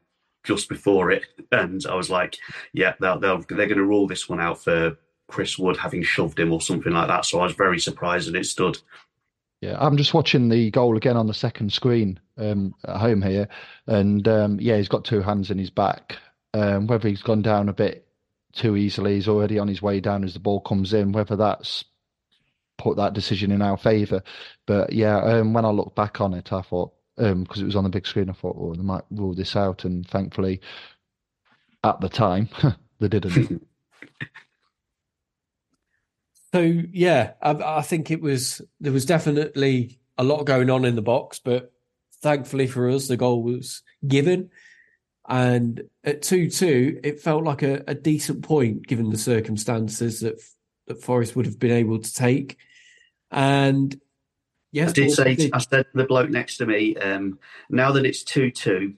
just 0.49 0.69
before 0.69 1.11
it, 1.11 1.25
and 1.53 1.85
I 1.87 1.95
was 1.95 2.11
like, 2.11 2.39
"Yeah, 2.73 2.95
they'll, 3.01 3.21
they'll, 3.21 3.43
they're 3.43 3.69
going 3.69 3.77
to 3.77 3.85
rule 3.85 4.09
this 4.09 4.29
one 4.29 4.41
out 4.41 4.65
for 4.65 4.97
Chris 5.29 5.59
Wood 5.59 5.77
having 5.77 6.03
shoved 6.03 6.41
him 6.41 6.53
or 6.53 6.61
something 6.61 6.93
like 6.93 7.09
that." 7.09 7.27
So 7.27 7.41
I 7.41 7.45
was 7.45 7.55
very 7.55 7.79
surprised 7.79 8.29
that 8.29 8.39
it 8.39 8.47
stood. 8.47 8.79
Yeah, 9.61 9.77
I'm 9.79 9.97
just 9.97 10.15
watching 10.15 10.49
the 10.49 10.71
goal 10.71 10.97
again 10.97 11.17
on 11.17 11.27
the 11.27 11.35
second 11.35 11.73
screen 11.73 12.19
um, 12.39 12.75
at 12.87 12.97
home 12.97 13.23
here, 13.23 13.49
and 13.87 14.27
um, 14.27 14.59
yeah, 14.61 14.79
he's 14.79 14.89
got 14.89 15.05
two 15.05 15.21
hands 15.21 15.51
in 15.51 15.59
his 15.59 15.71
back. 15.71 16.17
Um, 16.55 16.87
whether 16.87 17.09
he's 17.09 17.23
gone 17.23 17.43
down 17.43 17.69
a 17.69 17.75
bit 17.75 18.09
too 18.55 18.77
easily, 18.77 19.17
he's 19.17 19.29
already 19.29 19.59
on 19.59 19.69
his 19.69 19.83
way 19.83 20.01
down 20.01 20.25
as 20.25 20.33
the 20.33 20.41
ball 20.41 20.61
comes 20.61 20.95
in. 20.95 21.13
Whether 21.13 21.37
that's 21.37 21.85
put 22.79 22.97
that 22.97 23.13
decision 23.13 23.53
in 23.53 23.61
our 23.61 23.77
favour, 23.77 24.23
but 24.65 24.93
yeah, 24.93 25.19
um, 25.19 25.53
when 25.53 25.67
I 25.67 25.71
look 25.71 25.95
back 25.95 26.23
on 26.23 26.33
it, 26.33 26.53
I 26.53 26.63
thought 26.63 26.93
because 27.19 27.59
um, 27.59 27.63
it 27.63 27.67
was 27.67 27.77
on 27.77 27.85
the 27.85 27.91
big 27.91 28.07
screen. 28.07 28.31
I 28.31 28.33
thought, 28.33 28.57
oh, 28.59 28.75
they 28.75 28.83
might 28.83 29.05
rule 29.11 29.35
this 29.35 29.57
out, 29.57 29.85
and 29.85 30.07
thankfully, 30.07 30.61
at 31.83 32.01
the 32.01 32.09
time, 32.09 32.49
they 33.01 33.09
didn't. 33.09 33.67
so 36.53 36.61
yeah, 36.93 37.33
I, 37.43 37.79
I, 37.79 37.83
think 37.83 38.11
it 38.11 38.21
was 38.21 38.63
there 38.81 38.93
was 38.93 39.05
definitely 39.05 39.99
a 40.17 40.25
lot 40.25 40.45
going 40.45 40.71
on 40.71 40.85
in 40.85 40.95
the 40.95 41.03
box, 41.03 41.41
but 41.43 41.73
thankfully 42.23 42.67
for 42.67 42.89
us, 42.89 43.09
the 43.09 43.17
goal 43.17 43.43
was 43.43 43.83
given. 44.07 44.51
And 45.29 45.83
at 46.05 46.23
two 46.23 46.49
two, 46.49 47.01
it 47.05 47.21
felt 47.21 47.45
like 47.45 47.63
a, 47.63 47.85
a 47.87 47.95
decent 47.95 48.43
point 48.43 48.87
given 48.87 49.11
the 49.11 49.19
circumstances 49.19 50.21
that 50.21 50.41
that 50.87 51.03
Forest 51.03 51.37
would 51.37 51.47
have 51.47 51.59
been 51.59 51.73
able 51.73 51.99
to 51.99 52.15
take. 52.15 52.57
And 53.31 54.01
Yes, 54.73 54.91
I 54.91 54.93
did 54.93 55.11
say. 55.13 55.35
Did. 55.35 55.51
I 55.53 55.59
said 55.59 55.87
to 55.91 55.97
the 55.97 56.05
bloke 56.05 56.31
next 56.31 56.59
to 56.59 56.67
me. 56.67 56.97
Um, 56.97 57.39
now 57.71 57.93
that 57.93 58.05
it's 58.05 58.23
two-two, 58.23 58.95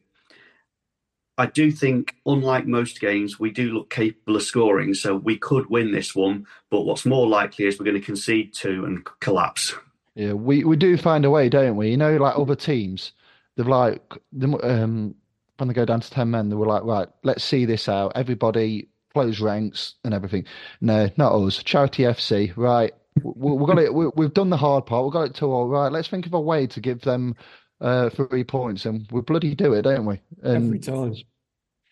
I 1.39 1.47
do 1.47 1.71
think, 1.71 2.17
unlike 2.27 2.67
most 2.67 3.01
games, 3.01 3.39
we 3.39 3.51
do 3.51 3.73
look 3.73 3.89
capable 3.89 4.37
of 4.37 4.43
scoring. 4.43 4.95
So 4.95 5.17
we 5.17 5.39
could 5.39 5.71
win 5.71 5.93
this 5.93 6.15
one. 6.15 6.47
But 6.71 6.83
what's 6.83 7.07
more 7.07 7.27
likely 7.27 7.67
is 7.67 7.79
we're 7.79 7.87
going 7.87 8.01
to 8.01 8.05
concede 8.05 8.53
two 8.53 8.85
and 8.85 9.05
collapse. 9.21 9.75
Yeah, 10.15 10.33
we, 10.33 10.65
we 10.65 10.77
do 10.77 10.97
find 10.97 11.25
a 11.25 11.31
way, 11.31 11.49
don't 11.49 11.77
we? 11.77 11.91
You 11.91 11.97
know, 11.97 12.17
like 12.17 12.37
other 12.37 12.57
teams, 12.57 13.13
they've 13.57 13.67
like 13.67 14.03
um, 14.43 15.15
when 15.57 15.69
they 15.69 15.75
go 15.75 15.85
down 15.85 16.01
to 16.01 16.11
ten 16.11 16.31
men, 16.31 16.49
they 16.49 16.57
were 16.57 16.67
like, 16.67 16.83
right, 16.83 17.09
let's 17.23 17.45
see 17.45 17.65
this 17.65 17.89
out. 17.89 18.13
Everybody 18.17 18.89
close 19.13 19.41
ranks 19.41 19.95
and 20.05 20.13
everything. 20.13 20.45
No, 20.81 21.09
not 21.17 21.35
us. 21.35 21.63
Charity 21.63 22.03
FC, 22.03 22.53
right? 22.57 22.93
We've 23.23 23.67
got 23.67 23.79
it. 23.79 23.93
We, 23.93 24.25
have 24.25 24.35
done 24.35 24.51
the 24.51 24.57
hard 24.57 24.87
part. 24.87 25.05
We've 25.05 25.13
got 25.13 25.27
it 25.27 25.35
to 25.37 25.47
all 25.47 25.69
right. 25.69 25.91
Let's 25.91 26.09
think 26.09 26.27
of 26.27 26.35
a 26.35 26.41
way 26.41 26.67
to 26.69 26.81
give 26.81 27.01
them 27.01 27.37
uh, 27.81 28.11
three 28.11 28.45
points, 28.45 28.87
and 28.87 29.07
we 29.11 29.21
bloody 29.21 29.55
do 29.55 29.73
it, 29.75 29.83
don't 29.83 30.07
we? 30.07 30.21
And, 30.43 30.67
Every 30.67 30.79
time. 30.79 31.15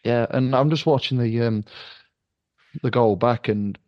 Yeah, 0.04 0.26
and 0.30 0.54
I'm 0.54 0.70
just 0.70 0.86
watching 0.86 1.18
the 1.18 1.42
um, 1.42 1.64
the 2.82 2.90
goal 2.90 3.16
back, 3.16 3.48
and 3.48 3.78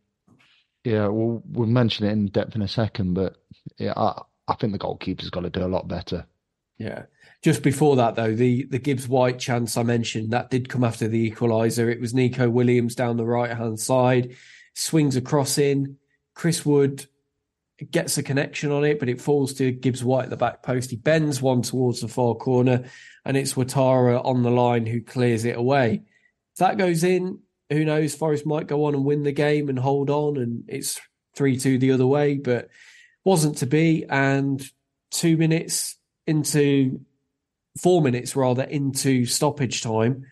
yeah, 0.85 1.09
we'll 1.09 1.43
we'll 1.47 1.69
mention 1.69 2.07
it 2.07 2.13
in 2.13 2.27
depth 2.29 2.55
in 2.55 2.63
a 2.63 2.69
second, 2.69 3.15
but 3.15 3.37
yeah, 3.79 3.93
I, 3.97 4.23
I 4.49 4.55
think 4.55 4.73
the 4.73 4.79
goalkeeper's 4.79 5.31
got 5.31 5.43
to 5.43 5.51
do 5.51 5.65
a 5.65 5.69
lot 5.69 5.89
better. 5.89 6.27
Yeah. 6.79 7.05
Just 7.43 7.63
before 7.63 7.97
that, 7.97 8.17
though, 8.17 8.35
the 8.35 8.65
the 8.65 8.79
Gibbs 8.79 9.09
White 9.09 9.39
chance 9.39 9.77
I 9.77 9.83
mentioned 9.83 10.33
that 10.33 10.51
did 10.51 10.69
come 10.69 10.85
after 10.85 11.09
the 11.09 11.31
equaliser. 11.31 11.91
It 11.91 12.01
was 12.01 12.15
Nico 12.15 12.49
Williams 12.51 12.95
down 12.95 13.17
the 13.17 13.25
right 13.25 13.55
hand 13.57 13.79
side, 13.79 14.35
swings 14.75 15.17
across 15.17 15.59
in. 15.59 15.97
Chris 16.35 16.65
Wood 16.65 17.07
gets 17.85 18.19
a 18.19 18.23
connection 18.23 18.71
on 18.71 18.85
it, 18.85 18.99
but 18.99 19.09
it 19.09 19.21
falls 19.21 19.55
to 19.55 19.71
Gibbs 19.71 20.05
White 20.05 20.25
at 20.25 20.31
the 20.31 20.37
back 20.37 20.63
post. 20.63 20.91
He 20.91 20.97
bends 20.97 21.41
one 21.41 21.63
towards 21.63 22.01
the 22.01 22.09
far 22.09 22.35
corner, 22.35 22.85
and 23.25 23.37
it's 23.37 23.55
Ouattara 23.55 24.25
on 24.25 24.43
the 24.43 24.51
line 24.51 24.87
who 24.87 25.01
clears 25.01 25.45
it 25.45 25.57
away. 25.57 26.03
If 26.53 26.59
that 26.59 26.79
goes 26.79 27.05
in, 27.05 27.41
who 27.71 27.85
knows? 27.85 28.15
Forest 28.15 28.47
might 28.47 28.67
go 28.67 28.85
on 28.85 28.95
and 28.95 29.05
win 29.05 29.23
the 29.23 29.33
game 29.33 29.69
and 29.69 29.79
hold 29.79 30.11
on, 30.11 30.37
and 30.37 30.65
it's 30.69 31.01
3 31.37 31.59
2 31.59 31.79
the 31.79 31.93
other 31.93 32.07
way, 32.07 32.37
but 32.37 32.69
wasn't 33.25 33.59
to 33.59 33.67
be. 33.67 34.05
And 34.09 34.63
two 35.11 35.37
minutes 35.37 35.97
into 36.27 37.01
four 37.79 38.03
minutes 38.03 38.37
rather 38.37 38.65
into 38.65 39.25
stoppage 39.27 39.83
time. 39.83 40.27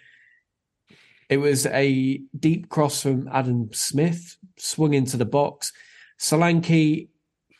It 1.28 1.38
was 1.38 1.66
a 1.66 2.20
deep 2.38 2.68
cross 2.68 3.02
from 3.02 3.28
Adam 3.32 3.70
Smith, 3.72 4.36
swung 4.56 4.94
into 4.94 5.16
the 5.16 5.26
box. 5.26 5.72
Solanke 6.18 7.08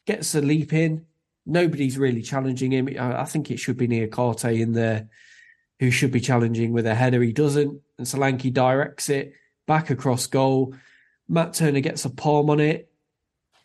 gets 0.08 0.34
a 0.34 0.40
leap 0.40 0.72
in. 0.72 1.04
Nobody's 1.44 1.98
really 1.98 2.22
challenging 2.22 2.72
him. 2.72 2.88
I 2.98 3.26
think 3.26 3.50
it 3.50 3.58
should 3.58 3.76
be 3.76 3.86
Niakhaté 3.86 4.58
in 4.58 4.72
there 4.72 5.08
who 5.80 5.90
should 5.90 6.10
be 6.10 6.20
challenging 6.20 6.72
with 6.72 6.86
a 6.86 6.94
header. 6.94 7.22
He 7.22 7.32
doesn't. 7.32 7.80
And 7.98 8.06
Solanke 8.06 8.52
directs 8.52 9.10
it 9.10 9.34
back 9.66 9.90
across 9.90 10.26
goal. 10.26 10.74
Matt 11.28 11.52
Turner 11.52 11.80
gets 11.80 12.06
a 12.06 12.10
palm 12.10 12.48
on 12.48 12.58
it, 12.58 12.90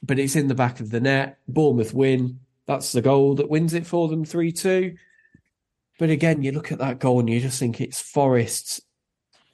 but 0.04 0.20
it's 0.20 0.36
in 0.36 0.50
the 0.50 0.54
back 0.54 0.82
of 0.82 0.92
the 0.92 1.00
net. 1.00 1.40
Bournemouth 1.48 1.94
win. 1.94 2.42
That's 2.66 2.92
the 2.92 3.02
goal 3.02 3.36
that 3.36 3.50
wins 3.50 3.74
it 3.74 3.88
for 3.88 4.10
them 4.10 4.26
3 4.26 4.52
2. 4.52 4.96
But 5.98 6.10
again, 6.10 6.44
you 6.44 6.52
look 6.52 6.74
at 6.74 6.80
that 6.80 7.00
goal 7.00 7.22
and 7.22 7.30
you 7.30 7.40
just 7.40 7.60
think 7.60 7.80
it's 7.80 8.02
Forest's 8.02 8.82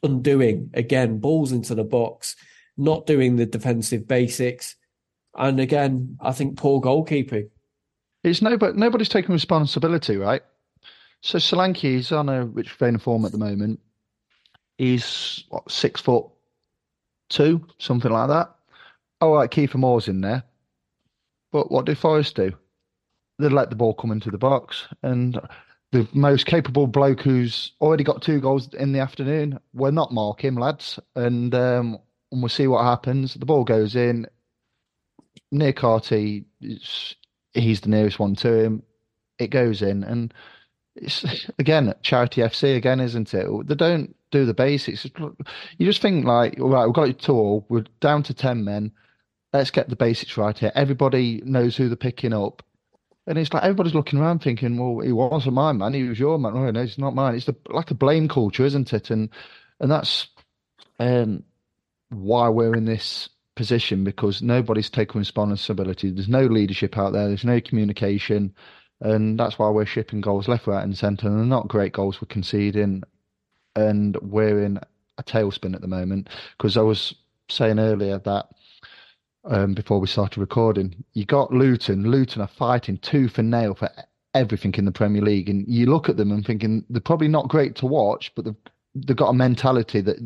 undoing. 0.01 0.71
Again, 0.73 1.19
balls 1.19 1.51
into 1.51 1.75
the 1.75 1.83
box, 1.83 2.35
not 2.77 3.05
doing 3.05 3.35
the 3.35 3.45
defensive 3.45 4.07
basics. 4.07 4.75
And 5.39 5.59
again, 5.59 6.17
I 6.21 6.33
think 6.33 6.57
poor 6.57 6.81
goalkeeping. 6.81 7.49
It's 8.23 8.41
no, 8.41 8.57
but 8.57 8.75
nobody's 8.75 9.09
taking 9.09 9.31
responsibility, 9.31 10.17
right? 10.17 10.43
So 11.21 11.37
Solanke 11.37 11.95
is 11.95 12.11
on 12.11 12.27
a 12.27 12.45
rich 12.45 12.71
vein 12.73 12.95
of 12.95 13.01
form 13.01 13.25
at 13.25 13.31
the 13.31 13.37
moment. 13.37 13.79
He's 14.77 15.45
what, 15.49 15.71
six 15.71 16.01
foot 16.01 16.25
two, 17.29 17.65
something 17.77 18.11
like 18.11 18.27
that. 18.27 18.53
All 19.21 19.33
right, 19.33 19.49
Kiefer 19.49 19.75
Moore's 19.75 20.07
in 20.09 20.21
there. 20.21 20.43
But 21.51 21.71
what 21.71 21.85
do 21.85 21.95
Forest 21.95 22.35
do? 22.35 22.51
They 23.39 23.49
let 23.49 23.69
the 23.69 23.75
ball 23.75 23.93
come 23.93 24.11
into 24.11 24.31
the 24.31 24.37
box. 24.37 24.87
And 25.03 25.39
the 25.91 26.07
most 26.13 26.45
capable 26.45 26.87
bloke 26.87 27.21
who's 27.21 27.71
already 27.79 28.03
got 28.03 28.21
two 28.21 28.41
goals 28.41 28.73
in 28.73 28.91
the 28.91 28.99
afternoon. 28.99 29.59
We're 29.73 29.91
not 29.91 30.13
mark 30.13 30.43
him, 30.43 30.55
lads, 30.55 30.99
and 31.15 31.55
um, 31.55 31.97
and 32.31 32.41
we'll 32.41 32.49
see 32.49 32.67
what 32.67 32.83
happens. 32.83 33.33
The 33.33 33.45
ball 33.45 33.63
goes 33.63 33.95
in. 33.95 34.27
Niakhaté, 35.53 36.45
he's 36.59 37.81
the 37.81 37.89
nearest 37.89 38.19
one 38.19 38.35
to 38.35 38.53
him. 38.53 38.83
It 39.37 39.47
goes 39.47 39.81
in, 39.81 40.03
and 40.03 40.33
it's 40.95 41.25
again 41.59 41.93
charity 42.01 42.41
FC 42.41 42.75
again, 42.75 42.99
isn't 42.99 43.33
it? 43.33 43.67
They 43.67 43.75
don't 43.75 44.15
do 44.31 44.45
the 44.45 44.53
basics. 44.53 45.05
You 45.05 45.85
just 45.85 46.01
think 46.01 46.25
like, 46.25 46.59
all 46.59 46.69
right, 46.69 46.85
we've 46.85 46.93
got 46.93 47.09
it 47.09 47.19
to 47.19 47.31
all. 47.33 47.65
We're 47.69 47.85
down 47.99 48.23
to 48.23 48.33
ten 48.33 48.63
men. 48.63 48.91
Let's 49.53 49.71
get 49.71 49.89
the 49.89 49.95
basics 49.95 50.37
right 50.37 50.57
here. 50.57 50.71
Everybody 50.75 51.41
knows 51.43 51.75
who 51.75 51.87
they're 51.87 51.95
picking 51.95 52.33
up 52.33 52.61
and 53.29 53.37
it's 53.37 53.53
like 53.53 53.63
everybody's 53.63 53.93
looking 53.93 54.17
around 54.19 54.39
thinking, 54.39 54.75
well, 54.77 55.05
he 55.05 55.11
wasn't 55.11 55.53
my 55.53 55.71
man, 55.71 55.93
he 55.93 56.03
was 56.03 56.19
your 56.19 56.39
man. 56.39 56.53
Oh, 56.55 56.71
no, 56.71 56.81
it's 56.81 56.97
not 56.97 57.13
mine. 57.13 57.35
It's 57.35 57.45
the, 57.45 57.55
like 57.67 57.91
a 57.91 57.93
blame 57.93 58.27
culture, 58.27 58.65
isn't 58.65 58.91
it? 58.91 59.11
And 59.11 59.29
and 59.79 59.91
that's 59.91 60.27
um, 60.97 61.43
why 62.09 62.49
we're 62.49 62.75
in 62.75 62.85
this 62.85 63.29
position 63.59 64.05
because 64.05 64.41
nobody's 64.41 64.89
taking 64.89 65.19
responsibility. 65.19 66.09
There's 66.09 66.29
no 66.29 66.45
leadership 66.45 66.97
out 66.97 67.11
there. 67.11 67.27
There's 67.27 67.43
no 67.43 67.59
communication, 67.59 68.55
and 69.01 69.37
that's 69.37 69.59
why 69.59 69.69
we're 69.69 69.85
shipping 69.85 70.21
goals 70.21 70.47
left, 70.47 70.65
right, 70.65 70.81
and 70.81 70.97
centre. 70.97 71.27
And 71.27 71.37
they're 71.37 71.45
not 71.45 71.67
great 71.67 71.91
goals 71.91 72.21
we're 72.21 72.27
conceding, 72.27 73.03
and 73.75 74.15
we're 74.21 74.63
in 74.63 74.79
a 75.17 75.23
tailspin 75.23 75.75
at 75.75 75.81
the 75.81 75.89
moment. 75.89 76.29
Because 76.57 76.77
I 76.77 76.81
was 76.83 77.13
saying 77.49 77.79
earlier 77.79 78.17
that 78.19 78.47
um, 79.43 79.73
before 79.73 79.99
we 79.99 80.07
started 80.07 80.39
recording. 80.39 81.03
You 81.13 81.25
got 81.25 81.51
Luton. 81.51 82.09
Luton 82.09 82.41
are 82.41 82.47
fighting 82.47 82.97
tooth 82.99 83.37
and 83.37 83.51
nail 83.51 83.75
for 83.75 83.89
everything 84.33 84.73
in 84.75 84.85
the 84.85 84.91
Premier 84.93 85.21
League, 85.21 85.49
and 85.49 85.67
you 85.67 85.87
look 85.87 86.07
at 86.07 86.15
them 86.15 86.31
and 86.31 86.45
thinking 86.45 86.85
they're 86.89 87.01
probably 87.01 87.27
not 87.27 87.49
great 87.49 87.75
to 87.75 87.85
watch, 87.85 88.31
but 88.35 88.45
they've 88.45 88.55
they've 88.95 89.17
got 89.17 89.29
a 89.29 89.33
mentality 89.33 89.99
that 89.99 90.17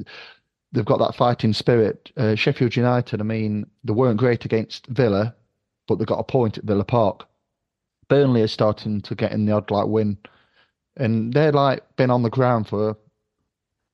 they've 0.74 0.86
got 0.86 1.00
that 1.00 1.16
fighting 1.16 1.54
spirit. 1.54 2.12
Uh, 2.18 2.36
Sheffield 2.36 2.76
United, 2.76 3.22
I 3.22 3.24
mean, 3.24 3.66
they 3.84 3.94
weren't 3.94 4.20
great 4.20 4.46
against 4.46 4.88
Villa, 4.88 5.34
but 5.88 5.98
they 5.98 6.06
got 6.06 6.20
a 6.20 6.24
point 6.24 6.58
at 6.58 6.66
Villa 6.66 6.84
Park. 6.84 7.26
Burnley 8.10 8.42
are 8.42 8.48
starting 8.48 9.02
to 9.02 9.16
get 9.16 9.32
in 9.32 9.46
the 9.46 9.54
odd 9.54 9.72
like 9.72 9.88
win, 9.88 10.18
and 10.98 11.34
they're 11.34 11.54
like 11.54 11.96
been 11.96 12.12
on 12.12 12.24
the 12.24 12.30
ground 12.30 12.68
for 12.68 12.98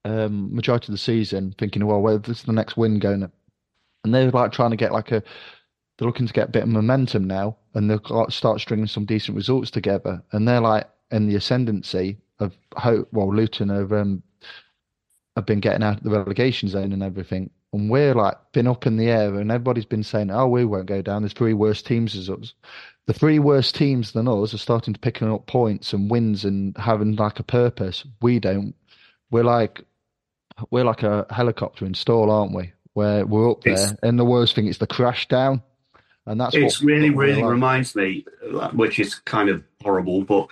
um, 0.05 0.53
majority 0.53 0.85
of 0.85 0.91
the 0.91 0.97
season, 0.97 1.53
thinking, 1.59 1.85
well, 1.85 2.01
where's 2.01 2.43
the 2.43 2.51
next 2.51 2.75
win 2.75 2.99
going? 2.99 3.29
and 4.03 4.13
they're 4.13 4.31
like 4.31 4.51
trying 4.51 4.71
to 4.71 4.77
get 4.77 4.91
like 4.91 5.11
a 5.11 5.21
they're 5.97 6.07
looking 6.07 6.27
to 6.27 6.33
get 6.33 6.49
a 6.49 6.51
bit 6.51 6.63
of 6.63 6.69
momentum 6.69 7.25
now 7.25 7.57
and 7.73 7.89
they'll 7.89 8.29
start 8.29 8.61
stringing 8.61 8.87
some 8.87 9.05
decent 9.05 9.35
results 9.35 9.69
together 9.69 10.23
and 10.31 10.47
they're 10.47 10.61
like 10.61 10.87
in 11.11 11.27
the 11.27 11.35
ascendancy 11.35 12.17
of 12.39 12.57
hope 12.75 13.07
well 13.11 13.33
luton 13.33 13.69
have 13.69 13.91
um 13.91 14.23
have 15.39 15.45
been 15.45 15.59
getting 15.59 15.83
out 15.83 15.97
of 15.97 16.03
the 16.03 16.09
relegation 16.09 16.69
zone 16.69 16.93
and 16.93 17.03
everything 17.03 17.49
and 17.73 17.89
we're 17.89 18.13
like 18.13 18.35
been 18.51 18.67
up 18.67 18.85
in 18.85 18.97
the 18.97 19.09
air 19.09 19.35
and 19.35 19.51
everybody's 19.51 19.85
been 19.85 20.03
saying 20.03 20.31
oh 20.31 20.47
we 20.47 20.65
won't 20.65 20.85
go 20.85 21.01
down. 21.01 21.21
There's 21.21 21.33
three 21.33 21.53
worse 21.53 21.81
teams 21.81 22.15
as 22.15 22.29
us. 22.29 22.53
The 23.05 23.13
three 23.13 23.39
worst 23.39 23.75
teams 23.75 24.11
than 24.11 24.27
us 24.27 24.53
are 24.53 24.59
starting 24.59 24.93
to 24.93 24.99
picking 24.99 25.31
up 25.31 25.47
points 25.47 25.93
and 25.93 26.09
wins 26.09 26.45
and 26.45 26.77
having 26.77 27.15
like 27.15 27.39
a 27.39 27.43
purpose. 27.43 28.05
We 28.21 28.39
don't 28.39 28.75
we're 29.31 29.43
like 29.43 29.83
we're 30.71 30.83
like 30.83 31.03
a 31.03 31.25
helicopter 31.29 31.85
in 31.85 31.93
stall 31.93 32.31
aren't 32.31 32.53
we? 32.53 32.73
Where 32.93 33.25
we're 33.25 33.51
up 33.51 33.63
there, 33.63 33.73
it's, 33.73 33.93
and 34.03 34.17
the 34.17 34.25
worst 34.25 34.55
thing 34.55 34.67
is 34.67 34.79
the 34.79 34.87
crash 34.87 35.27
down, 35.27 35.61
and 36.25 36.41
that's 36.41 36.55
it's 36.55 36.81
really 36.81 37.11
really 37.11 37.41
like. 37.41 37.51
reminds 37.51 37.95
me, 37.95 38.25
which 38.73 38.99
is 38.99 39.15
kind 39.15 39.47
of 39.47 39.63
horrible, 39.81 40.23
but 40.23 40.47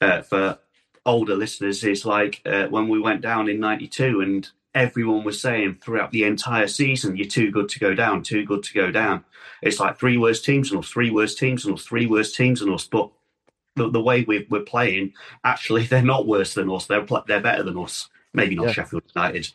uh, 0.00 0.22
for 0.22 0.58
older 1.06 1.34
listeners, 1.34 1.82
is 1.84 2.04
like 2.04 2.42
uh, 2.44 2.66
when 2.66 2.88
we 2.88 3.00
went 3.00 3.22
down 3.22 3.48
in 3.48 3.60
'92, 3.60 4.20
and 4.20 4.48
everyone 4.74 5.24
was 5.24 5.40
saying 5.40 5.78
throughout 5.82 6.10
the 6.10 6.24
entire 6.24 6.68
season, 6.68 7.16
"You're 7.16 7.28
too 7.28 7.50
good 7.50 7.68
to 7.70 7.78
go 7.78 7.94
down, 7.94 8.22
too 8.22 8.44
good 8.44 8.62
to 8.64 8.74
go 8.74 8.90
down." 8.90 9.24
It's 9.62 9.80
like 9.80 9.98
three 9.98 10.18
worst 10.18 10.44
teams 10.44 10.70
and 10.70 10.80
us, 10.80 10.90
three 10.90 11.10
worst 11.10 11.38
teams 11.38 11.64
and 11.64 11.74
us, 11.74 11.84
three 11.84 12.06
worst 12.06 12.34
teams 12.34 12.60
and 12.60 12.70
us, 12.70 12.86
but 12.86 13.10
the, 13.76 13.90
the 13.90 14.02
way 14.02 14.22
we, 14.22 14.46
are 14.52 14.60
playing, 14.60 15.12
actually, 15.44 15.84
they're 15.86 16.02
not 16.02 16.26
worse 16.26 16.54
than 16.54 16.70
us. 16.70 16.86
They're 16.86 17.06
they're 17.26 17.40
better 17.40 17.62
than 17.62 17.78
us. 17.78 18.08
Maybe 18.34 18.54
not 18.54 18.66
yeah. 18.66 18.72
Sheffield 18.72 19.04
United. 19.14 19.48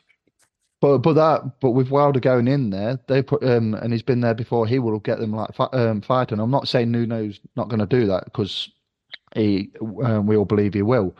But 0.80 1.00
but 1.00 1.14
that 1.14 1.60
but 1.60 1.72
with 1.72 1.92
Wilder 1.92 2.20
going 2.20 2.48
in 2.48 2.72
there, 2.72 3.00
they 3.08 3.22
put 3.22 3.44
um 3.44 3.76
and 3.76 3.94
he's 3.94 4.02
been 4.02 4.22
there 4.22 4.34
before. 4.34 4.66
He 4.66 4.80
will 4.80 4.98
get 5.00 5.20
them 5.20 5.34
like 5.34 5.52
um, 5.74 6.02
fighting. 6.02 6.40
I'm 6.40 6.50
not 6.50 6.68
saying 6.68 6.92
Nuno's 6.92 7.40
not 7.56 7.70
going 7.70 7.82
to 7.82 7.86
do 7.86 8.08
that 8.08 8.26
because 8.26 8.70
he 9.36 9.70
um, 10.04 10.26
we 10.26 10.36
all 10.36 10.46
believe 10.46 10.74
he 10.74 10.82
will. 10.82 11.16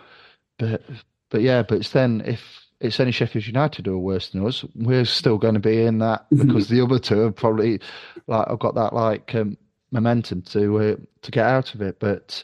But 0.62 0.84
but 1.32 1.42
yeah, 1.42 1.64
but 1.64 1.80
it's 1.80 1.90
then 1.90 2.22
if 2.24 2.68
it's 2.80 3.00
only 3.00 3.12
Sheffield 3.12 3.48
United 3.48 3.88
who 3.88 3.96
are 3.96 4.00
worse 4.00 4.30
than 4.30 4.46
us, 4.46 4.64
we're 4.76 5.06
still 5.06 5.40
going 5.40 5.56
to 5.56 5.60
be 5.60 5.82
in 5.82 5.98
that 6.00 6.28
because 6.38 6.68
the 6.68 6.82
other 6.82 7.00
two 7.00 7.18
have 7.22 7.36
probably 7.36 7.80
like 8.28 8.48
I've 8.48 8.60
got 8.60 8.76
that 8.76 8.94
like 8.94 9.34
um, 9.34 9.58
momentum 9.92 10.44
to 10.44 10.78
uh, 10.78 10.96
to 11.24 11.32
get 11.32 11.48
out 11.48 11.74
of 11.74 11.82
it. 11.82 12.00
But 12.00 12.44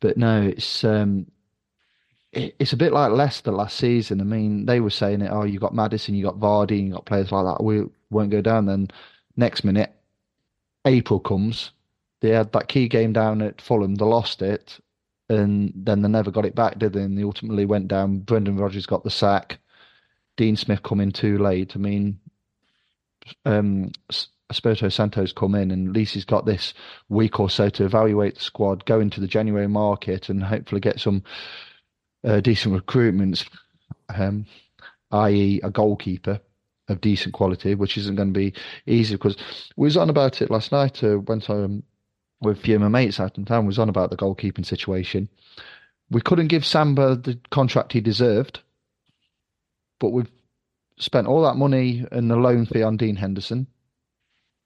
but 0.00 0.16
no, 0.16 0.40
it's 0.42 0.82
um 0.82 1.26
it's 2.32 2.72
a 2.72 2.76
bit 2.76 2.92
like 2.92 3.12
Leicester 3.12 3.52
last 3.52 3.76
season. 3.76 4.22
I 4.22 4.24
mean, 4.24 4.64
they 4.64 4.80
were 4.80 4.90
saying 4.90 5.20
it. 5.20 5.30
Oh, 5.30 5.44
you 5.44 5.58
got 5.58 5.74
Maddison, 5.74 6.14
you 6.14 6.24
got 6.24 6.40
Vardy, 6.40 6.86
you 6.86 6.92
got 6.92 7.06
players 7.06 7.32
like 7.32 7.44
that. 7.44 7.62
We 7.62 7.84
won't 8.10 8.30
go 8.30 8.40
down. 8.40 8.64
Then 8.64 8.88
next 9.36 9.62
minute, 9.62 9.92
April 10.86 11.20
comes. 11.20 11.72
They 12.20 12.30
had 12.30 12.52
that 12.52 12.68
key 12.68 12.88
game 12.88 13.12
down 13.12 13.42
at 13.42 13.60
Fulham. 13.60 13.94
They 13.94 14.04
lost 14.06 14.40
it, 14.40 14.78
and 15.28 15.72
then 15.74 16.02
they 16.02 16.08
never 16.08 16.30
got 16.30 16.46
it 16.46 16.54
back, 16.54 16.78
did 16.78 16.92
they? 16.92 17.02
And 17.02 17.18
they 17.18 17.22
ultimately 17.22 17.64
went 17.64 17.88
down. 17.88 18.20
Brendan 18.20 18.56
Rodgers 18.56 18.86
got 18.86 19.04
the 19.04 19.10
sack. 19.10 19.58
Dean 20.36 20.56
Smith 20.56 20.82
come 20.82 21.00
in 21.00 21.10
too 21.10 21.38
late. 21.38 21.72
I 21.74 21.78
mean, 21.78 22.18
um, 23.44 23.90
Santos 24.50 25.32
come 25.32 25.54
in, 25.54 25.70
and 25.70 25.94
he's 25.94 26.24
got 26.24 26.46
this 26.46 26.72
week 27.08 27.38
or 27.40 27.50
so 27.50 27.68
to 27.68 27.84
evaluate 27.84 28.36
the 28.36 28.40
squad, 28.40 28.84
go 28.86 29.00
into 29.00 29.20
the 29.20 29.26
January 29.26 29.68
market, 29.68 30.28
and 30.28 30.42
hopefully 30.42 30.80
get 30.80 31.00
some 31.00 31.22
uh, 32.24 32.40
decent 32.40 32.74
recruitments, 32.74 33.46
um, 34.14 34.46
i.e., 35.12 35.60
a 35.62 35.70
goalkeeper. 35.70 36.40
of 36.88 37.00
decent 37.02 37.34
quality, 37.34 37.74
which 37.74 37.98
isn't 37.98 38.16
going 38.16 38.32
to 38.32 38.38
be 38.38 38.54
easy 38.86 39.14
because 39.14 39.36
we 39.76 39.86
was 39.86 39.96
on 39.96 40.08
about 40.08 40.40
it 40.40 40.50
last 40.50 40.72
night. 40.72 41.04
Uh, 41.04 41.18
went 41.20 41.50
um, 41.50 41.82
with 42.40 42.58
a 42.58 42.60
few 42.60 42.76
of 42.76 42.80
my 42.82 42.88
mates 42.88 43.20
out 43.20 43.38
in 43.38 43.44
town. 43.44 43.66
Was 43.66 43.78
on 43.78 43.88
about 43.88 44.10
the 44.10 44.16
goalkeeping 44.16 44.66
situation. 44.66 45.28
We 46.10 46.20
couldn't 46.20 46.48
give 46.48 46.64
Samba 46.64 47.16
the 47.16 47.38
contract 47.50 47.92
he 47.92 48.00
deserved, 48.00 48.60
but 49.98 50.10
we've 50.10 50.30
spent 50.98 51.26
all 51.26 51.42
that 51.42 51.56
money 51.56 52.06
and 52.10 52.30
the 52.30 52.36
loan 52.36 52.66
fee 52.66 52.82
on 52.82 52.96
Dean 52.96 53.16
Henderson. 53.16 53.66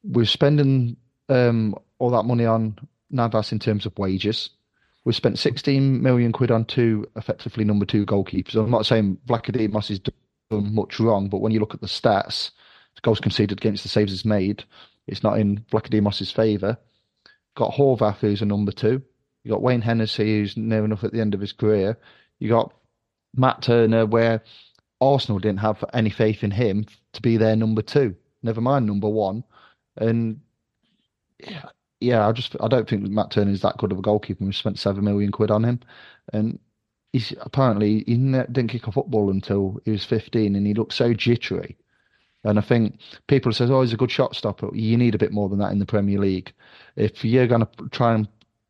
We're 0.04 0.24
spending 0.24 0.96
um, 1.28 1.74
all 1.98 2.10
that 2.10 2.24
money 2.24 2.46
on 2.46 2.78
Navas 3.10 3.52
in 3.52 3.58
terms 3.58 3.86
of 3.86 3.98
wages. 3.98 4.50
We've 5.04 5.16
spent 5.16 5.38
16 5.38 6.02
million 6.02 6.32
quid 6.32 6.50
on 6.50 6.64
two 6.64 7.06
effectively 7.16 7.64
number 7.64 7.84
two 7.84 8.06
goalkeepers. 8.06 8.54
I'm 8.54 8.70
not 8.70 8.86
saying 8.86 9.18
Vlachodimos 9.26 9.88
has 9.88 9.98
done 9.98 10.74
much 10.74 11.00
wrong, 11.00 11.28
but 11.28 11.40
when 11.40 11.52
you 11.52 11.60
look 11.60 11.74
at 11.74 11.80
the 11.80 11.86
stats, 11.88 12.50
the 12.94 13.00
goals 13.00 13.20
conceded 13.20 13.58
against 13.58 13.82
the 13.82 13.88
saves 13.88 14.12
it's 14.12 14.24
made, 14.24 14.64
it's 15.06 15.22
not 15.22 15.38
in 15.38 15.64
Vlachodimos's 15.72 16.30
favour. 16.30 16.78
Got 17.54 17.72
Horvath, 17.72 18.18
who's 18.18 18.42
a 18.42 18.46
number 18.46 18.72
two. 18.72 19.02
You 19.44 19.50
got 19.50 19.62
Wayne 19.62 19.82
Hennessy, 19.82 20.38
who's 20.38 20.56
near 20.56 20.84
enough 20.84 21.04
at 21.04 21.12
the 21.12 21.20
end 21.20 21.34
of 21.34 21.40
his 21.40 21.52
career. 21.52 21.98
You 22.38 22.48
got 22.48 22.72
Matt 23.34 23.62
Turner, 23.62 24.06
where 24.06 24.42
Arsenal 25.00 25.38
didn't 25.38 25.60
have 25.60 25.84
any 25.92 26.10
faith 26.10 26.44
in 26.44 26.50
him 26.50 26.86
to 27.12 27.22
be 27.22 27.36
their 27.36 27.56
number 27.56 27.82
two. 27.82 28.14
Never 28.42 28.60
mind 28.60 28.86
number 28.86 29.08
one. 29.08 29.44
And 29.96 30.40
yeah, 31.38 31.68
yeah, 32.00 32.26
I 32.26 32.32
just 32.32 32.56
I 32.60 32.68
don't 32.68 32.88
think 32.88 33.02
Matt 33.08 33.30
Turner 33.30 33.50
is 33.50 33.62
that 33.62 33.78
good 33.78 33.92
of 33.92 33.98
a 33.98 34.02
goalkeeper. 34.02 34.44
We 34.44 34.52
spent 34.52 34.78
seven 34.78 35.04
million 35.04 35.32
quid 35.32 35.50
on 35.50 35.64
him, 35.64 35.80
and 36.32 36.58
he's 37.12 37.32
apparently 37.40 38.04
he 38.06 38.16
didn't 38.16 38.68
kick 38.68 38.86
a 38.86 38.92
football 38.92 39.30
until 39.30 39.80
he 39.84 39.90
was 39.90 40.04
fifteen, 40.04 40.56
and 40.56 40.66
he 40.66 40.74
looked 40.74 40.94
so 40.94 41.14
jittery. 41.14 41.76
And 42.44 42.58
I 42.58 42.62
think 42.62 42.98
people 43.28 43.52
say, 43.52 43.66
"Oh, 43.66 43.82
he's 43.82 43.92
a 43.92 43.96
good 43.96 44.10
shot 44.10 44.34
stopper." 44.34 44.74
You 44.74 44.96
need 44.96 45.14
a 45.14 45.18
bit 45.18 45.32
more 45.32 45.48
than 45.48 45.58
that 45.60 45.72
in 45.72 45.78
the 45.78 45.86
Premier 45.86 46.18
League. 46.18 46.52
If 46.96 47.24
you're 47.24 47.46
going 47.46 47.66
to 47.66 47.88
try 47.90 48.14
and 48.14 48.28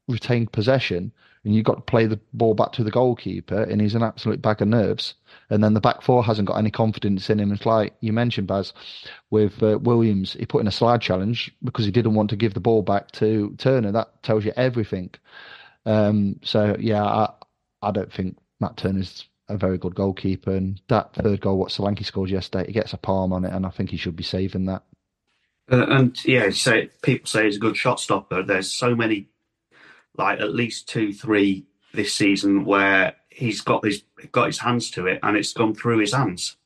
retain 0.09 0.47
possession, 0.47 1.13
and 1.45 1.55
you've 1.55 1.65
got 1.65 1.75
to 1.75 1.81
play 1.83 2.07
the 2.07 2.21
ball 2.33 2.55
back 2.55 2.73
to 2.73 2.85
the 2.85 2.91
goalkeeper, 2.91 3.63
and 3.63 3.81
he's 3.81 3.95
an 3.95 4.03
absolute 4.03 4.41
bag 4.41 4.63
of 4.63 4.69
nerves. 4.69 5.15
And 5.51 5.63
then 5.63 5.75
the 5.75 5.81
back 5.81 6.03
four 6.03 6.23
hasn't 6.23 6.49
got 6.49 6.59
any 6.59 6.71
confidence 6.71 7.29
in 7.31 7.41
him. 7.41 7.53
It's 7.53 7.67
like 7.67 7.95
you 8.01 8.13
mentioned, 8.13 8.47
Baz, 8.47 8.73
with 9.31 9.63
uh, 9.63 9.79
Williams. 9.81 10.35
He 10.35 10.47
put 10.47 10.61
in 10.61 10.69
a 10.69 10.73
slide 10.73 11.01
challenge 11.01 11.53
because 11.65 11.85
he 11.85 11.91
didn't 11.91 12.15
want 12.15 12.31
to 12.31 12.37
give 12.37 12.55
the 12.55 12.61
ball 12.61 12.83
back 12.83 13.11
to 13.13 13.55
Turner. 13.59 13.93
That 13.93 14.23
tells 14.23 14.45
you 14.45 14.53
everything. 14.57 15.11
Um, 15.85 16.39
so 16.45 16.77
yeah, 16.79 17.05
I, 17.05 17.33
I 17.83 17.91
don't 17.91 18.13
think 18.13 18.39
Matt 18.61 18.77
Turner's 18.77 19.27
a 19.53 19.59
very 19.59 19.79
good 19.79 19.95
goalkeeper. 19.95 20.53
And 20.53 20.81
that 20.89 21.15
third 21.15 21.41
goal, 21.41 21.59
what 21.59 21.71
Solanke 21.71 22.05
scored 22.05 22.31
yesterday, 22.31 22.67
he 22.67 22.73
gets 22.73 22.93
a 22.93 22.99
palm 22.99 23.33
on 23.33 23.45
it, 23.45 23.53
and 23.53 23.67
I 23.67 23.71
think 23.71 23.91
he 23.91 23.97
should 23.97 24.17
be 24.17 24.23
saving 24.23 24.67
that. 24.67 24.83
Uh, 25.71 25.87
and 25.89 26.25
yeah, 26.25 26.51
say 26.51 26.91
people 27.03 27.27
say 27.27 27.45
he's 27.45 27.57
a 27.57 27.61
good 27.61 27.77
shot 27.77 28.01
stopper. 28.01 28.43
There's 28.43 28.73
so 28.73 28.95
many 28.95 29.29
like 30.17 30.41
at 30.41 30.55
least 30.55 30.89
two, 30.89 31.13
three 31.13 31.67
this 31.95 32.15
season 32.15 32.65
where 32.65 33.15
he's 33.29 33.61
got 33.61 33.85
his 33.85 34.03
got 34.33 34.47
his 34.47 34.59
hands 34.59 34.91
to 34.93 35.07
it 35.07 35.21
and 35.23 35.37
it's 35.37 35.53
gone 35.53 35.75
through 35.75 35.99
his 35.99 36.13
hands. 36.13 36.57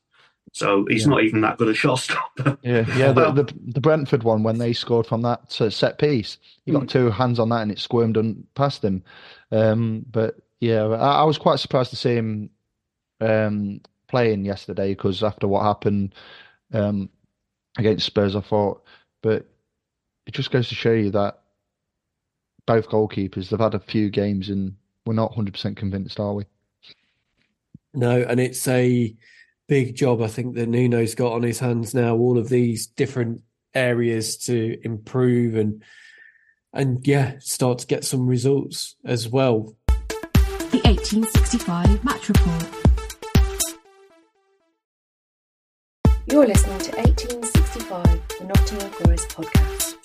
So 0.53 0.85
he's 0.89 1.03
yeah. 1.03 1.09
not 1.09 1.23
even 1.23 1.41
that 1.41 1.57
good 1.57 1.67
a 1.67 1.73
shot 1.73 1.99
stopper. 1.99 2.57
Yeah, 2.61 2.85
yeah. 2.97 3.11
The, 3.11 3.31
the, 3.43 3.53
the 3.67 3.81
Brentford 3.81 4.23
one 4.23 4.43
when 4.43 4.57
they 4.57 4.73
scored 4.73 5.05
from 5.05 5.21
that 5.21 5.59
uh, 5.61 5.69
set 5.69 5.99
piece, 5.99 6.37
he 6.65 6.71
got 6.71 6.83
mm. 6.83 6.89
two 6.89 7.09
hands 7.11 7.39
on 7.39 7.49
that 7.49 7.61
and 7.61 7.71
it 7.71 7.79
squirmed 7.79 8.17
and 8.17 8.45
past 8.55 8.83
him. 8.83 9.03
Um, 9.51 10.05
but 10.09 10.35
yeah, 10.59 10.83
I, 10.83 11.19
I, 11.19 11.23
was 11.23 11.37
quite 11.37 11.59
surprised 11.59 11.91
to 11.91 11.95
see 11.95 12.15
him 12.15 12.49
um, 13.21 13.81
playing 14.07 14.45
yesterday 14.45 14.89
because 14.89 15.23
after 15.23 15.47
what 15.47 15.63
happened 15.63 16.15
um, 16.73 17.09
against 17.77 18.05
Spurs, 18.05 18.35
I 18.35 18.41
thought. 18.41 18.83
But 19.21 19.45
it 20.25 20.33
just 20.33 20.51
goes 20.51 20.69
to 20.69 20.75
show 20.75 20.91
you 20.91 21.11
that 21.11 21.39
both 22.65 22.89
goalkeepers. 22.89 23.49
They've 23.49 23.59
had 23.59 23.73
a 23.73 23.79
few 23.79 24.09
games 24.09 24.49
and 24.49 24.75
we're 25.05 25.13
not 25.13 25.33
100% 25.33 25.75
convinced, 25.75 26.19
are 26.19 26.33
we? 26.33 26.45
No, 27.93 28.21
and 28.21 28.39
it's 28.39 28.67
a 28.67 29.15
big 29.67 29.95
job 29.95 30.21
I 30.21 30.27
think 30.27 30.55
that 30.55 30.69
Nuno's 30.69 31.15
got 31.15 31.33
on 31.33 31.43
his 31.43 31.59
hands 31.59 31.93
now. 31.93 32.15
All 32.15 32.37
of 32.37 32.49
these 32.49 32.87
different 32.87 33.41
areas 33.73 34.37
to 34.37 34.77
improve 34.83 35.55
and 35.55 35.83
and 36.73 37.05
yeah, 37.07 37.35
start 37.39 37.79
to 37.79 37.87
get 37.87 38.03
some 38.03 38.27
results 38.27 38.95
as 39.03 39.27
well. 39.27 39.75
The 39.87 40.81
1865 40.83 42.03
match 42.03 42.29
report. 42.29 42.86
You're 46.29 46.45
listening 46.45 46.79
to 46.79 46.91
1865, 46.97 48.03
the 48.39 48.45
Nottingham 48.47 48.89
Forest 48.91 49.29
podcast. 49.29 49.95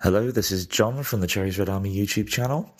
Hello, 0.00 0.30
this 0.30 0.50
is 0.50 0.64
Jon 0.64 1.02
from 1.02 1.20
the 1.20 1.26
Cherries 1.26 1.58
Red 1.58 1.68
Army 1.68 1.94
YouTube 1.94 2.28
channel. 2.28 2.74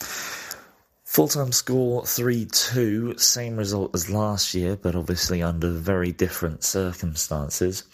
Full 1.04 1.28
time 1.28 1.52
score 1.52 2.06
3 2.06 2.46
2, 2.46 3.18
same 3.18 3.58
result 3.58 3.94
as 3.94 4.08
last 4.08 4.54
year, 4.54 4.76
but 4.76 4.96
obviously 4.96 5.42
under 5.42 5.68
very 5.68 6.10
different 6.10 6.64
circumstances. 6.64 7.84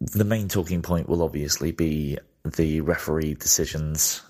The 0.00 0.24
main 0.24 0.46
talking 0.46 0.80
point 0.80 1.08
will 1.08 1.24
obviously 1.24 1.72
be 1.72 2.18
the 2.44 2.82
referee 2.82 3.34
decisions, 3.34 4.22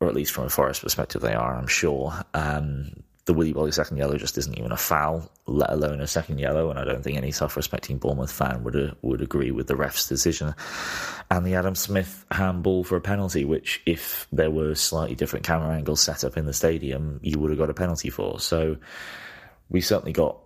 or 0.00 0.08
at 0.08 0.14
least 0.14 0.32
from 0.32 0.44
a 0.44 0.50
Forest 0.50 0.82
perspective, 0.82 1.22
they 1.22 1.32
are, 1.32 1.56
I'm 1.56 1.66
sure. 1.66 2.12
Um, 2.34 3.03
the 3.26 3.32
Willy 3.32 3.54
Boly 3.54 3.72
second 3.72 3.96
yellow 3.96 4.18
just 4.18 4.36
isn't 4.36 4.58
even 4.58 4.72
a 4.72 4.76
foul, 4.76 5.30
let 5.46 5.70
alone 5.70 6.00
a 6.00 6.06
second 6.06 6.38
yellow. 6.38 6.68
And 6.70 6.78
I 6.78 6.84
don't 6.84 7.02
think 7.02 7.16
any 7.16 7.32
self-respecting 7.32 7.98
Bournemouth 7.98 8.32
fan 8.32 8.62
would 8.64 8.76
uh, 8.76 8.94
would 9.02 9.22
agree 9.22 9.50
with 9.50 9.66
the 9.66 9.76
ref's 9.76 10.08
decision. 10.08 10.54
And 11.30 11.46
the 11.46 11.54
Adam 11.54 11.74
Smith 11.74 12.26
handball 12.30 12.84
for 12.84 12.96
a 12.96 13.00
penalty, 13.00 13.44
which 13.44 13.80
if 13.86 14.26
there 14.30 14.50
were 14.50 14.74
slightly 14.74 15.14
different 15.14 15.46
camera 15.46 15.74
angles 15.74 16.02
set 16.02 16.22
up 16.22 16.36
in 16.36 16.44
the 16.44 16.52
stadium, 16.52 17.20
you 17.22 17.38
would 17.38 17.50
have 17.50 17.58
got 17.58 17.70
a 17.70 17.74
penalty 17.74 18.10
for. 18.10 18.40
So 18.40 18.76
we 19.70 19.80
certainly 19.80 20.12
got 20.12 20.38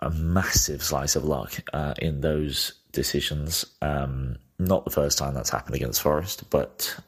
a 0.00 0.10
massive 0.10 0.82
slice 0.82 1.16
of 1.16 1.24
luck 1.24 1.52
uh, 1.74 1.94
in 1.98 2.22
those 2.22 2.72
decisions. 2.92 3.66
Um, 3.82 4.36
not 4.58 4.84
the 4.84 4.90
first 4.90 5.18
time 5.18 5.34
that's 5.34 5.50
happened 5.50 5.74
against 5.74 6.00
Forest, 6.00 6.48
but 6.50 6.98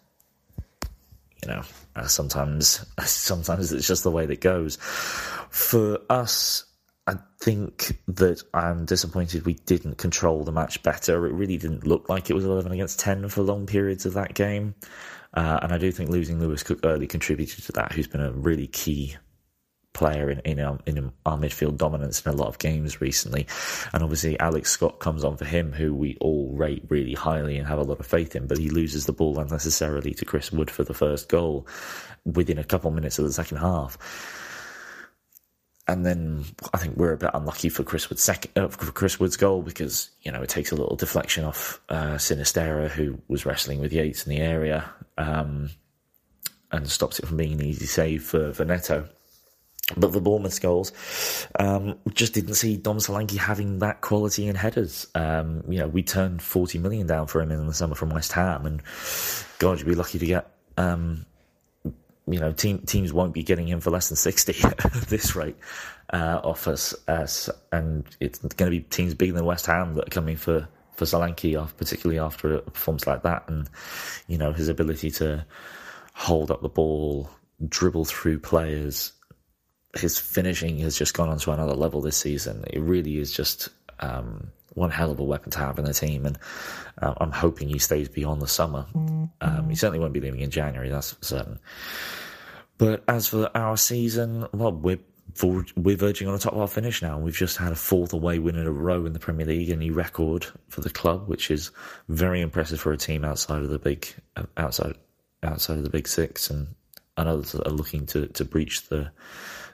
you 1.42 1.52
know, 1.52 1.62
uh, 1.96 2.06
sometimes 2.06 2.84
sometimes 3.04 3.72
it's 3.72 3.86
just 3.86 4.04
the 4.04 4.10
way 4.10 4.26
that 4.26 4.40
goes. 4.40 4.76
For 5.50 5.98
us, 6.08 6.64
I 7.06 7.14
think 7.40 7.98
that 8.08 8.42
I'm 8.54 8.84
disappointed 8.84 9.44
we 9.44 9.54
didn't 9.54 9.98
control 9.98 10.44
the 10.44 10.52
match 10.52 10.82
better. 10.82 11.26
It 11.26 11.32
really 11.32 11.56
didn't 11.56 11.86
look 11.86 12.08
like 12.08 12.30
it 12.30 12.34
was 12.34 12.44
11 12.44 12.70
against 12.72 13.00
10 13.00 13.28
for 13.28 13.42
long 13.42 13.66
periods 13.66 14.06
of 14.06 14.14
that 14.14 14.34
game. 14.34 14.74
Uh, 15.34 15.58
and 15.62 15.72
I 15.72 15.78
do 15.78 15.90
think 15.90 16.10
losing 16.10 16.38
Lewis 16.38 16.62
Cook 16.62 16.80
early 16.84 17.06
contributed 17.06 17.64
to 17.64 17.72
that, 17.72 17.92
who's 17.92 18.06
been 18.06 18.20
a 18.20 18.32
really 18.32 18.66
key 18.66 19.16
player 19.92 20.30
in 20.30 20.40
in 20.40 20.60
our, 20.60 20.78
in 20.86 21.12
our 21.26 21.38
midfield 21.38 21.76
dominance 21.76 22.24
in 22.24 22.32
a 22.32 22.36
lot 22.36 22.48
of 22.48 22.58
games 22.58 23.00
recently. 23.00 23.46
And 23.92 24.02
obviously, 24.02 24.38
Alex 24.40 24.70
Scott 24.70 25.00
comes 25.00 25.24
on 25.24 25.36
for 25.36 25.44
him, 25.44 25.72
who 25.72 25.94
we 25.94 26.16
all 26.20 26.52
rate 26.54 26.84
really 26.88 27.14
highly 27.14 27.58
and 27.58 27.66
have 27.66 27.78
a 27.78 27.84
lot 27.84 28.00
of 28.00 28.06
faith 28.06 28.34
in, 28.36 28.46
but 28.46 28.58
he 28.58 28.70
loses 28.70 29.06
the 29.06 29.12
ball 29.12 29.38
unnecessarily 29.38 30.14
to 30.14 30.24
Chris 30.24 30.52
Wood 30.52 30.70
for 30.70 30.84
the 30.84 30.94
first 30.94 31.28
goal 31.28 31.66
within 32.24 32.58
a 32.58 32.64
couple 32.64 32.90
minutes 32.90 33.18
of 33.18 33.24
the 33.24 33.32
second 33.32 33.58
half. 33.58 33.98
And 35.88 36.06
then 36.06 36.44
I 36.72 36.78
think 36.78 36.96
we're 36.96 37.12
a 37.12 37.18
bit 37.18 37.30
unlucky 37.34 37.68
for 37.68 37.82
Chris 37.82 38.08
Wood's 38.08 38.22
second, 38.22 38.52
uh, 38.56 38.68
for 38.68 38.92
Chris 38.92 39.18
Wood's 39.18 39.36
goal 39.36 39.62
because 39.62 40.10
you 40.22 40.30
know 40.30 40.40
it 40.40 40.48
takes 40.48 40.70
a 40.70 40.76
little 40.76 40.94
deflection 40.94 41.44
off 41.44 41.80
uh, 41.88 42.14
Sinisterra, 42.14 42.88
who 42.88 43.20
was 43.26 43.44
wrestling 43.44 43.80
with 43.80 43.92
Yates 43.92 44.24
in 44.24 44.30
the 44.30 44.40
area, 44.40 44.88
um, 45.18 45.70
and 46.70 46.88
stops 46.88 47.18
it 47.18 47.26
from 47.26 47.36
being 47.36 47.54
an 47.54 47.62
easy 47.62 47.86
save 47.86 48.22
for, 48.22 48.52
for 48.52 48.64
Neto. 48.64 49.08
But 49.96 50.12
the 50.12 50.20
Bournemouth 50.20 50.60
goals, 50.60 50.92
um, 51.58 51.98
just 52.14 52.34
didn't 52.34 52.54
see 52.54 52.76
Dom 52.76 52.98
Solanke 52.98 53.36
having 53.36 53.80
that 53.80 54.00
quality 54.00 54.46
in 54.46 54.54
headers. 54.54 55.06
Um, 55.14 55.62
you 55.68 55.78
know, 55.78 55.88
we 55.88 56.02
turned 56.02 56.42
40 56.42 56.78
million 56.78 57.06
down 57.06 57.26
for 57.26 57.40
him 57.40 57.50
in 57.50 57.66
the 57.66 57.74
summer 57.74 57.94
from 57.94 58.10
West 58.10 58.32
Ham, 58.32 58.66
and 58.66 58.82
God, 59.58 59.78
you'd 59.78 59.88
be 59.88 59.94
lucky 59.94 60.18
to 60.18 60.26
get, 60.26 60.50
um, 60.76 61.26
you 62.26 62.38
know, 62.38 62.52
team, 62.52 62.78
teams 62.80 63.12
won't 63.12 63.34
be 63.34 63.42
getting 63.42 63.66
him 63.66 63.80
for 63.80 63.90
less 63.90 64.08
than 64.08 64.16
60 64.16 64.54
at 64.64 64.92
this 65.08 65.34
rate 65.36 65.56
uh, 66.12 66.40
off 66.42 66.68
us. 66.68 66.94
Uh, 67.08 67.26
and 67.72 68.04
it's 68.20 68.38
going 68.38 68.70
to 68.70 68.76
be 68.76 68.80
teams 68.80 69.14
bigger 69.14 69.32
than 69.32 69.44
West 69.44 69.66
Ham 69.66 69.94
that 69.94 70.08
are 70.08 70.10
coming 70.10 70.36
for, 70.36 70.68
for 70.94 71.04
Solanke, 71.04 71.68
particularly 71.76 72.18
after 72.18 72.54
a 72.54 72.62
performance 72.62 73.06
like 73.06 73.22
that. 73.22 73.44
And, 73.48 73.68
you 74.28 74.38
know, 74.38 74.52
his 74.52 74.68
ability 74.68 75.10
to 75.12 75.44
hold 76.14 76.50
up 76.50 76.62
the 76.62 76.68
ball, 76.68 77.30
dribble 77.68 78.04
through 78.04 78.38
players, 78.38 79.12
his 79.96 80.18
finishing 80.18 80.78
has 80.78 80.96
just 80.96 81.14
gone 81.14 81.28
on 81.28 81.38
to 81.38 81.52
another 81.52 81.74
level 81.74 82.00
this 82.00 82.16
season. 82.16 82.64
It 82.68 82.80
really 82.80 83.18
is 83.18 83.32
just 83.32 83.68
um, 84.00 84.50
one 84.74 84.90
hell 84.90 85.10
of 85.10 85.20
a 85.20 85.24
weapon 85.24 85.50
to 85.52 85.58
have 85.58 85.78
in 85.78 85.84
the 85.84 85.92
team, 85.92 86.26
and 86.26 86.38
uh, 87.00 87.14
I'm 87.18 87.30
hoping 87.30 87.68
he 87.68 87.78
stays 87.78 88.08
beyond 88.08 88.40
the 88.40 88.46
summer. 88.46 88.86
Um, 89.40 89.68
he 89.68 89.76
certainly 89.76 89.98
won't 89.98 90.12
be 90.12 90.20
leaving 90.20 90.40
in 90.40 90.50
January, 90.50 90.88
that's 90.88 91.14
certain. 91.20 91.58
But 92.78 93.04
as 93.06 93.28
for 93.28 93.50
our 93.54 93.76
season, 93.76 94.46
well, 94.52 94.72
we're 94.72 94.98
we're 95.76 95.96
verging 95.96 96.28
on 96.28 96.34
a 96.34 96.38
top 96.38 96.54
half 96.54 96.72
finish 96.72 97.00
now. 97.00 97.18
We've 97.18 97.36
just 97.36 97.56
had 97.56 97.72
a 97.72 97.76
fourth 97.76 98.12
away 98.12 98.38
win 98.38 98.56
in 98.56 98.66
a 98.66 98.72
row 98.72 99.06
in 99.06 99.12
the 99.12 99.18
Premier 99.18 99.46
League, 99.46 99.70
a 99.70 99.76
new 99.76 99.92
record 99.92 100.46
for 100.68 100.80
the 100.80 100.90
club, 100.90 101.28
which 101.28 101.50
is 101.50 101.70
very 102.08 102.40
impressive 102.40 102.80
for 102.80 102.92
a 102.92 102.98
team 102.98 103.24
outside 103.24 103.62
of 103.62 103.70
the 103.70 103.78
big 103.78 104.06
outside 104.56 104.96
outside 105.42 105.78
of 105.78 105.84
the 105.84 105.90
big 105.90 106.08
six, 106.08 106.50
and 106.50 106.74
and 107.16 107.28
others 107.28 107.54
are 107.54 107.70
looking 107.70 108.06
to, 108.06 108.26
to 108.28 108.44
breach 108.44 108.88
the 108.88 109.10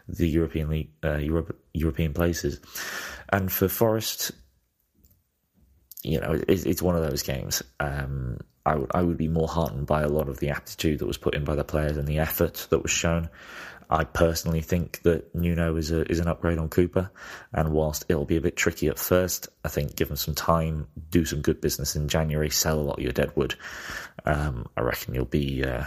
the 0.08 0.28
European 0.28 0.68
league, 0.68 0.90
uh, 1.04 1.16
Europe, 1.16 1.58
European 1.74 2.12
places. 2.14 2.60
And 3.30 3.52
for 3.52 3.68
Forest, 3.68 4.32
you 6.02 6.20
know, 6.20 6.32
it, 6.32 6.66
it's 6.66 6.82
one 6.82 6.96
of 6.96 7.02
those 7.02 7.22
games. 7.22 7.62
Um, 7.78 8.38
I 8.64 8.76
would 8.76 8.90
I 8.94 9.02
would 9.02 9.16
be 9.16 9.28
more 9.28 9.48
heartened 9.48 9.86
by 9.86 10.02
a 10.02 10.08
lot 10.08 10.28
of 10.28 10.40
the 10.40 10.50
aptitude 10.50 10.98
that 10.98 11.06
was 11.06 11.18
put 11.18 11.34
in 11.34 11.44
by 11.44 11.54
the 11.54 11.64
players 11.64 11.96
and 11.96 12.06
the 12.06 12.18
effort 12.18 12.66
that 12.70 12.82
was 12.82 12.90
shown. 12.90 13.28
I 13.90 14.04
personally 14.04 14.60
think 14.60 15.00
that 15.02 15.34
Nuno 15.34 15.76
is 15.76 15.90
a 15.90 16.02
is 16.10 16.20
an 16.20 16.28
upgrade 16.28 16.58
on 16.58 16.68
Cooper, 16.68 17.10
and 17.52 17.72
whilst 17.72 18.04
it'll 18.08 18.26
be 18.26 18.36
a 18.36 18.42
bit 18.42 18.56
tricky 18.56 18.88
at 18.88 18.98
first, 18.98 19.48
I 19.64 19.68
think 19.68 19.96
give 19.96 20.10
him 20.10 20.16
some 20.16 20.34
time, 20.34 20.86
do 21.10 21.24
some 21.24 21.40
good 21.40 21.60
business 21.62 21.96
in 21.96 22.08
January, 22.08 22.50
sell 22.50 22.78
a 22.78 22.82
lot 22.82 22.98
of 22.98 23.02
your 23.02 23.12
deadwood. 23.12 23.54
Um, 24.26 24.66
I 24.76 24.82
reckon 24.82 25.14
you'll 25.14 25.24
be 25.24 25.64
uh, 25.64 25.86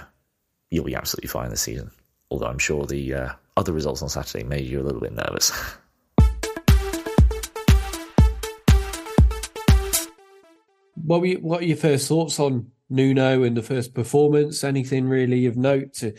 you'll 0.71 0.85
be 0.85 0.95
absolutely 0.95 1.27
fine 1.27 1.51
this 1.51 1.61
season. 1.61 1.91
Although 2.31 2.47
I'm 2.47 2.57
sure 2.57 2.85
the 2.87 3.13
uh, 3.13 3.33
other 3.57 3.73
results 3.73 4.01
on 4.01 4.09
Saturday 4.09 4.43
made 4.43 4.65
you 4.65 4.81
a 4.81 4.83
little 4.83 5.01
bit 5.01 5.13
nervous. 5.13 5.51
what 10.95 11.21
were 11.21 11.27
you, 11.27 11.37
what 11.39 11.61
are 11.61 11.65
your 11.65 11.77
first 11.77 12.07
thoughts 12.07 12.39
on 12.39 12.71
Nuno 12.89 13.43
and 13.43 13.55
the 13.57 13.61
first 13.61 13.93
performance? 13.93 14.63
Anything 14.63 15.07
really 15.07 15.45
of 15.45 15.57
note 15.57 15.93
to 15.95 16.13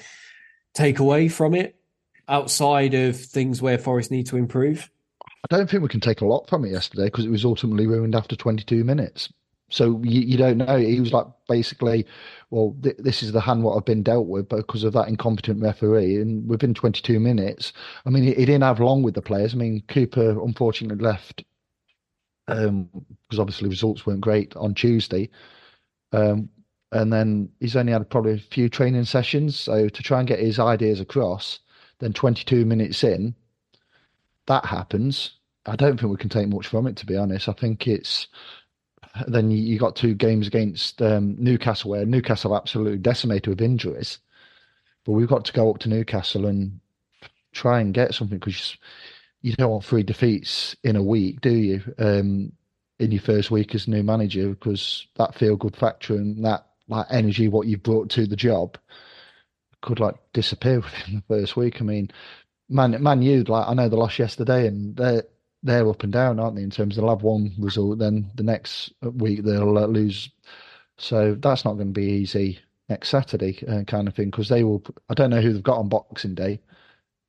take 0.75 0.99
away 0.99 1.29
from 1.29 1.55
it 1.55 1.77
outside 2.29 2.95
of 2.95 3.17
things 3.17 3.63
where 3.63 3.79
Forest 3.79 4.11
need 4.11 4.27
to 4.27 4.37
improve? 4.37 4.91
I 5.51 5.57
don't 5.57 5.69
think 5.69 5.83
we 5.83 5.89
can 5.89 6.01
take 6.01 6.21
a 6.21 6.27
lot 6.27 6.49
from 6.49 6.65
it 6.65 6.71
yesterday 6.71 7.07
because 7.07 7.25
it 7.25 7.31
was 7.31 7.45
ultimately 7.45 7.87
ruined 7.87 8.15
after 8.15 8.37
22 8.37 8.85
minutes. 8.85 9.33
So 9.73 10.01
you, 10.05 10.21
you 10.21 10.37
don't 10.37 10.59
know. 10.59 10.77
He 10.77 11.01
was 11.01 11.13
like 11.13 11.27
basically, 11.49 12.07
well, 12.51 12.77
th- 12.83 12.97
this 12.99 13.23
is 13.23 13.33
the 13.33 13.41
hand 13.41 13.65
what 13.65 13.77
I've 13.77 13.85
been 13.87 14.03
dealt 14.03 14.27
with 14.27 14.49
because 14.49 14.85
of 14.85 14.93
that 14.93 15.09
incompetent 15.09 15.63
referee. 15.63 16.17
And 16.21 16.47
within 16.47 16.75
22 16.75 17.19
minutes, 17.19 17.73
I 18.05 18.11
mean, 18.11 18.23
he, 18.23 18.35
he 18.35 18.45
didn't 18.45 18.63
have 18.63 18.81
long 18.81 19.03
with 19.03 19.15
the 19.15 19.23
players. 19.23 19.55
I 19.55 19.57
mean, 19.57 19.83
Cooper 19.89 20.43
unfortunately 20.43 21.03
left 21.03 21.45
um, 22.49 22.91
because 23.23 23.39
obviously 23.39 23.71
results 23.71 24.05
weren't 24.05 24.21
great 24.21 24.55
on 24.57 24.75
Tuesday. 24.75 25.31
Um, 26.13 26.51
and 26.93 27.11
then 27.11 27.49
he's 27.59 27.75
only 27.75 27.93
had 27.93 28.11
probably 28.11 28.35
a 28.35 28.39
few 28.39 28.69
training 28.69 29.07
sessions. 29.07 29.59
So 29.59 29.89
to 29.89 30.03
try 30.03 30.19
and 30.19 30.29
get 30.29 30.39
his 30.39 30.59
ideas 30.59 31.01
across, 31.01 31.61
then 32.01 32.13
22 32.13 32.67
minutes 32.67 33.03
in, 33.03 33.35
that 34.49 34.67
happens. 34.67 35.39
I 35.65 35.77
don't 35.77 35.99
think 35.99 36.11
we 36.11 36.19
can 36.19 36.29
take 36.29 36.49
much 36.49 36.67
from 36.67 36.87
it, 36.87 36.97
to 36.97 37.07
be 37.07 37.17
honest. 37.17 37.49
I 37.49 37.53
think 37.53 37.87
it's 37.87 38.27
then 39.27 39.51
you, 39.51 39.79
got 39.79 39.97
two 39.97 40.15
games 40.15 40.47
against 40.47 41.03
um, 41.03 41.37
Newcastle 41.39 41.91
where 41.91 42.07
Newcastle 42.07 42.57
absolutely 42.57 42.99
decimated 42.99 43.49
with 43.49 43.61
injuries. 43.61 44.19
But 45.05 45.13
we've 45.13 45.29
got 45.29 45.45
to 45.47 45.53
go 45.53 45.71
up 45.71 45.79
to 45.81 45.89
Newcastle 45.89 46.47
and 46.47 46.81
try 47.53 47.81
and 47.81 47.93
get 47.93 48.15
something 48.15 48.39
because 48.39 48.77
you 49.43 49.53
don't 49.55 49.71
want 49.71 49.85
three 49.85 50.03
defeats 50.03 50.77
in 50.85 50.97
a 50.97 51.03
week, 51.03 51.41
do 51.41 51.51
you? 51.51 51.83
Um, 51.99 52.53
in 52.99 53.11
your 53.11 53.21
first 53.21 53.51
week 53.51 53.75
as 53.75 53.89
new 53.89 54.03
manager, 54.03 54.51
because 54.51 55.07
that 55.17 55.35
feel 55.35 55.57
good 55.57 55.77
factor 55.77 56.15
and 56.15 56.45
that 56.45 56.67
like 56.89 57.07
energy, 57.11 57.49
what 57.49 57.67
you 57.67 57.77
brought 57.77 58.11
to 58.11 58.27
the 58.27 58.37
job, 58.37 58.79
could 59.81 60.01
like 60.01 60.15
disappear 60.33 60.77
within 60.81 61.17
the 61.17 61.23
first 61.35 61.57
week. 61.57 61.81
I 61.81 61.85
mean, 61.85 62.11
man, 62.69 63.03
man, 63.03 63.23
you 63.23 63.43
like 63.45 63.67
I 63.69 63.75
know 63.75 63.89
they 63.89 63.97
lost 63.97 64.19
yesterday, 64.19 64.67
and 64.67 64.97
they're 64.97 65.25
they're 65.63 65.89
up 65.89 66.03
and 66.03 66.13
down, 66.13 66.41
aren't 66.41 66.57
they? 66.57 66.63
In 66.63 66.71
terms 66.71 66.97
of 66.97 67.03
they'll 67.03 67.11
have 67.15 67.23
one 67.23 67.53
result, 67.59 67.99
then 67.99 68.31
the 68.35 68.43
next 68.43 68.93
week 69.03 69.45
they'll 69.45 69.79
uh, 69.79 69.87
lose. 69.87 70.31
So 70.99 71.35
that's 71.35 71.65
not 71.65 71.75
going 71.75 71.89
to 71.89 72.01
be 72.01 72.07
easy 72.07 72.59
next 72.89 73.09
Saturday, 73.09 73.59
uh, 73.67 73.85
kind 73.85 74.09
of 74.09 74.15
thing, 74.15 74.31
because 74.31 74.49
they 74.49 74.65
will. 74.65 74.83
I 75.09 75.15
don't 75.15 75.31
know 75.31 75.41
who 75.41 75.53
they've 75.53 75.63
got 75.63 75.79
on 75.79 75.89
Boxing 75.89 76.35
Day, 76.35 76.61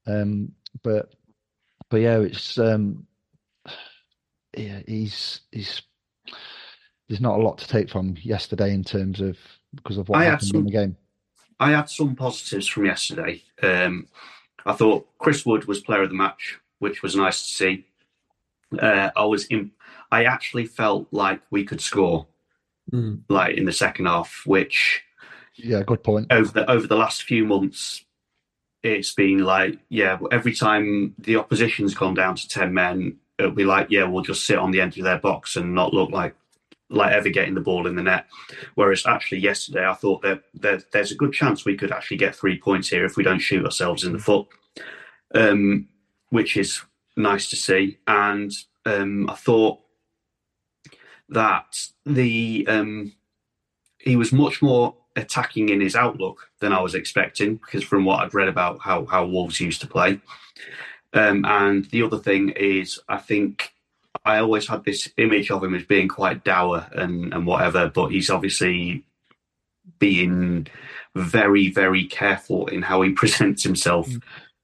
um, 0.07 0.51
but 0.81 1.13
but 1.89 1.97
yeah, 1.97 2.19
it's 2.19 2.57
um, 2.57 3.05
yeah, 4.57 4.81
he's 4.87 5.41
he's 5.51 5.81
there's 7.07 7.21
not 7.21 7.39
a 7.39 7.43
lot 7.43 7.57
to 7.59 7.67
take 7.67 7.89
from 7.89 8.15
yesterday 8.21 8.73
in 8.73 8.83
terms 8.83 9.21
of 9.21 9.37
because 9.75 9.97
of 9.97 10.09
what 10.09 10.19
I 10.19 10.25
happened 10.25 10.49
some, 10.49 10.59
in 10.61 10.65
the 10.65 10.71
game. 10.71 10.97
I 11.59 11.71
had 11.71 11.89
some 11.89 12.15
positives 12.15 12.67
from 12.67 12.85
yesterday. 12.85 13.43
Um, 13.61 14.07
I 14.65 14.73
thought 14.73 15.07
Chris 15.19 15.45
Wood 15.45 15.65
was 15.65 15.81
player 15.81 16.03
of 16.03 16.09
the 16.09 16.15
match, 16.15 16.59
which 16.79 17.01
was 17.01 17.15
nice 17.15 17.43
to 17.43 17.49
see. 17.51 17.85
Uh, 18.79 19.11
I 19.15 19.25
was 19.25 19.45
in. 19.45 19.71
I 20.11 20.25
actually 20.25 20.65
felt 20.65 21.07
like 21.11 21.41
we 21.49 21.63
could 21.63 21.81
score, 21.81 22.27
mm. 22.91 23.21
like 23.29 23.57
in 23.57 23.65
the 23.65 23.71
second 23.71 24.05
half, 24.05 24.43
which 24.45 25.03
yeah, 25.55 25.83
good 25.83 26.03
point. 26.03 26.27
Over 26.31 26.51
the 26.51 26.71
over 26.71 26.87
the 26.87 26.95
last 26.95 27.23
few 27.23 27.45
months, 27.45 28.03
it's 28.81 29.13
been 29.13 29.39
like 29.39 29.79
yeah, 29.89 30.17
every 30.31 30.53
time 30.53 31.15
the 31.17 31.35
opposition's 31.35 31.93
gone 31.93 32.13
down 32.13 32.35
to 32.35 32.47
ten 32.47 32.73
men, 32.73 33.17
it'll 33.37 33.51
be 33.51 33.65
like 33.65 33.87
yeah, 33.89 34.03
we'll 34.03 34.23
just 34.23 34.45
sit 34.45 34.57
on 34.57 34.71
the 34.71 34.81
end 34.81 34.97
of 34.97 35.03
their 35.03 35.19
box 35.19 35.55
and 35.55 35.73
not 35.73 35.93
look 35.93 36.11
like 36.11 36.35
like 36.89 37.11
ever 37.11 37.29
getting 37.29 37.53
the 37.53 37.61
ball 37.61 37.87
in 37.87 37.95
the 37.95 38.03
net. 38.03 38.27
Whereas 38.75 39.05
actually 39.05 39.39
yesterday, 39.39 39.87
I 39.87 39.93
thought 39.93 40.21
that, 40.21 40.43
that 40.55 40.91
there's 40.91 41.11
a 41.11 41.15
good 41.15 41.33
chance 41.33 41.65
we 41.65 41.75
could 41.75 41.91
actually 41.91 42.17
get 42.17 42.35
three 42.35 42.59
points 42.59 42.89
here 42.89 43.05
if 43.05 43.17
we 43.17 43.23
don't 43.23 43.39
shoot 43.39 43.65
ourselves 43.65 44.03
in 44.03 44.13
the 44.13 44.19
foot, 44.19 44.47
um, 45.33 45.87
which 46.29 46.55
is 46.55 46.81
nice 47.15 47.49
to 47.49 47.55
see. 47.55 47.97
And 48.07 48.51
um, 48.85 49.29
I 49.29 49.35
thought 49.35 49.79
that 51.29 51.87
the 52.05 52.65
um, 52.67 53.13
he 53.99 54.15
was 54.15 54.31
much 54.31 54.61
more 54.61 54.95
attacking 55.15 55.69
in 55.69 55.79
his 55.79 55.95
outlook 55.95 56.49
than 56.59 56.73
I 56.73 56.81
was 56.81 56.95
expecting, 56.95 57.55
because 57.55 57.83
from 57.83 58.05
what 58.05 58.19
I've 58.19 58.35
read 58.35 58.47
about 58.47 58.79
how 58.81 59.05
how 59.05 59.25
Wolves 59.25 59.59
used 59.59 59.81
to 59.81 59.87
play. 59.87 60.19
Um, 61.13 61.45
and 61.45 61.85
the 61.85 62.01
other 62.01 62.17
thing 62.17 62.49
is, 62.49 62.99
I 63.07 63.17
think 63.17 63.73
I 64.25 64.39
always 64.39 64.67
had 64.67 64.83
this 64.83 65.09
image 65.17 65.51
of 65.51 65.63
him 65.63 65.75
as 65.75 65.83
being 65.83 66.07
quite 66.07 66.43
dour 66.43 66.87
and, 66.93 67.33
and 67.33 67.45
whatever, 67.45 67.89
but 67.93 68.07
he's 68.07 68.29
obviously 68.29 69.03
being 69.99 70.67
very, 71.15 71.69
very 71.69 72.05
careful 72.05 72.67
in 72.67 72.81
how 72.81 73.01
he 73.01 73.11
presents 73.13 73.63
himself. 73.63 74.07
Mm. 74.09 74.21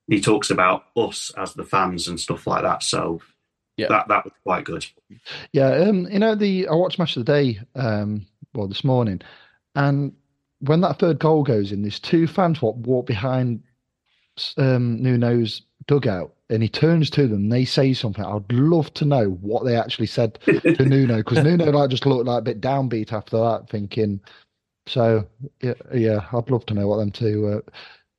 He 0.10 0.22
talks 0.22 0.50
about 0.50 0.86
us 0.96 1.32
as 1.38 1.54
the 1.54 1.64
fans 1.64 2.08
and 2.08 2.20
stuff 2.20 2.48
like 2.48 2.64
that. 2.64 2.84
So 2.84 3.22
yeah. 3.78 3.88
that 3.90 4.08
that 4.08 4.26
was 4.26 4.34
quite 4.44 4.66
good. 4.66 4.86
Yeah, 5.54 5.70
um, 5.70 6.08
you 6.12 6.20
know, 6.20 6.36
the 6.36 6.68
I 6.68 6.74
watched 6.74 7.00
match 7.00 7.16
of 7.16 7.26
the 7.26 7.32
day, 7.32 7.60
um, 7.76 8.26
well, 8.54 8.68
this 8.68 8.84
morning, 8.84 9.22
and 9.76 10.14
when 10.60 10.82
that 10.82 11.00
third 11.00 11.20
goal 11.20 11.44
goes 11.44 11.72
in, 11.72 11.82
there's 11.82 12.00
two 12.00 12.28
fans 12.28 12.62
what 12.62 12.78
walk 12.78 13.06
behind 13.06 13.64
um, 14.58 15.02
Nuno's 15.02 15.62
dugout 15.88 16.34
and 16.50 16.64
he 16.64 16.70
turns 16.70 17.10
to 17.12 17.28
them. 17.28 17.50
They 17.50 17.66
say 17.66 17.94
something. 17.94 18.24
I'd 18.24 18.52
love 18.52 18.94
to 18.96 19.06
know 19.06 19.30
what 19.30 19.66
they 19.66 19.76
actually 19.76 20.08
said 20.08 20.40
to 20.46 20.86
Nuno 20.86 21.18
because 21.18 21.44
Nuno 21.44 21.72
like 21.72 21.90
just 21.90 22.06
looked 22.06 22.26
like 22.26 22.40
a 22.40 22.44
bit 22.44 22.62
downbeat 22.62 23.14
after 23.14 23.38
that, 23.38 23.70
thinking. 23.70 24.20
So 24.88 25.28
yeah, 25.62 25.74
yeah 25.94 26.26
I'd 26.34 26.50
love 26.50 26.66
to 26.68 26.74
know 26.74 26.88
what 26.88 26.98
them 26.98 27.12
two 27.12 27.48
uh, 27.48 27.72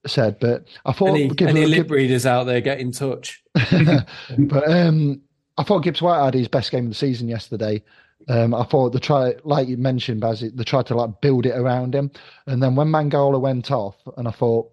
said. 0.07 0.39
But 0.41 0.67
I 0.85 0.93
thought 0.93 1.09
any, 1.09 1.31
any 1.41 1.67
lip 1.67 1.91
readers 1.91 2.27
out 2.27 2.45
there 2.45 2.61
get 2.61 2.81
in 2.81 2.93
touch. 2.93 3.43
but 3.55 4.71
um, 4.71 5.21
I 5.59 5.63
thought 5.63 5.81
Gibbs 5.81 6.03
White 6.03 6.25
had 6.25 6.35
his 6.35 6.49
best 6.49 6.71
game 6.71 6.85
of 6.85 6.91
the 6.91 6.97
season 6.97 7.29
yesterday. 7.29 7.83
Um, 8.29 8.55
I 8.55 8.65
thought 8.65 8.93
the 8.93 9.01
try, 9.01 9.35
like 9.45 9.69
you 9.69 9.77
mentioned, 9.77 10.21
Baz, 10.21 10.41
they 10.41 10.65
tried 10.65 10.87
to 10.87 10.95
like 10.95 11.21
build 11.21 11.47
it 11.47 11.57
around 11.57 11.95
him, 11.95 12.11
and 12.47 12.63
then 12.63 12.77
when 12.77 12.89
Mangala 12.89 13.41
went 13.41 13.71
off, 13.71 13.97
and 14.17 14.29
I 14.29 14.31
thought 14.31 14.71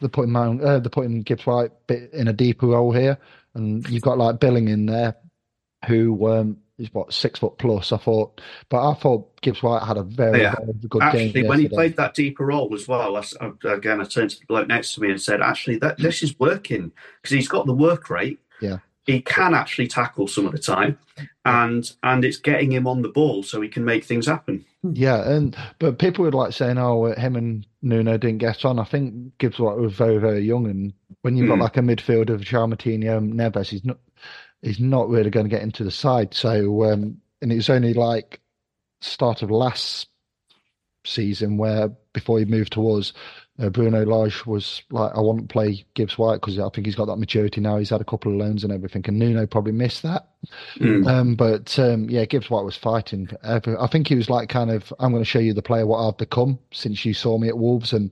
they're 0.00 0.08
putting 0.08 0.32
Mount, 0.32 0.62
uh, 0.62 0.78
they're 0.78 0.90
putting 0.90 1.22
Gibbs 1.22 1.46
White 1.46 1.72
bit 1.86 2.12
in 2.12 2.28
a 2.28 2.32
deeper 2.32 2.68
role 2.68 2.92
here, 2.92 3.18
and 3.54 3.86
you've 3.90 4.02
got 4.02 4.18
like 4.18 4.40
Billing 4.40 4.68
in 4.68 4.86
there, 4.86 5.14
who 5.86 6.32
um, 6.32 6.56
is 6.78 6.92
what 6.92 7.12
six 7.12 7.38
foot 7.38 7.58
plus. 7.58 7.92
I 7.92 7.96
thought, 7.96 8.40
but 8.68 8.88
I 8.88 8.94
thought 8.94 9.40
Gibbs 9.40 9.62
White 9.62 9.82
had 9.86 9.96
a 9.96 10.02
very, 10.02 10.42
yeah. 10.42 10.54
very 10.58 10.72
good 10.88 11.02
actually, 11.02 11.32
game. 11.32 11.46
when 11.46 11.60
he 11.60 11.68
played 11.68 11.96
that 11.96 12.14
deeper 12.14 12.46
role 12.46 12.74
as 12.74 12.86
well, 12.86 13.16
I, 13.16 13.24
again 13.64 14.00
I 14.00 14.04
turned 14.04 14.30
to 14.30 14.38
the 14.38 14.46
bloke 14.46 14.68
next 14.68 14.94
to 14.94 15.00
me 15.00 15.10
and 15.10 15.20
said, 15.20 15.40
"Actually, 15.40 15.78
that 15.78 15.98
this 15.98 16.22
is 16.22 16.38
working 16.38 16.92
because 17.22 17.34
he's 17.34 17.48
got 17.48 17.66
the 17.66 17.74
work 17.74 18.10
rate. 18.10 18.40
Yeah, 18.60 18.78
he 19.06 19.22
can 19.22 19.54
actually 19.54 19.86
tackle 19.86 20.26
some 20.26 20.46
of 20.46 20.52
the 20.52 20.58
time, 20.58 20.98
and 21.44 21.90
and 22.02 22.24
it's 22.24 22.38
getting 22.38 22.72
him 22.72 22.86
on 22.86 23.02
the 23.02 23.08
ball 23.08 23.42
so 23.42 23.60
he 23.60 23.68
can 23.68 23.84
make 23.84 24.04
things 24.04 24.26
happen." 24.26 24.64
Yeah, 24.82 25.28
and 25.28 25.56
but 25.78 25.98
people 25.98 26.24
would 26.24 26.34
like 26.34 26.52
saying, 26.52 26.78
"Oh, 26.78 27.06
him 27.12 27.36
and 27.36 27.66
Nuno 27.82 28.18
didn't 28.18 28.38
get 28.38 28.64
on." 28.64 28.78
I 28.78 28.84
think 28.84 29.38
Gibbs 29.38 29.58
White 29.58 29.78
was 29.78 29.94
very, 29.94 30.18
very 30.18 30.40
young, 30.40 30.66
and 30.66 30.92
when 31.22 31.36
you've 31.36 31.46
mm. 31.46 31.50
got 31.50 31.56
hmm. 31.56 31.62
like 31.62 31.76
a 31.76 31.80
midfield 31.80 32.30
of 32.30 32.42
João 32.42 32.72
Moutinho 32.72 33.16
and 33.16 33.34
Neves, 33.34 33.68
he's 33.68 33.84
not 33.84 33.98
he's 34.66 34.80
not 34.80 35.08
really 35.08 35.30
going 35.30 35.46
to 35.46 35.50
get 35.50 35.62
into 35.62 35.84
the 35.84 35.90
side. 35.90 36.34
So, 36.34 36.84
um, 36.84 37.20
and 37.40 37.52
it 37.52 37.56
was 37.56 37.70
only 37.70 37.94
like 37.94 38.40
start 39.00 39.42
of 39.42 39.50
last 39.50 40.08
season 41.04 41.56
where 41.56 41.88
before 42.12 42.38
he 42.38 42.44
moved 42.44 42.72
to 42.72 42.90
us, 42.90 43.12
uh, 43.58 43.70
Bruno 43.70 44.04
Lage 44.04 44.44
was 44.44 44.82
like, 44.90 45.12
I 45.14 45.20
want 45.20 45.40
to 45.40 45.46
play 45.46 45.86
Gibbs 45.94 46.18
White 46.18 46.40
because 46.40 46.58
I 46.58 46.68
think 46.70 46.86
he's 46.86 46.96
got 46.96 47.06
that 47.06 47.16
maturity 47.16 47.60
now. 47.60 47.78
He's 47.78 47.90
had 47.90 48.00
a 48.02 48.04
couple 48.04 48.32
of 48.32 48.38
loans 48.38 48.64
and 48.64 48.72
everything, 48.72 49.02
and 49.06 49.18
Nuno 49.18 49.46
probably 49.46 49.72
missed 49.72 50.02
that. 50.02 50.28
Mm. 50.78 51.06
Um, 51.06 51.34
but 51.36 51.78
um, 51.78 52.10
yeah, 52.10 52.26
Gibbs 52.26 52.50
White 52.50 52.64
was 52.64 52.76
fighting. 52.76 53.30
Every, 53.42 53.76
I 53.76 53.86
think 53.86 54.08
he 54.08 54.14
was 54.14 54.28
like, 54.28 54.50
kind 54.50 54.70
of, 54.70 54.92
I'm 54.98 55.12
going 55.12 55.22
to 55.22 55.28
show 55.28 55.38
you 55.38 55.54
the 55.54 55.62
player 55.62 55.86
what 55.86 56.06
I've 56.06 56.18
become 56.18 56.58
since 56.72 57.04
you 57.04 57.14
saw 57.14 57.38
me 57.38 57.48
at 57.48 57.56
Wolves, 57.56 57.94
and 57.94 58.10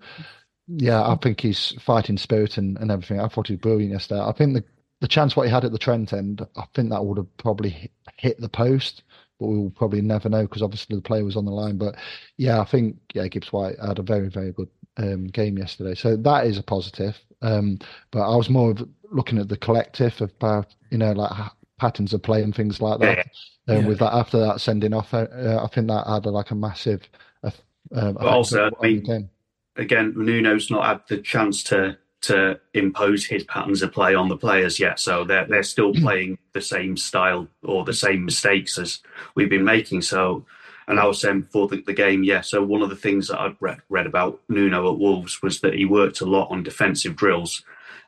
yeah, 0.66 1.02
I 1.02 1.16
think 1.16 1.40
he's 1.40 1.74
fighting 1.80 2.16
spirit 2.16 2.56
and, 2.56 2.78
and 2.78 2.90
everything. 2.90 3.20
I 3.20 3.28
thought 3.28 3.48
he 3.48 3.54
was 3.54 3.60
brilliant 3.60 3.92
yesterday. 3.92 4.22
I 4.22 4.32
think 4.32 4.54
the 4.54 4.64
the 5.04 5.08
chance 5.08 5.36
what 5.36 5.46
he 5.46 5.52
had 5.52 5.66
at 5.66 5.70
the 5.70 5.76
Trent 5.76 6.14
end, 6.14 6.46
I 6.56 6.64
think 6.72 6.88
that 6.88 7.04
would 7.04 7.18
have 7.18 7.36
probably 7.36 7.90
hit, 8.16 8.40
the 8.40 8.48
post 8.48 9.02
but 9.38 9.48
we 9.48 9.58
will 9.58 9.70
probably 9.70 10.00
never 10.00 10.30
know 10.30 10.42
because 10.42 10.62
obviously 10.62 10.96
the 10.96 11.02
player 11.02 11.24
was 11.24 11.36
on 11.36 11.44
the 11.44 11.50
line. 11.50 11.76
But 11.76 11.96
yeah, 12.38 12.58
I 12.58 12.64
think 12.64 12.96
yeah, 13.12 13.28
Gibbs 13.28 13.52
White 13.52 13.78
had 13.84 13.98
a 13.98 14.02
very 14.02 14.30
very 14.30 14.52
good 14.52 14.70
um, 14.96 15.26
game 15.26 15.58
yesterday, 15.58 15.94
so 15.94 16.16
that 16.16 16.46
is 16.46 16.56
a 16.56 16.62
positive. 16.62 17.20
Um, 17.42 17.80
but 18.12 18.22
I 18.22 18.34
was 18.34 18.48
more 18.48 18.70
of 18.70 18.88
looking 19.10 19.38
at 19.38 19.48
the 19.48 19.58
collective 19.58 20.22
of 20.22 20.66
you 20.90 20.96
know 20.96 21.12
like 21.12 21.32
patterns 21.78 22.14
of 22.14 22.22
play 22.22 22.42
and 22.42 22.54
things 22.54 22.80
like 22.80 23.00
that. 23.00 23.26
Yeah. 23.68 23.74
Um, 23.74 23.82
yeah. 23.82 23.88
With 23.88 23.98
that 23.98 24.14
after 24.14 24.38
that 24.38 24.62
sending 24.62 24.94
off, 24.94 25.12
uh, 25.12 25.26
I 25.62 25.66
think 25.66 25.88
that 25.88 26.06
had 26.06 26.24
like 26.24 26.50
a 26.50 26.54
massive. 26.54 27.02
Uh, 27.42 28.14
also, 28.20 28.70
I 28.80 28.86
mean, 28.86 29.28
again, 29.76 30.14
Nuno's 30.16 30.70
not 30.70 30.86
had 30.86 31.00
the 31.08 31.18
chance 31.18 31.62
to 31.64 31.98
to 32.26 32.58
impose 32.72 33.24
his 33.24 33.44
patterns 33.44 33.82
of 33.82 33.92
play 33.92 34.14
on 34.14 34.28
the 34.28 34.36
players 34.36 34.78
yet. 34.78 34.98
So 34.98 35.24
they're 35.24 35.46
they're 35.46 35.62
still 35.62 35.92
hmm. 35.92 36.02
playing 36.02 36.38
the 36.52 36.60
same 36.60 36.96
style 36.96 37.48
or 37.62 37.84
the 37.84 37.94
same 37.94 38.24
mistakes 38.24 38.78
as 38.78 39.00
we've 39.34 39.50
been 39.50 39.64
making. 39.64 40.02
So, 40.02 40.44
and 40.86 41.00
I 41.00 41.06
was 41.06 41.20
saying 41.20 41.42
before 41.42 41.68
the, 41.68 41.82
the 41.82 41.92
game, 41.92 42.24
yeah. 42.24 42.40
So 42.40 42.62
one 42.62 42.82
of 42.82 42.90
the 42.90 42.96
things 42.96 43.28
that 43.28 43.40
I'd 43.40 43.56
read, 43.60 43.80
read 43.88 44.06
about 44.06 44.40
Nuno 44.48 44.92
at 44.92 44.98
Wolves 44.98 45.42
was 45.42 45.60
that 45.60 45.74
he 45.74 45.84
worked 45.84 46.20
a 46.20 46.26
lot 46.26 46.50
on 46.50 46.62
defensive 46.62 47.16
drills 47.16 47.62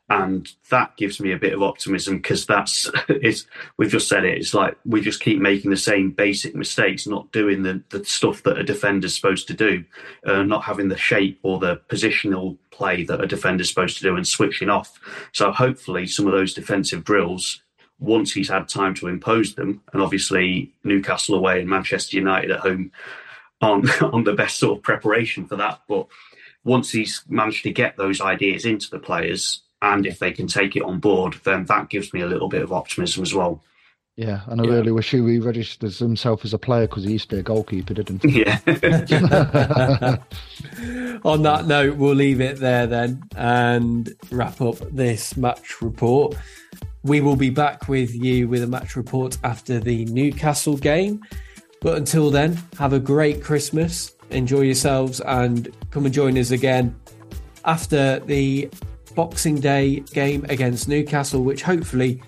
and 0.08 0.52
that 0.70 0.96
gives 0.96 1.18
me 1.18 1.32
a 1.32 1.38
bit 1.38 1.52
of 1.52 1.62
optimism 1.62 2.16
because 2.16 2.46
that's 2.46 2.88
it's 3.08 3.46
we've 3.76 3.90
just 3.90 4.08
said 4.08 4.24
it 4.24 4.38
it's 4.38 4.54
like 4.54 4.76
we 4.84 5.00
just 5.00 5.20
keep 5.20 5.40
making 5.40 5.70
the 5.70 5.76
same 5.76 6.10
basic 6.12 6.54
mistakes 6.54 7.06
not 7.06 7.30
doing 7.32 7.62
the, 7.62 7.82
the 7.90 8.04
stuff 8.04 8.42
that 8.44 8.58
a 8.58 8.62
defender's 8.62 9.14
supposed 9.14 9.48
to 9.48 9.54
do 9.54 9.84
uh, 10.26 10.42
not 10.42 10.62
having 10.62 10.88
the 10.88 10.96
shape 10.96 11.40
or 11.42 11.58
the 11.58 11.80
positional 11.88 12.56
play 12.70 13.04
that 13.04 13.20
a 13.20 13.26
defender's 13.26 13.68
supposed 13.68 13.96
to 13.96 14.04
do 14.04 14.16
and 14.16 14.28
switching 14.28 14.68
off. 14.68 15.00
So 15.32 15.50
hopefully 15.50 16.06
some 16.06 16.26
of 16.26 16.32
those 16.32 16.54
defensive 16.54 17.04
drills 17.04 17.62
once 17.98 18.32
he's 18.32 18.50
had 18.50 18.68
time 18.68 18.94
to 18.94 19.08
impose 19.08 19.54
them 19.54 19.80
and 19.92 20.02
obviously 20.02 20.72
newcastle 20.84 21.34
away 21.34 21.60
and 21.60 21.70
manchester 21.70 22.18
united 22.18 22.50
at 22.50 22.60
home 22.60 22.92
on 23.62 23.88
on 24.02 24.24
the 24.24 24.34
best 24.34 24.58
sort 24.58 24.76
of 24.76 24.84
preparation 24.84 25.46
for 25.46 25.56
that 25.56 25.80
but 25.88 26.06
once 26.62 26.90
he's 26.90 27.22
managed 27.26 27.62
to 27.62 27.72
get 27.72 27.96
those 27.96 28.20
ideas 28.20 28.66
into 28.66 28.90
the 28.90 28.98
players 28.98 29.62
and 29.82 30.06
if 30.06 30.18
they 30.18 30.32
can 30.32 30.46
take 30.46 30.76
it 30.76 30.82
on 30.82 30.98
board, 31.00 31.34
then 31.44 31.64
that 31.66 31.88
gives 31.90 32.12
me 32.12 32.20
a 32.20 32.26
little 32.26 32.48
bit 32.48 32.62
of 32.62 32.72
optimism 32.72 33.22
as 33.22 33.34
well. 33.34 33.62
Yeah, 34.16 34.40
and 34.46 34.62
I 34.62 34.64
yeah. 34.64 34.70
really 34.70 34.92
wish 34.92 35.10
he 35.10 35.38
registers 35.38 35.98
himself 35.98 36.42
as 36.46 36.54
a 36.54 36.58
player 36.58 36.86
because 36.86 37.04
he 37.04 37.12
used 37.12 37.28
to 37.28 37.36
be 37.36 37.40
a 37.40 37.42
goalkeeper, 37.42 37.92
didn't 37.92 38.24
he? 38.24 38.40
Yeah. 38.40 38.58
on 41.22 41.42
that 41.42 41.66
note, 41.66 41.96
we'll 41.96 42.14
leave 42.14 42.40
it 42.40 42.58
there 42.58 42.86
then 42.86 43.22
and 43.36 44.14
wrap 44.30 44.62
up 44.62 44.76
this 44.90 45.36
match 45.36 45.82
report. 45.82 46.34
We 47.02 47.20
will 47.20 47.36
be 47.36 47.50
back 47.50 47.88
with 47.88 48.14
you 48.14 48.48
with 48.48 48.62
a 48.62 48.66
match 48.66 48.96
report 48.96 49.36
after 49.44 49.78
the 49.78 50.06
Newcastle 50.06 50.78
game. 50.78 51.22
But 51.82 51.98
until 51.98 52.30
then, 52.30 52.58
have 52.78 52.94
a 52.94 52.98
great 52.98 53.42
Christmas, 53.42 54.14
enjoy 54.30 54.62
yourselves, 54.62 55.20
and 55.20 55.68
come 55.90 56.06
and 56.06 56.14
join 56.14 56.38
us 56.38 56.52
again 56.52 56.98
after 57.66 58.20
the 58.20 58.70
Boxing 59.16 59.58
Day 59.58 60.00
game 60.12 60.46
against 60.48 60.86
Newcastle, 60.86 61.42
which 61.42 61.62
hopefully 61.62 62.22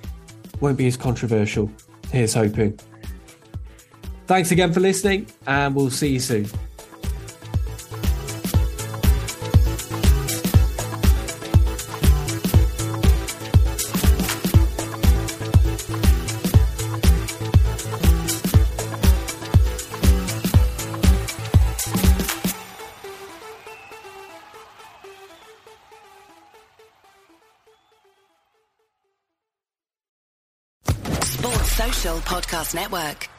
won't 0.61 0.77
be 0.77 0.89
as 0.89 0.97
controversial. 0.97 1.71
Here's 2.11 2.35
hoping. 2.35 2.77
Thanks 4.27 4.51
again 4.51 4.73
for 4.73 4.81
listening, 4.81 5.27
and 5.47 5.75
we'll 5.75 5.91
see 5.91 6.09
you 6.09 6.21
soon. 6.21 6.49
Podcast 32.59 32.75
Network. 32.75 33.38